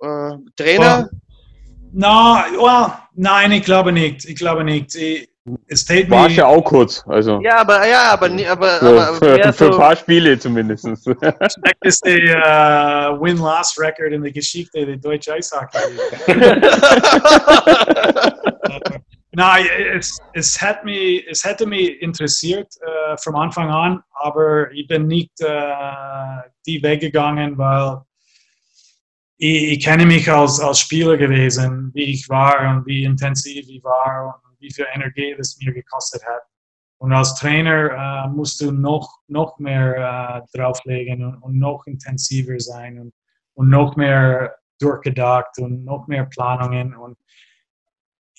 Äh, 0.00 0.36
Trainer? 0.56 1.10
Oh. 1.12 1.16
No, 1.92 2.42
well, 2.58 2.92
nein, 3.14 3.52
ich 3.52 3.64
glaube 3.64 3.92
nicht. 3.92 4.24
Ich 4.24 4.36
glaube 4.36 4.64
nicht. 4.64 4.94
Ich, 4.94 5.28
es 5.66 5.88
War 5.88 6.28
ja 6.28 6.46
auch 6.46 6.62
kurz. 6.62 7.02
Also. 7.06 7.40
Ja, 7.42 7.58
aber, 7.58 7.88
ja, 7.88 8.12
aber, 8.12 8.26
aber, 8.26 8.68
für, 8.78 9.08
aber 9.08 9.16
für, 9.16 9.52
für 9.52 9.72
ein 9.72 9.78
paar 9.78 9.96
Spiele 9.96 10.38
zumindest. 10.38 10.84
Schlechteste 10.84 12.10
uh, 12.10 13.20
Win-Loss-Record 13.20 14.12
in 14.12 14.22
der 14.22 14.32
Geschichte 14.32 14.84
der 14.84 14.98
deutschen 14.98 15.34
Eishockey. 15.34 15.78
Nein, 19.32 19.64
es, 19.94 20.18
es, 20.34 20.60
hat 20.60 20.84
mich, 20.84 21.24
es 21.28 21.44
hätte 21.44 21.64
mich 21.64 22.02
interessiert 22.02 22.66
äh, 22.82 23.16
von 23.16 23.36
Anfang 23.36 23.70
an, 23.70 24.02
aber 24.12 24.70
ich 24.72 24.88
bin 24.88 25.06
nicht 25.06 25.40
äh, 25.40 25.72
die 26.66 26.82
Weg 26.82 27.00
gegangen, 27.00 27.56
weil 27.56 28.02
ich, 29.40 29.72
ich, 29.72 29.84
kenne 29.84 30.04
mich 30.04 30.30
als, 30.30 30.60
als 30.60 30.80
Spieler 30.80 31.16
gewesen, 31.16 31.90
wie 31.94 32.12
ich 32.12 32.28
war 32.28 32.70
und 32.70 32.86
wie 32.86 33.04
intensiv 33.04 33.66
ich 33.68 33.82
war 33.82 34.40
und 34.44 34.60
wie 34.60 34.70
viel 34.70 34.86
Energie 34.94 35.34
das 35.36 35.58
mir 35.60 35.72
gekostet 35.72 36.22
hat. 36.26 36.42
Und 36.98 37.12
als 37.12 37.34
Trainer 37.34 38.26
äh, 38.26 38.28
musst 38.28 38.60
du 38.60 38.70
noch, 38.70 39.20
noch 39.28 39.58
mehr 39.58 40.44
äh, 40.54 40.56
drauflegen 40.58 41.24
und, 41.24 41.36
und, 41.36 41.58
noch 41.58 41.86
intensiver 41.86 42.60
sein 42.60 42.98
und, 43.00 43.14
und 43.54 43.70
noch 43.70 43.96
mehr 43.96 44.56
durchgedacht 44.78 45.58
und 45.58 45.84
noch 45.84 46.06
mehr 46.06 46.26
Planungen 46.26 46.94
und 46.94 47.16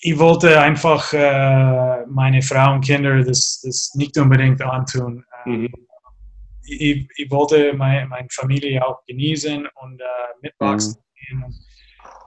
ich 0.04 0.18
wollte 0.18 0.60
einfach 0.60 1.12
äh, 1.12 2.04
meine 2.06 2.42
Frau 2.42 2.74
und 2.74 2.84
Kinder 2.84 3.22
das, 3.22 3.60
das 3.64 3.94
nicht 3.94 4.18
unbedingt 4.18 4.60
antun. 4.60 5.24
Ähm, 5.46 5.52
mhm. 5.52 5.72
Ich, 6.64 7.08
ich, 7.16 7.30
wollte 7.30 7.72
meine, 7.74 8.06
meine 8.06 8.28
Familie 8.30 8.86
auch 8.86 9.04
genießen 9.06 9.68
und 9.74 10.00
äh, 10.00 10.04
mitwachsen. 10.40 10.96
Mhm. 11.30 11.54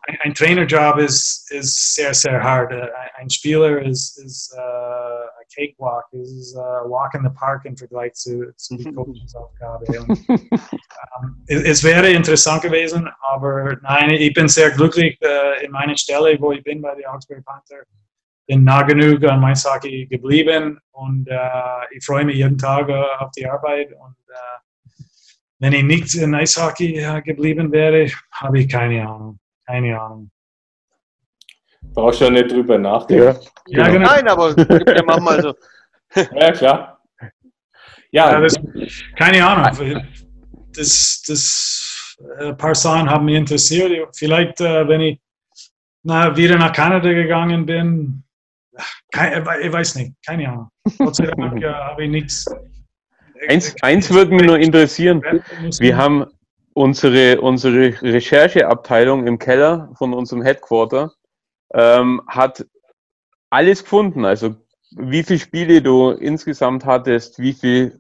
Ein, 0.08 0.18
ein, 0.22 0.34
Trainerjob 0.36 0.98
ist, 1.00 1.52
ist 1.52 1.96
sehr, 1.96 2.14
sehr 2.14 2.44
hart. 2.44 2.72
Äh, 2.72 2.88
ein 3.16 3.30
Spieler 3.30 3.82
ist, 3.82 4.20
ist 4.20 4.54
uh, 4.54 4.60
ein 4.60 5.48
Cakewalk, 5.56 6.06
ist 6.12 6.56
a 6.56 6.84
walk 6.88 7.16
in 7.16 7.24
the 7.24 7.30
park 7.30 7.66
im 7.66 7.76
Vergleich 7.76 8.14
zu, 8.14 8.54
zu 8.56 8.78
die 8.78 8.92
Coachingsaufgabe. 8.92 9.86
ähm, 9.98 11.44
es 11.48 11.84
wäre 11.84 12.12
interessant 12.12 12.62
gewesen, 12.62 13.10
aber 13.22 13.78
nein, 13.82 14.12
ich 14.12 14.34
bin 14.34 14.48
sehr 14.48 14.72
glücklich 14.72 15.18
äh, 15.22 15.66
in 15.66 15.72
meiner 15.72 15.98
Stelle, 15.98 16.40
wo 16.40 16.52
ich 16.52 16.64
bin 16.64 16.82
bei 16.82 16.94
den 16.94 17.06
Augsburg 17.06 17.44
Panther. 17.44 17.84
Bin 18.48 18.64
nah 18.64 18.84
genug 18.84 19.24
an 19.26 19.40
Maisaki 19.40 20.06
geblieben 20.06 20.80
und 20.92 21.28
äh, 21.28 21.38
ich 21.92 22.06
freue 22.06 22.26
mich 22.26 22.38
jeden 22.38 22.58
Tag 22.58 22.90
äh, 22.90 23.04
auf 23.20 23.32
die 23.32 23.48
Arbeit. 23.48 23.92
Und 23.94 24.16
äh, 24.30 24.94
wenn 25.60 25.74
ich 25.74 25.84
nicht 25.84 26.16
in 26.16 26.36
Eishockey 26.36 26.98
äh, 26.98 27.22
geblieben 27.22 27.72
wäre, 27.72 28.08
habe 28.32 28.60
ich 28.60 28.70
keine 28.70 29.08
Ahnung. 29.08 29.40
Keine 29.66 30.00
Ahnung. 30.00 30.30
Brauchst 31.94 32.22
du 32.22 32.26
ja 32.26 32.32
nicht 32.32 32.52
drüber 32.52 32.78
nachdenken. 32.78 33.40
Ja, 33.68 33.88
genau. 33.88 34.08
Nein, 34.08 34.28
aber 34.28 34.56
ja 34.58 35.04
manchmal 35.06 35.42
so. 35.42 35.54
ja, 36.36 36.52
klar. 36.52 37.02
Ja, 38.12 38.32
ja 38.32 38.40
das, 38.42 38.56
keine 39.18 39.46
Ahnung. 39.46 40.04
Das, 40.76 41.24
das, 41.28 42.16
ein 42.40 42.52
äh, 42.52 42.54
paar 42.54 42.76
Sachen 42.76 43.10
haben 43.10 43.26
mich 43.26 43.36
interessiert. 43.36 44.16
Vielleicht, 44.16 44.62
äh, 44.62 44.88
wenn 44.88 45.02
ich 45.02 45.20
na, 46.04 46.36
wieder 46.36 46.58
nach 46.58 46.74
Kanada 46.74 47.12
gegangen 47.12 47.66
bin, 47.66 48.25
kein, 49.12 49.46
ich 49.62 49.72
weiß 49.72 49.96
nicht, 49.96 50.14
keine 50.26 50.50
Ahnung. 50.50 50.70
Gott 50.98 51.16
sei 51.16 51.28
Dank 51.28 51.62
äh, 51.62 51.68
habe 51.68 52.04
ich 52.04 52.10
nichts. 52.10 52.46
Eins, 53.48 53.76
eins 53.82 54.12
würde 54.12 54.34
mich 54.34 54.46
nur 54.46 54.58
interessieren. 54.58 55.22
Wir 55.80 55.98
haben 55.98 56.26
unsere, 56.74 57.42
unsere 57.42 58.02
Rechercheabteilung 58.02 59.28
im 59.28 59.40
Keller 59.40 59.92
von 59.98 60.14
unserem 60.14 60.42
Headquarter 60.42 61.14
ähm, 61.74 62.22
hat 62.28 62.66
alles 63.50 63.84
gefunden. 63.84 64.26
Also 64.26 64.56
wie 64.92 65.24
viele 65.24 65.40
Spiele 65.40 65.82
du 65.82 66.12
insgesamt 66.12 66.86
hattest, 66.86 67.40
wie 67.40 67.54
viele 67.54 68.00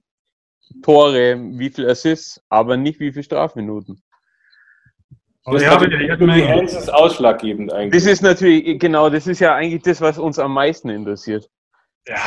Tore, 0.81 1.37
wie 1.57 1.69
viele 1.69 1.89
Assists, 1.89 2.41
aber 2.49 2.77
nicht 2.77 2.99
wie 2.99 3.11
viele 3.11 3.23
Strafminuten. 3.23 4.01
Das 5.45 5.61
ja, 5.61 5.77
ist 5.77 6.73
ist 6.73 6.93
ausschlaggebend 6.93 7.71
eigentlich. 7.71 8.03
Das 8.03 8.11
ist 8.11 8.23
natürlich, 8.23 8.79
genau, 8.79 9.09
das 9.09 9.27
ist 9.27 9.39
ja 9.39 9.53
eigentlich 9.53 9.83
das, 9.83 10.01
was 10.01 10.17
uns 10.17 10.39
am 10.39 10.53
meisten 10.53 10.89
interessiert. 10.89 11.47
Ja, 12.07 12.17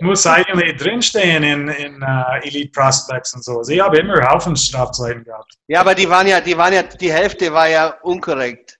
muss 0.00 0.26
eigentlich 0.26 0.76
drinstehen 0.76 1.42
in, 1.42 1.68
in 1.68 2.02
uh, 2.02 2.42
Elite 2.42 2.70
Prospects 2.72 3.34
und 3.34 3.44
so. 3.44 3.62
Sie 3.62 3.80
haben 3.80 3.94
immer 3.94 4.20
Haufen 4.28 4.56
Strafzeiten 4.56 5.24
gehabt. 5.24 5.54
Ja, 5.68 5.80
aber 5.80 5.94
die 5.94 6.08
waren 6.08 6.26
ja, 6.26 6.40
die 6.40 6.56
waren 6.56 6.72
ja, 6.72 6.82
die 6.82 7.12
Hälfte 7.12 7.52
war 7.52 7.68
ja 7.68 7.94
unkorrekt. 8.02 8.78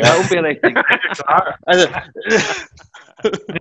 Ja, 0.00 0.14
unberechtigt. 0.14 0.76
also, 1.62 1.88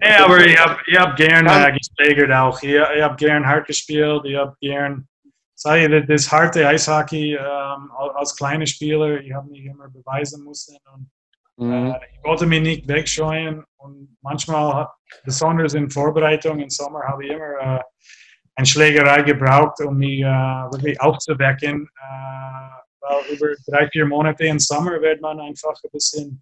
nee, 0.02 0.16
aber 0.18 0.46
ich 0.46 0.60
habe 0.60 0.78
ich 0.86 0.98
hab 0.98 1.16
gern 1.16 1.48
äh, 1.48 1.72
gespielt 1.78 2.32
auch. 2.32 2.62
Ich, 2.62 2.74
ich 2.74 3.02
habe 3.02 3.16
gern 3.16 3.46
hart 3.46 3.68
gespielt. 3.68 4.22
Ich 4.26 4.36
habe 4.36 4.56
gern, 4.62 5.08
ich, 5.56 6.08
das 6.08 6.32
harte 6.32 6.68
Eishockey 6.68 7.36
ähm, 7.36 7.92
als 8.16 8.36
kleiner 8.36 8.66
Spieler. 8.66 9.20
Ich 9.22 9.34
habe 9.34 9.50
mich 9.50 9.66
immer 9.66 9.90
beweisen 9.90 10.44
müssen 10.44 10.78
und 10.94 11.10
mhm. 11.66 11.92
äh, 11.92 12.00
ich 12.14 12.24
wollte 12.24 12.46
mich 12.46 12.62
nicht 12.62 12.88
wegscheuen. 12.88 13.64
Und 13.78 14.18
manchmal, 14.22 14.88
besonders 15.24 15.74
in 15.74 15.90
Vorbereitung 15.90 16.60
im 16.60 16.70
Sommer, 16.70 17.02
habe 17.04 17.26
ich 17.26 17.32
immer 17.32 17.78
äh, 17.78 17.80
eine 18.56 18.66
Schlägerei 18.66 19.22
gebraucht, 19.22 19.82
um 19.82 19.98
mich 19.98 20.22
äh, 20.22 20.24
wirklich 20.24 21.00
aufzuwecken 21.02 21.90
äh, 22.02 23.34
über 23.34 23.48
drei, 23.68 23.88
vier 23.90 24.06
Monate 24.06 24.46
im 24.46 24.60
Sommer 24.60 25.02
wird 25.02 25.22
man 25.22 25.40
einfach 25.40 25.76
ein 25.84 25.92
bisschen 25.92 26.42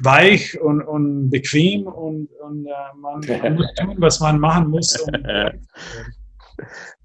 weich 0.00 0.60
und, 0.60 0.82
und 0.82 1.30
bequem 1.30 1.86
und, 1.86 2.28
und 2.40 2.66
äh, 2.66 2.70
man, 2.96 3.20
man, 3.20 3.54
muss 3.56 3.74
tun, 3.74 3.96
was 3.98 4.20
man 4.20 4.38
machen 4.38 4.68
muss. 4.68 4.98
Um 5.00 5.12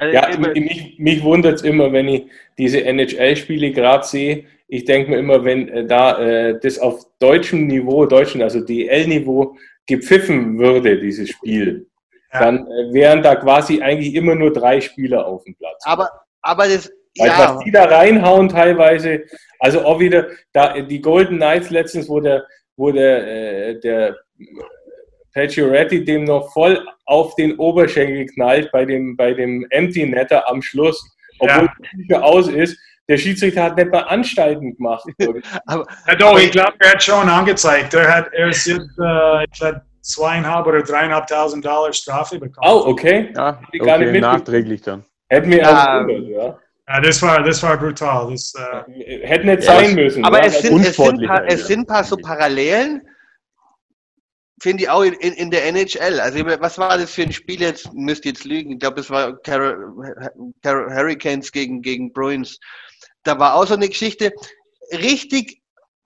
ja, 0.00 0.36
mich, 0.38 0.98
mich 0.98 1.22
wundert 1.22 1.56
es 1.56 1.62
immer, 1.62 1.92
wenn 1.92 2.08
ich 2.08 2.26
diese 2.58 2.84
NHL-Spiele 2.84 3.72
gerade 3.72 4.06
sehe. 4.06 4.44
Ich 4.68 4.84
denke 4.84 5.10
mir 5.10 5.18
immer, 5.18 5.44
wenn 5.44 5.68
äh, 5.68 5.86
da 5.86 6.18
äh, 6.18 6.60
das 6.60 6.78
auf 6.78 7.06
deutschem 7.18 7.66
Niveau, 7.66 8.06
deutschen, 8.06 8.42
also 8.42 8.60
DL-Niveau, 8.60 9.56
gepfiffen 9.86 10.58
würde, 10.58 11.00
dieses 11.00 11.30
Spiel, 11.30 11.88
ja. 12.32 12.40
dann 12.40 12.66
äh, 12.66 12.92
wären 12.92 13.22
da 13.22 13.36
quasi 13.36 13.82
eigentlich 13.82 14.14
immer 14.14 14.34
nur 14.34 14.52
drei 14.52 14.80
Spieler 14.80 15.26
auf 15.26 15.44
dem 15.44 15.56
Platz. 15.56 15.82
Aber, 15.84 16.08
aber 16.42 16.68
das, 16.68 16.90
weil 17.18 17.28
ja. 17.28 17.54
was 17.54 17.64
die 17.64 17.72
da 17.72 17.84
reinhauen 17.84 18.48
teilweise, 18.48 19.24
also 19.58 19.84
auch 19.84 19.98
wieder, 19.98 20.28
da, 20.52 20.80
die 20.80 21.00
Golden 21.00 21.36
Knights 21.36 21.70
letztens, 21.70 22.08
wo 22.08 22.20
der, 22.20 22.46
wo 22.76 22.92
der, 22.92 23.26
äh, 23.26 23.80
der 23.80 24.16
Pacioretty 25.34 26.04
dem 26.04 26.24
noch 26.24 26.52
voll 26.52 26.84
auf 27.06 27.34
den 27.36 27.56
Oberschenkel 27.56 28.26
knallt 28.26 28.70
bei 28.72 28.84
dem, 28.84 29.16
bei 29.16 29.32
dem 29.32 29.66
Empty 29.70 30.06
Netter 30.06 30.48
am 30.48 30.62
Schluss, 30.62 31.02
obwohl 31.38 31.64
ja. 31.64 31.72
die 32.08 32.14
aus 32.14 32.48
ist. 32.48 32.78
Der 33.08 33.16
Schiedsrichter 33.16 33.64
hat 33.64 33.76
nicht 33.76 33.90
mal 33.90 34.02
Anstalten 34.02 34.76
gemacht. 34.76 35.04
aber, 35.66 35.84
ja, 36.06 36.14
doch, 36.14 36.38
ich 36.38 36.52
glaube, 36.52 36.74
er 36.78 36.92
hat 36.92 37.02
schon 37.02 37.28
angezeigt. 37.28 37.92
Er 37.92 38.16
hat, 38.16 38.32
er 38.32 38.48
ist 38.48 38.66
jetzt, 38.66 38.88
äh, 39.02 39.44
ich 39.44 39.58
glaube, 39.58 39.82
zweieinhalb 40.00 40.66
oder 40.66 40.82
dreieinhalbtausend 40.82 41.64
Dollar 41.64 41.92
Strafe 41.92 42.38
bekommen. 42.38 42.66
Oh, 42.68 42.84
okay. 42.86 43.32
Ja, 43.34 43.60
okay 43.80 44.20
nachträglich 44.20 44.82
dann. 44.82 45.04
Hätten 45.28 45.50
wir 45.50 45.68
auch 45.68 46.02
um, 46.02 46.30
ja. 46.30 46.58
Ja, 46.88 47.00
das 47.00 47.22
war, 47.22 47.42
das 47.42 47.62
war 47.62 47.76
brutal. 47.76 48.30
Das, 48.30 48.52
äh, 48.54 49.26
Hätte 49.26 49.46
nicht 49.46 49.62
sein 49.62 49.94
müssen. 49.94 50.24
Aber 50.24 50.44
es 50.44 50.60
sind, 50.60 50.84
es, 50.84 50.96
sind 50.96 51.24
paar, 51.24 51.44
es 51.46 51.66
sind 51.68 51.80
ein 51.80 51.86
paar 51.86 52.02
so 52.02 52.16
Parallelen, 52.16 53.02
finde 54.60 54.84
ich 54.84 54.90
auch 54.90 55.02
in, 55.02 55.14
in, 55.14 55.50
der 55.50 55.66
NHL. 55.66 56.20
Also, 56.20 56.44
was 56.44 56.78
war 56.78 56.98
das 56.98 57.12
für 57.12 57.22
ein 57.22 57.32
Spiel 57.32 57.60
jetzt? 57.60 57.92
Müsst 57.92 58.24
ihr 58.24 58.32
jetzt 58.32 58.44
lügen. 58.44 58.72
Ich 58.72 58.78
glaube, 58.78 59.00
es 59.00 59.10
war 59.10 59.36
Car 59.38 59.76
Car 60.62 60.94
Hurricanes 60.94 61.50
gegen, 61.50 61.82
gegen 61.82 62.12
Bruins. 62.12 62.58
Da 63.22 63.38
war 63.38 63.54
auch 63.54 63.66
so 63.66 63.74
eine 63.74 63.88
Geschichte. 63.88 64.32
Richtig 64.92 65.60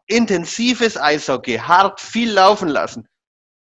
intensives 0.06 0.96
Eishockey, 0.96 1.56
hart 1.56 2.00
viel 2.00 2.30
laufen 2.30 2.68
lassen 2.68 3.08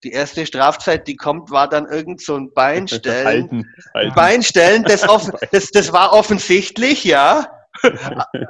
die 0.05 0.13
erste 0.13 0.47
Strafzeit, 0.47 1.07
die 1.09 1.17
kommt, 1.17 1.51
war 1.51 1.69
dann 1.69 1.87
irgend 1.87 2.21
so 2.21 2.37
ein 2.37 2.53
Beinstellen. 2.53 3.27
Halten, 3.27 3.75
halten. 3.95 4.15
Beinstellen, 4.15 4.85
das, 4.85 5.09
offen, 5.09 5.33
das, 5.53 5.71
das 5.71 5.93
war 5.93 6.13
offensichtlich, 6.13 7.05
ja. 7.05 7.47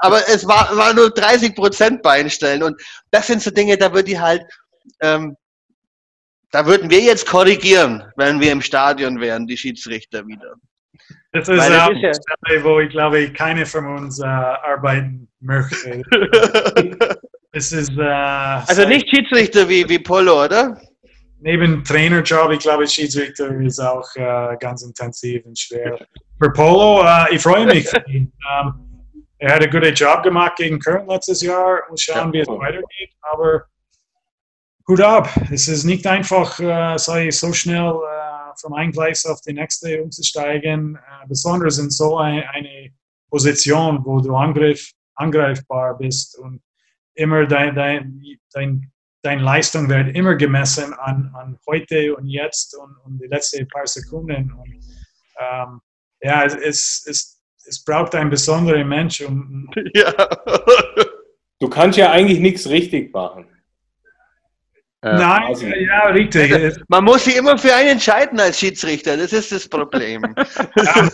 Aber 0.00 0.28
es 0.28 0.46
war, 0.46 0.76
war 0.76 0.94
nur 0.94 1.10
30 1.10 1.54
Prozent 1.54 2.02
Beinstellen. 2.02 2.62
Und 2.62 2.80
das 3.10 3.26
sind 3.26 3.42
so 3.42 3.50
Dinge, 3.50 3.76
da 3.76 3.92
würde 3.92 4.10
ich 4.10 4.18
halt, 4.18 4.42
ähm, 5.00 5.36
da 6.50 6.66
würden 6.66 6.90
wir 6.90 7.00
jetzt 7.00 7.26
korrigieren, 7.26 8.04
wenn 8.16 8.40
wir 8.40 8.52
im 8.52 8.62
Stadion 8.62 9.20
wären, 9.20 9.46
die 9.46 9.56
Schiedsrichter 9.56 10.26
wieder. 10.26 10.54
Das 11.32 11.48
ist, 11.48 11.58
das 11.58 11.90
ist 11.90 12.02
ja, 12.02 12.64
wo 12.64 12.80
ich 12.80 12.90
glaube, 12.90 13.30
keine 13.32 13.66
von 13.66 13.86
uns 13.86 14.18
äh, 14.20 14.24
arbeiten 14.24 15.28
möchte. 15.40 16.02
es 17.52 17.72
ist, 17.72 17.92
äh, 17.98 18.02
also 18.02 18.88
nicht 18.88 19.08
Schiedsrichter 19.10 19.68
wie, 19.68 19.88
wie 19.88 19.98
Polo, 19.98 20.44
oder? 20.44 20.80
neben 21.40 21.84
Trainerjob, 21.84 22.52
ich 22.52 22.60
glaube, 22.60 22.86
Schiedsrichter 22.86 23.50
ist 23.60 23.80
auch 23.80 24.08
äh, 24.16 24.56
ganz 24.58 24.82
intensiv 24.82 25.44
und 25.44 25.58
schwer. 25.58 25.98
Für 26.40 26.52
Polo, 26.52 27.04
äh, 27.04 27.34
ich 27.34 27.42
freue 27.42 27.66
mich 27.66 27.88
für 27.88 28.04
ihn. 28.08 28.32
Ähm, 28.50 28.84
er 29.40 29.54
hat 29.54 29.62
einen 29.62 29.70
guten 29.70 29.94
Job 29.94 30.24
gemacht 30.24 30.56
gegen 30.56 30.80
Köln 30.80 31.06
letztes 31.06 31.42
Jahr 31.42 31.82
und 31.88 32.00
schauen, 32.00 32.32
wie 32.32 32.40
es 32.40 32.48
weitergeht. 32.48 33.12
Aber 33.20 33.62
Hut 34.88 35.02
ab. 35.02 35.28
Es 35.52 35.68
ist 35.68 35.84
nicht 35.84 36.06
einfach, 36.06 36.58
äh, 36.58 36.98
sei 36.98 37.30
so 37.30 37.52
schnell 37.52 37.92
äh, 37.92 38.56
vom 38.58 38.72
einen 38.72 38.90
Gleis 38.90 39.26
auf 39.26 39.40
die 39.42 39.52
nächste 39.52 40.02
umzusteigen, 40.02 40.96
äh, 40.96 41.26
besonders 41.28 41.78
in 41.78 41.90
so 41.90 42.16
ein, 42.16 42.42
eine 42.54 42.90
Position, 43.30 44.02
wo 44.04 44.20
du 44.20 44.34
angriff, 44.34 44.90
angreifbar 45.14 45.98
bist 45.98 46.38
und 46.38 46.62
immer 47.14 47.46
dein, 47.46 47.74
dein, 47.74 48.22
dein, 48.54 48.90
deine 49.22 49.42
Leistung 49.42 49.90
wird 49.90 50.16
immer 50.16 50.36
gemessen 50.36 50.94
an, 50.94 51.34
an 51.34 51.58
heute 51.68 52.16
und 52.16 52.26
jetzt 52.26 52.74
und, 52.74 52.96
und 53.04 53.18
die 53.20 53.26
letzten 53.26 53.68
paar 53.68 53.86
Sekunden. 53.86 54.52
Und, 54.52 54.80
ähm, 55.38 55.80
ja, 56.22 56.44
es, 56.46 57.04
es, 57.06 57.42
es 57.66 57.84
braucht 57.84 58.14
einen 58.14 58.30
besonderen 58.30 58.88
Mensch. 58.88 59.20
Um, 59.20 59.68
ja. 59.94 60.14
Du 61.58 61.68
kannst 61.68 61.98
ja 61.98 62.10
eigentlich 62.10 62.40
nichts 62.40 62.66
richtig 62.70 63.12
machen. 63.12 63.46
Nein, 65.00 65.42
also, 65.44 65.66
ja, 65.66 66.08
richtig. 66.08 66.52
Also, 66.52 66.80
man 66.88 67.04
muss 67.04 67.24
sich 67.24 67.36
immer 67.36 67.56
für 67.56 67.72
einen 67.72 67.90
entscheiden 67.90 68.40
als 68.40 68.58
Schiedsrichter, 68.58 69.16
das 69.16 69.32
ist 69.32 69.52
das 69.52 69.68
Problem. 69.68 70.22
ja, 70.76 71.08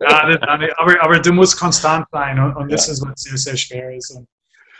ja, 0.00 0.68
aber, 0.78 1.02
aber 1.02 1.18
du 1.18 1.32
musst 1.32 1.58
konstant 1.58 2.06
sein 2.10 2.38
und, 2.38 2.56
und 2.56 2.72
das 2.72 2.86
ja. 2.86 2.94
ist, 2.94 3.06
was 3.06 3.20
sehr, 3.20 3.36
sehr 3.36 3.56
schwer 3.58 3.94
ist. 3.94 4.10
Und, 4.12 4.26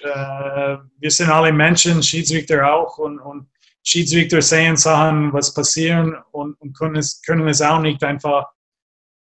äh, 0.05 0.78
wir 0.99 1.11
sind 1.11 1.28
alle 1.28 1.53
Menschen, 1.53 2.03
Schiedsrichter 2.03 2.66
auch 2.72 2.97
und, 2.97 3.18
und 3.18 3.49
Schiedsrichter 3.82 4.40
sehen 4.40 4.76
Sachen, 4.76 5.30
was 5.32 5.53
passieren 5.53 6.16
und, 6.32 6.59
und 6.61 6.76
können, 6.76 6.97
es, 6.97 7.20
können 7.20 7.47
es 7.49 7.61
auch 7.61 7.80
nicht 7.80 8.03
einfach 8.03 8.47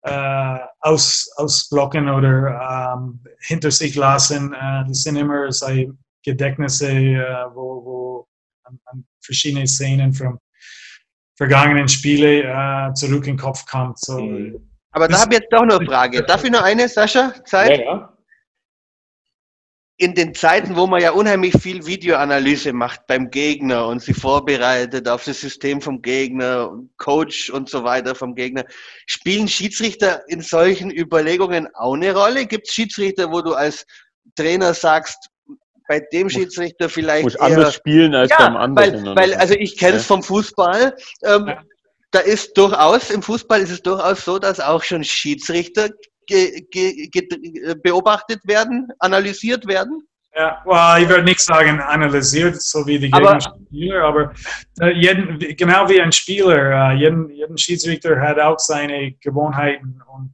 äh, 0.04 0.60
aus, 0.82 1.32
ausblocken 1.38 2.10
oder 2.10 2.94
ähm, 2.98 3.22
hinter 3.40 3.72
sich 3.72 3.96
lassen. 3.96 4.54
Äh, 4.54 4.86
das 4.88 5.04
sind 5.04 5.16
immer 5.16 5.50
sei, 5.52 5.90
Gedächtnisse, 6.24 6.92
äh, 6.92 7.46
wo, 7.54 7.86
wo 7.86 8.28
an, 8.64 8.80
an 8.86 9.06
verschiedene 9.22 9.68
Szenen 9.68 10.14
von 10.14 10.38
vergangenen 11.36 11.88
Spielen 11.88 12.46
äh, 12.46 12.94
zurück 12.94 13.26
in 13.28 13.36
den 13.36 13.40
Kopf 13.40 13.66
kommt. 13.66 14.00
So, 14.00 14.20
mhm. 14.20 14.72
Aber 14.92 15.08
da 15.08 15.22
habe 15.22 15.34
ich 15.34 15.40
jetzt 15.40 15.52
doch 15.52 15.66
noch 15.66 15.80
eine 15.80 15.86
Frage. 15.86 16.22
Darf 16.24 16.44
ich 16.44 16.52
noch 16.52 16.62
eine, 16.62 16.88
Sascha? 16.88 17.34
Zeit? 17.46 17.80
Ja, 17.80 17.84
ja. 17.84 18.18
In 19.98 20.16
den 20.16 20.34
Zeiten, 20.34 20.76
wo 20.76 20.88
man 20.88 21.00
ja 21.00 21.12
unheimlich 21.12 21.54
viel 21.62 21.86
Videoanalyse 21.86 22.74
macht 22.74 23.06
beim 23.06 23.30
Gegner 23.30 23.86
und 23.86 24.02
sie 24.02 24.16
vorbereitet 24.16 25.08
auf 25.08 25.24
das 25.26 25.42
System 25.42 25.80
vom 25.80 26.02
Gegner, 26.02 26.72
Coach 26.98 27.52
und 27.52 27.70
so 27.70 27.84
weiter 27.84 28.16
vom 28.16 28.34
Gegner, 28.34 28.66
spielen 29.06 29.48
Schiedsrichter 29.48 30.24
in 30.28 30.42
solchen 30.42 30.90
Überlegungen 30.90 31.68
auch 31.76 31.94
eine 31.94 32.16
Rolle? 32.16 32.48
Gibt 32.48 32.68
es 32.68 32.74
Schiedsrichter, 32.74 33.32
wo 33.32 33.42
du 33.42 33.54
als 33.54 33.86
Trainer 34.36 34.74
sagst, 34.74 35.30
bei 35.92 36.00
dem 36.14 36.30
Schiedsrichter 36.30 36.88
vielleicht. 36.88 37.26
Muss 37.26 37.36
anders 37.36 37.74
spielen 37.74 38.16
als 38.16 38.32
ja, 38.32 38.38
beim 38.38 38.56
anderen. 38.56 39.08
Weil, 39.08 39.16
weil 39.16 39.34
also 39.34 39.54
ich 39.56 39.78
kenne 39.78 39.98
es 39.98 40.06
vom 40.06 40.24
Fußball. 40.24 40.96
Ähm, 41.26 41.48
ja. 41.48 41.62
Da 42.12 42.20
ist 42.20 42.58
durchaus, 42.58 43.10
im 43.10 43.22
Fußball 43.22 43.60
ist 43.60 43.72
es 43.72 43.82
durchaus 43.82 44.24
so, 44.24 44.40
dass 44.40 44.62
auch 44.62 44.84
schon 44.84 45.04
Schiedsrichter 45.04 45.90
ge, 46.28 46.62
ge, 46.72 47.08
ge, 47.08 47.28
beobachtet 47.84 48.40
werden, 48.46 48.88
analysiert 49.00 49.68
werden. 49.68 50.08
Ja, 50.34 50.62
well, 50.66 51.04
ich 51.04 51.10
würde 51.10 51.26
nicht 51.26 51.42
sagen 51.42 51.82
analysiert, 51.82 52.62
so 52.62 52.88
wie 52.88 52.98
die 52.98 53.12
Gegnerspieler, 53.12 54.02
aber, 54.02 54.22
aber 54.22 54.34
äh, 54.80 54.94
jeden, 54.94 55.40
genau 55.58 55.90
wie 55.90 56.00
ein 56.00 56.14
Spieler, 56.14 56.94
uh, 56.94 56.98
jeden, 56.98 57.30
jeden 57.32 57.58
Schiedsrichter 57.58 58.18
hat 58.18 58.40
auch 58.40 58.60
seine 58.60 59.12
Gewohnheiten 59.20 60.02
und, 60.16 60.34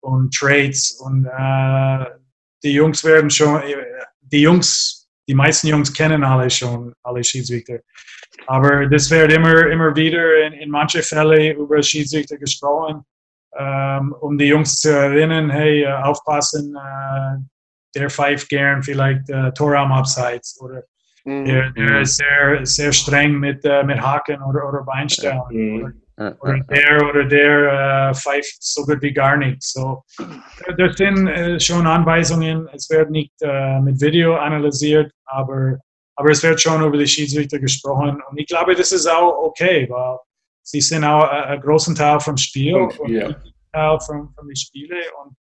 und 0.00 0.34
Traits 0.34 0.92
und 0.92 1.26
uh, 1.26 2.06
die 2.64 2.72
Jungs 2.72 3.04
werden 3.04 3.30
schon, 3.30 3.62
die 4.34 4.42
Jungs, 4.42 5.08
die 5.28 5.34
meisten 5.34 5.68
Jungs 5.68 5.92
kennen 5.92 6.24
alle 6.24 6.50
schon, 6.50 6.92
alle 7.02 7.22
Schiedsrichter. 7.22 7.78
Aber 8.46 8.86
das 8.88 9.10
wird 9.10 9.32
immer, 9.32 9.66
immer 9.68 9.94
wieder 9.94 10.46
in, 10.46 10.52
in 10.54 10.70
manchen 10.70 11.02
Fällen 11.02 11.56
über 11.56 11.82
Schiedsrichter 11.82 12.36
gesprochen, 12.36 13.04
ähm, 13.56 14.14
um 14.20 14.36
die 14.36 14.46
Jungs 14.46 14.80
zu 14.80 14.90
erinnern, 14.90 15.48
hey, 15.50 15.84
äh, 15.84 15.92
aufpassen, 15.92 16.74
äh, 16.74 17.38
der 17.94 18.10
pfeift 18.10 18.48
gern 18.48 18.82
vielleicht 18.82 19.30
äh, 19.30 19.52
Tor 19.52 19.76
am 19.76 19.92
Abseits 19.92 20.60
oder 20.60 20.82
mhm. 21.24 21.44
der, 21.44 21.70
der, 21.70 22.00
ist 22.00 22.16
sehr, 22.16 22.66
sehr 22.66 22.92
streng 22.92 23.38
mit, 23.38 23.64
äh, 23.64 23.84
mit 23.84 24.00
Haken 24.00 24.42
oder, 24.42 24.68
oder 24.68 24.82
Beinstellen. 24.82 25.40
Mhm. 25.50 26.02
Oder, 26.16 26.36
oder 26.40 26.60
der 26.60 27.08
oder 27.08 27.24
der 27.24 28.10
äh, 28.10 28.14
pfeift 28.14 28.62
so 28.62 28.84
gut 28.84 29.02
wie 29.02 29.12
gar 29.12 29.36
nicht. 29.36 29.62
So, 29.62 30.04
das 30.78 30.96
sind 30.96 31.26
äh, 31.26 31.58
schon 31.58 31.86
Anweisungen. 31.86 32.68
Es 32.72 32.88
wird 32.88 33.10
nicht 33.10 33.32
äh, 33.40 33.80
mit 33.80 34.00
Video 34.00 34.36
analysiert, 34.36 35.10
aber, 35.24 35.78
aber 36.16 36.30
es 36.30 36.42
wird 36.42 36.60
schon 36.60 36.84
über 36.84 36.96
die 36.96 37.06
Schiedsrichter 37.06 37.58
gesprochen. 37.58 38.22
Und 38.30 38.38
ich 38.38 38.46
glaube, 38.46 38.74
das 38.76 38.92
ist 38.92 39.06
auch 39.06 39.42
okay, 39.42 39.88
weil 39.90 40.18
sie 40.62 40.80
sind 40.80 41.04
auch 41.04 41.24
äh, 41.24 41.54
ein 41.54 41.60
großen 41.60 41.94
Teil 41.94 42.20
vom 42.20 42.36
Spiel 42.36 42.76
und 42.76 43.08
ja. 43.08 43.34
Teil 43.72 43.98
von, 44.00 44.32
von 44.34 44.46
den 44.46 44.56
Spielen. 44.56 45.02
Und 45.24 45.36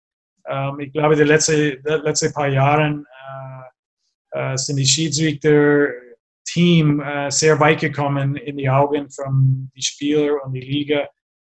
ähm, 0.48 0.80
ich 0.80 0.92
glaube, 0.92 1.16
die 1.16 1.24
letzten 1.24 1.82
die 1.82 1.90
letzte 2.02 2.30
paar 2.30 2.48
Jahre 2.48 3.04
äh, 4.32 4.52
äh, 4.52 4.56
sind 4.56 4.76
die 4.76 4.86
Schiedsrichter 4.86 5.88
Team 6.52 7.00
äh, 7.00 7.30
sehr 7.30 7.58
weit 7.60 7.80
gekommen 7.80 8.36
in 8.36 8.56
die 8.58 8.68
Augen 8.68 9.10
von 9.10 9.70
den 9.74 9.82
Spielern 9.82 10.38
und 10.44 10.52
die 10.52 10.60
Liga. 10.60 11.08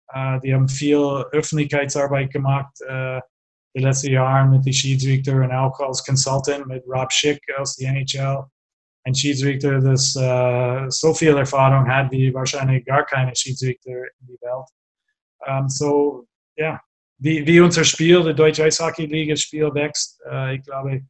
Äh, 0.10 0.40
die 0.42 0.54
haben 0.54 0.68
viel 0.68 1.26
Öffentlichkeitsarbeit 1.32 2.32
gemacht 2.32 2.80
äh, 2.88 3.20
die 3.74 3.82
letzten 3.82 4.12
Jahre 4.12 4.48
mit 4.50 4.66
den 4.66 4.74
Schiedsrichter 4.74 5.36
und 5.36 5.52
auch 5.52 5.80
als 5.80 6.04
Consultant 6.06 6.68
mit 6.68 6.84
Rob 6.88 7.12
Schick 7.12 7.42
aus 7.58 7.78
der 7.78 7.92
NHL. 7.92 8.46
Ein 9.04 9.16
Schiedsrichter, 9.16 9.80
das 9.80 10.12
so 10.14 11.14
viel 11.16 11.36
Erfahrung 11.36 11.88
hat 11.88 12.12
wie 12.12 12.32
wahrscheinlich 12.32 12.86
gar 12.86 13.04
keine 13.04 13.36
Schiedsrichter 13.36 13.90
in 13.90 14.28
der 14.28 14.36
Welt. 14.42 14.68
Um, 15.48 15.68
so, 15.70 16.28
ja, 16.56 16.66
yeah. 16.66 16.82
wie, 17.18 17.48
wie 17.48 17.62
unser 17.62 17.84
Spiel, 17.84 18.24
die 18.24 18.36
Deutsche 18.36 18.64
Eishockey-Liga 18.66 19.36
Spiel 19.38 19.74
wächst, 19.74 20.22
ich 20.54 20.62
glaube, 20.64 21.02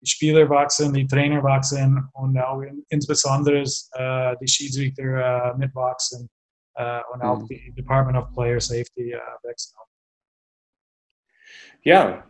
die 0.00 0.06
Spieler 0.06 0.48
wachsen, 0.48 0.92
die 0.94 1.06
Trainer 1.06 1.42
wachsen 1.42 2.08
und 2.14 2.38
auch 2.38 2.62
insbesondere 2.88 3.62
äh, 3.92 4.36
die 4.40 4.48
Schiedsrichter 4.48 5.52
äh, 5.52 5.58
mitwachsen 5.58 6.28
äh, 6.74 7.00
und 7.12 7.22
auch 7.22 7.40
mhm. 7.40 7.46
die 7.46 7.72
Department 7.76 8.16
of 8.16 8.32
Player 8.32 8.60
Safety 8.60 9.12
äh, 9.12 9.18
auch. 9.18 9.86
Ja, 11.82 12.24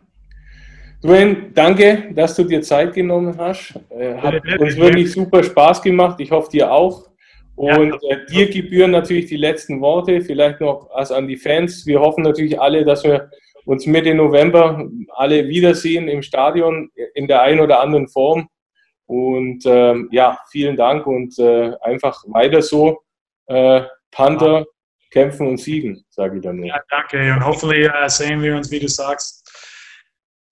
Dwayne, 1.03 1.51
danke, 1.53 2.13
dass 2.13 2.35
du 2.35 2.43
dir 2.43 2.61
Zeit 2.61 2.93
genommen 2.93 3.35
hast. 3.37 3.73
Äh, 3.89 4.15
hat 4.17 4.35
uns 4.59 4.77
wirklich 4.77 5.11
super 5.11 5.43
Spaß 5.43 5.81
gemacht. 5.81 6.19
Ich 6.19 6.29
hoffe, 6.29 6.51
dir 6.51 6.71
auch. 6.71 7.09
Und 7.55 7.93
äh, 8.09 8.25
dir 8.29 8.49
gebühren 8.49 8.91
natürlich 8.91 9.25
die 9.25 9.37
letzten 9.37 9.81
Worte, 9.81 10.21
vielleicht 10.21 10.61
noch 10.61 10.89
als 10.91 11.11
an 11.11 11.27
die 11.27 11.37
Fans. 11.37 11.85
Wir 11.85 11.99
hoffen 11.99 12.23
natürlich 12.23 12.59
alle, 12.59 12.85
dass 12.85 13.03
wir 13.03 13.31
uns 13.71 13.85
Mitte 13.85 14.13
November 14.13 14.85
alle 15.15 15.47
wiedersehen 15.47 16.09
im 16.09 16.21
Stadion 16.21 16.91
in 17.15 17.27
der 17.27 17.41
einen 17.41 17.61
oder 17.61 17.79
anderen 17.79 18.09
Form. 18.09 18.49
Und 19.05 19.63
ähm, 19.65 20.09
ja, 20.11 20.37
vielen 20.51 20.75
Dank 20.75 21.07
und 21.07 21.39
äh, 21.39 21.71
einfach 21.81 22.21
weiter 22.27 22.61
so. 22.61 22.99
Äh, 23.47 23.83
Panther 24.11 24.59
ja. 24.59 24.65
kämpfen 25.09 25.47
und 25.47 25.57
siegen, 25.57 26.05
sage 26.09 26.35
ich 26.37 26.43
dann 26.43 26.57
nur. 26.57 26.67
Ja, 26.67 26.81
danke. 26.89 27.33
Und 27.33 27.45
hoffentlich 27.45 27.89
äh, 27.89 28.09
sehen 28.09 28.41
wir 28.41 28.57
uns, 28.57 28.69
wie 28.71 28.79
du 28.79 28.89
sagst, 28.89 29.41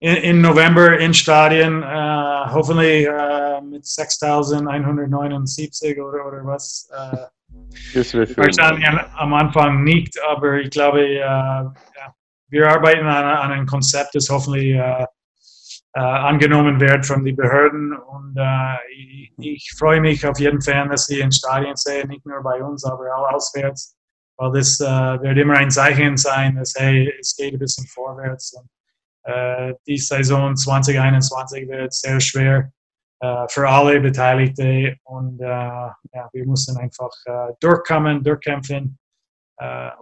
in, 0.00 0.16
in 0.16 0.40
November 0.40 0.98
in 0.98 1.12
Stadien. 1.12 1.82
Äh, 1.82 2.46
hoffentlich 2.52 3.06
äh, 3.06 3.60
mit 3.60 3.84
6179 3.84 6.00
oder, 6.00 6.26
oder 6.26 6.40
was. 6.44 6.88
Äh, 6.90 7.26
das 7.94 8.14
wäre 8.14 8.26
schön. 8.26 8.38
Wahrscheinlich 8.38 8.88
am 9.16 9.34
Anfang 9.34 9.84
nicht, 9.84 10.18
aber 10.22 10.54
ich 10.54 10.70
glaube, 10.70 11.06
ja, 11.06 11.74
wir 12.50 12.68
arbeiten 12.68 13.06
an, 13.06 13.24
an 13.24 13.52
einem 13.52 13.66
Konzept, 13.66 14.14
das 14.14 14.28
hoffentlich 14.28 14.74
äh, 14.74 15.06
äh, 15.92 15.98
angenommen 15.98 16.80
wird 16.80 17.04
von 17.04 17.24
den 17.24 17.34
Behörden. 17.34 17.92
Und 17.92 18.36
äh, 18.36 18.76
ich, 18.96 19.32
ich, 19.38 19.74
freue 19.76 20.00
mich 20.00 20.24
auf 20.24 20.38
jeden 20.38 20.60
Fall, 20.60 20.88
dass 20.88 21.06
sie 21.06 21.20
in 21.20 21.32
Stadien 21.32 21.74
sehen, 21.74 22.08
nicht 22.08 22.24
nur 22.24 22.42
bei 22.42 22.62
uns, 22.62 22.84
aber 22.84 23.04
auch 23.16 23.32
auswärts, 23.32 23.96
weil 24.36 24.52
das 24.52 24.78
äh, 24.80 24.84
wird 24.84 25.38
immer 25.38 25.54
ein 25.54 25.70
Zeichen 25.70 26.16
sein, 26.16 26.54
dass 26.54 26.74
hey, 26.76 27.12
es 27.20 27.34
geht 27.36 27.54
ein 27.54 27.58
bisschen 27.58 27.86
vorwärts. 27.88 28.52
Und, 28.52 28.68
äh, 29.24 29.74
die 29.86 29.98
Saison 29.98 30.54
2021 30.54 31.68
wird 31.68 31.92
sehr 31.92 32.20
schwer 32.20 32.72
äh, 33.20 33.46
für 33.48 33.68
alle 33.68 34.00
Beteiligten 34.00 34.96
und 35.04 35.40
ja, 35.40 35.94
wir 36.32 36.46
müssen 36.46 36.76
einfach 36.78 37.10
durchkommen, 37.60 38.22
durchkämpfen 38.22 38.99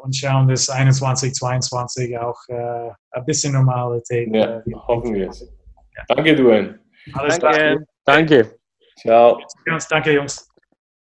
und 0.02 0.14
schauen, 0.14 0.48
dass 0.48 0.68
21, 0.68 1.34
22 1.34 2.18
auch 2.18 2.38
äh, 2.48 2.90
ein 3.10 3.24
bisschen 3.24 3.52
Normalität. 3.52 4.34
Ja, 4.34 4.58
äh, 4.58 4.62
hoffen 4.86 5.14
wir 5.14 5.30
es. 5.30 5.40
Ja. 5.96 6.04
Danke, 6.08 6.36
Duane. 6.36 6.78
Alles 7.14 7.38
Danke. 7.38 7.84
Danke. 8.04 8.58
Ciao. 8.96 9.40
Danke, 9.88 10.12
Jungs. 10.12 10.47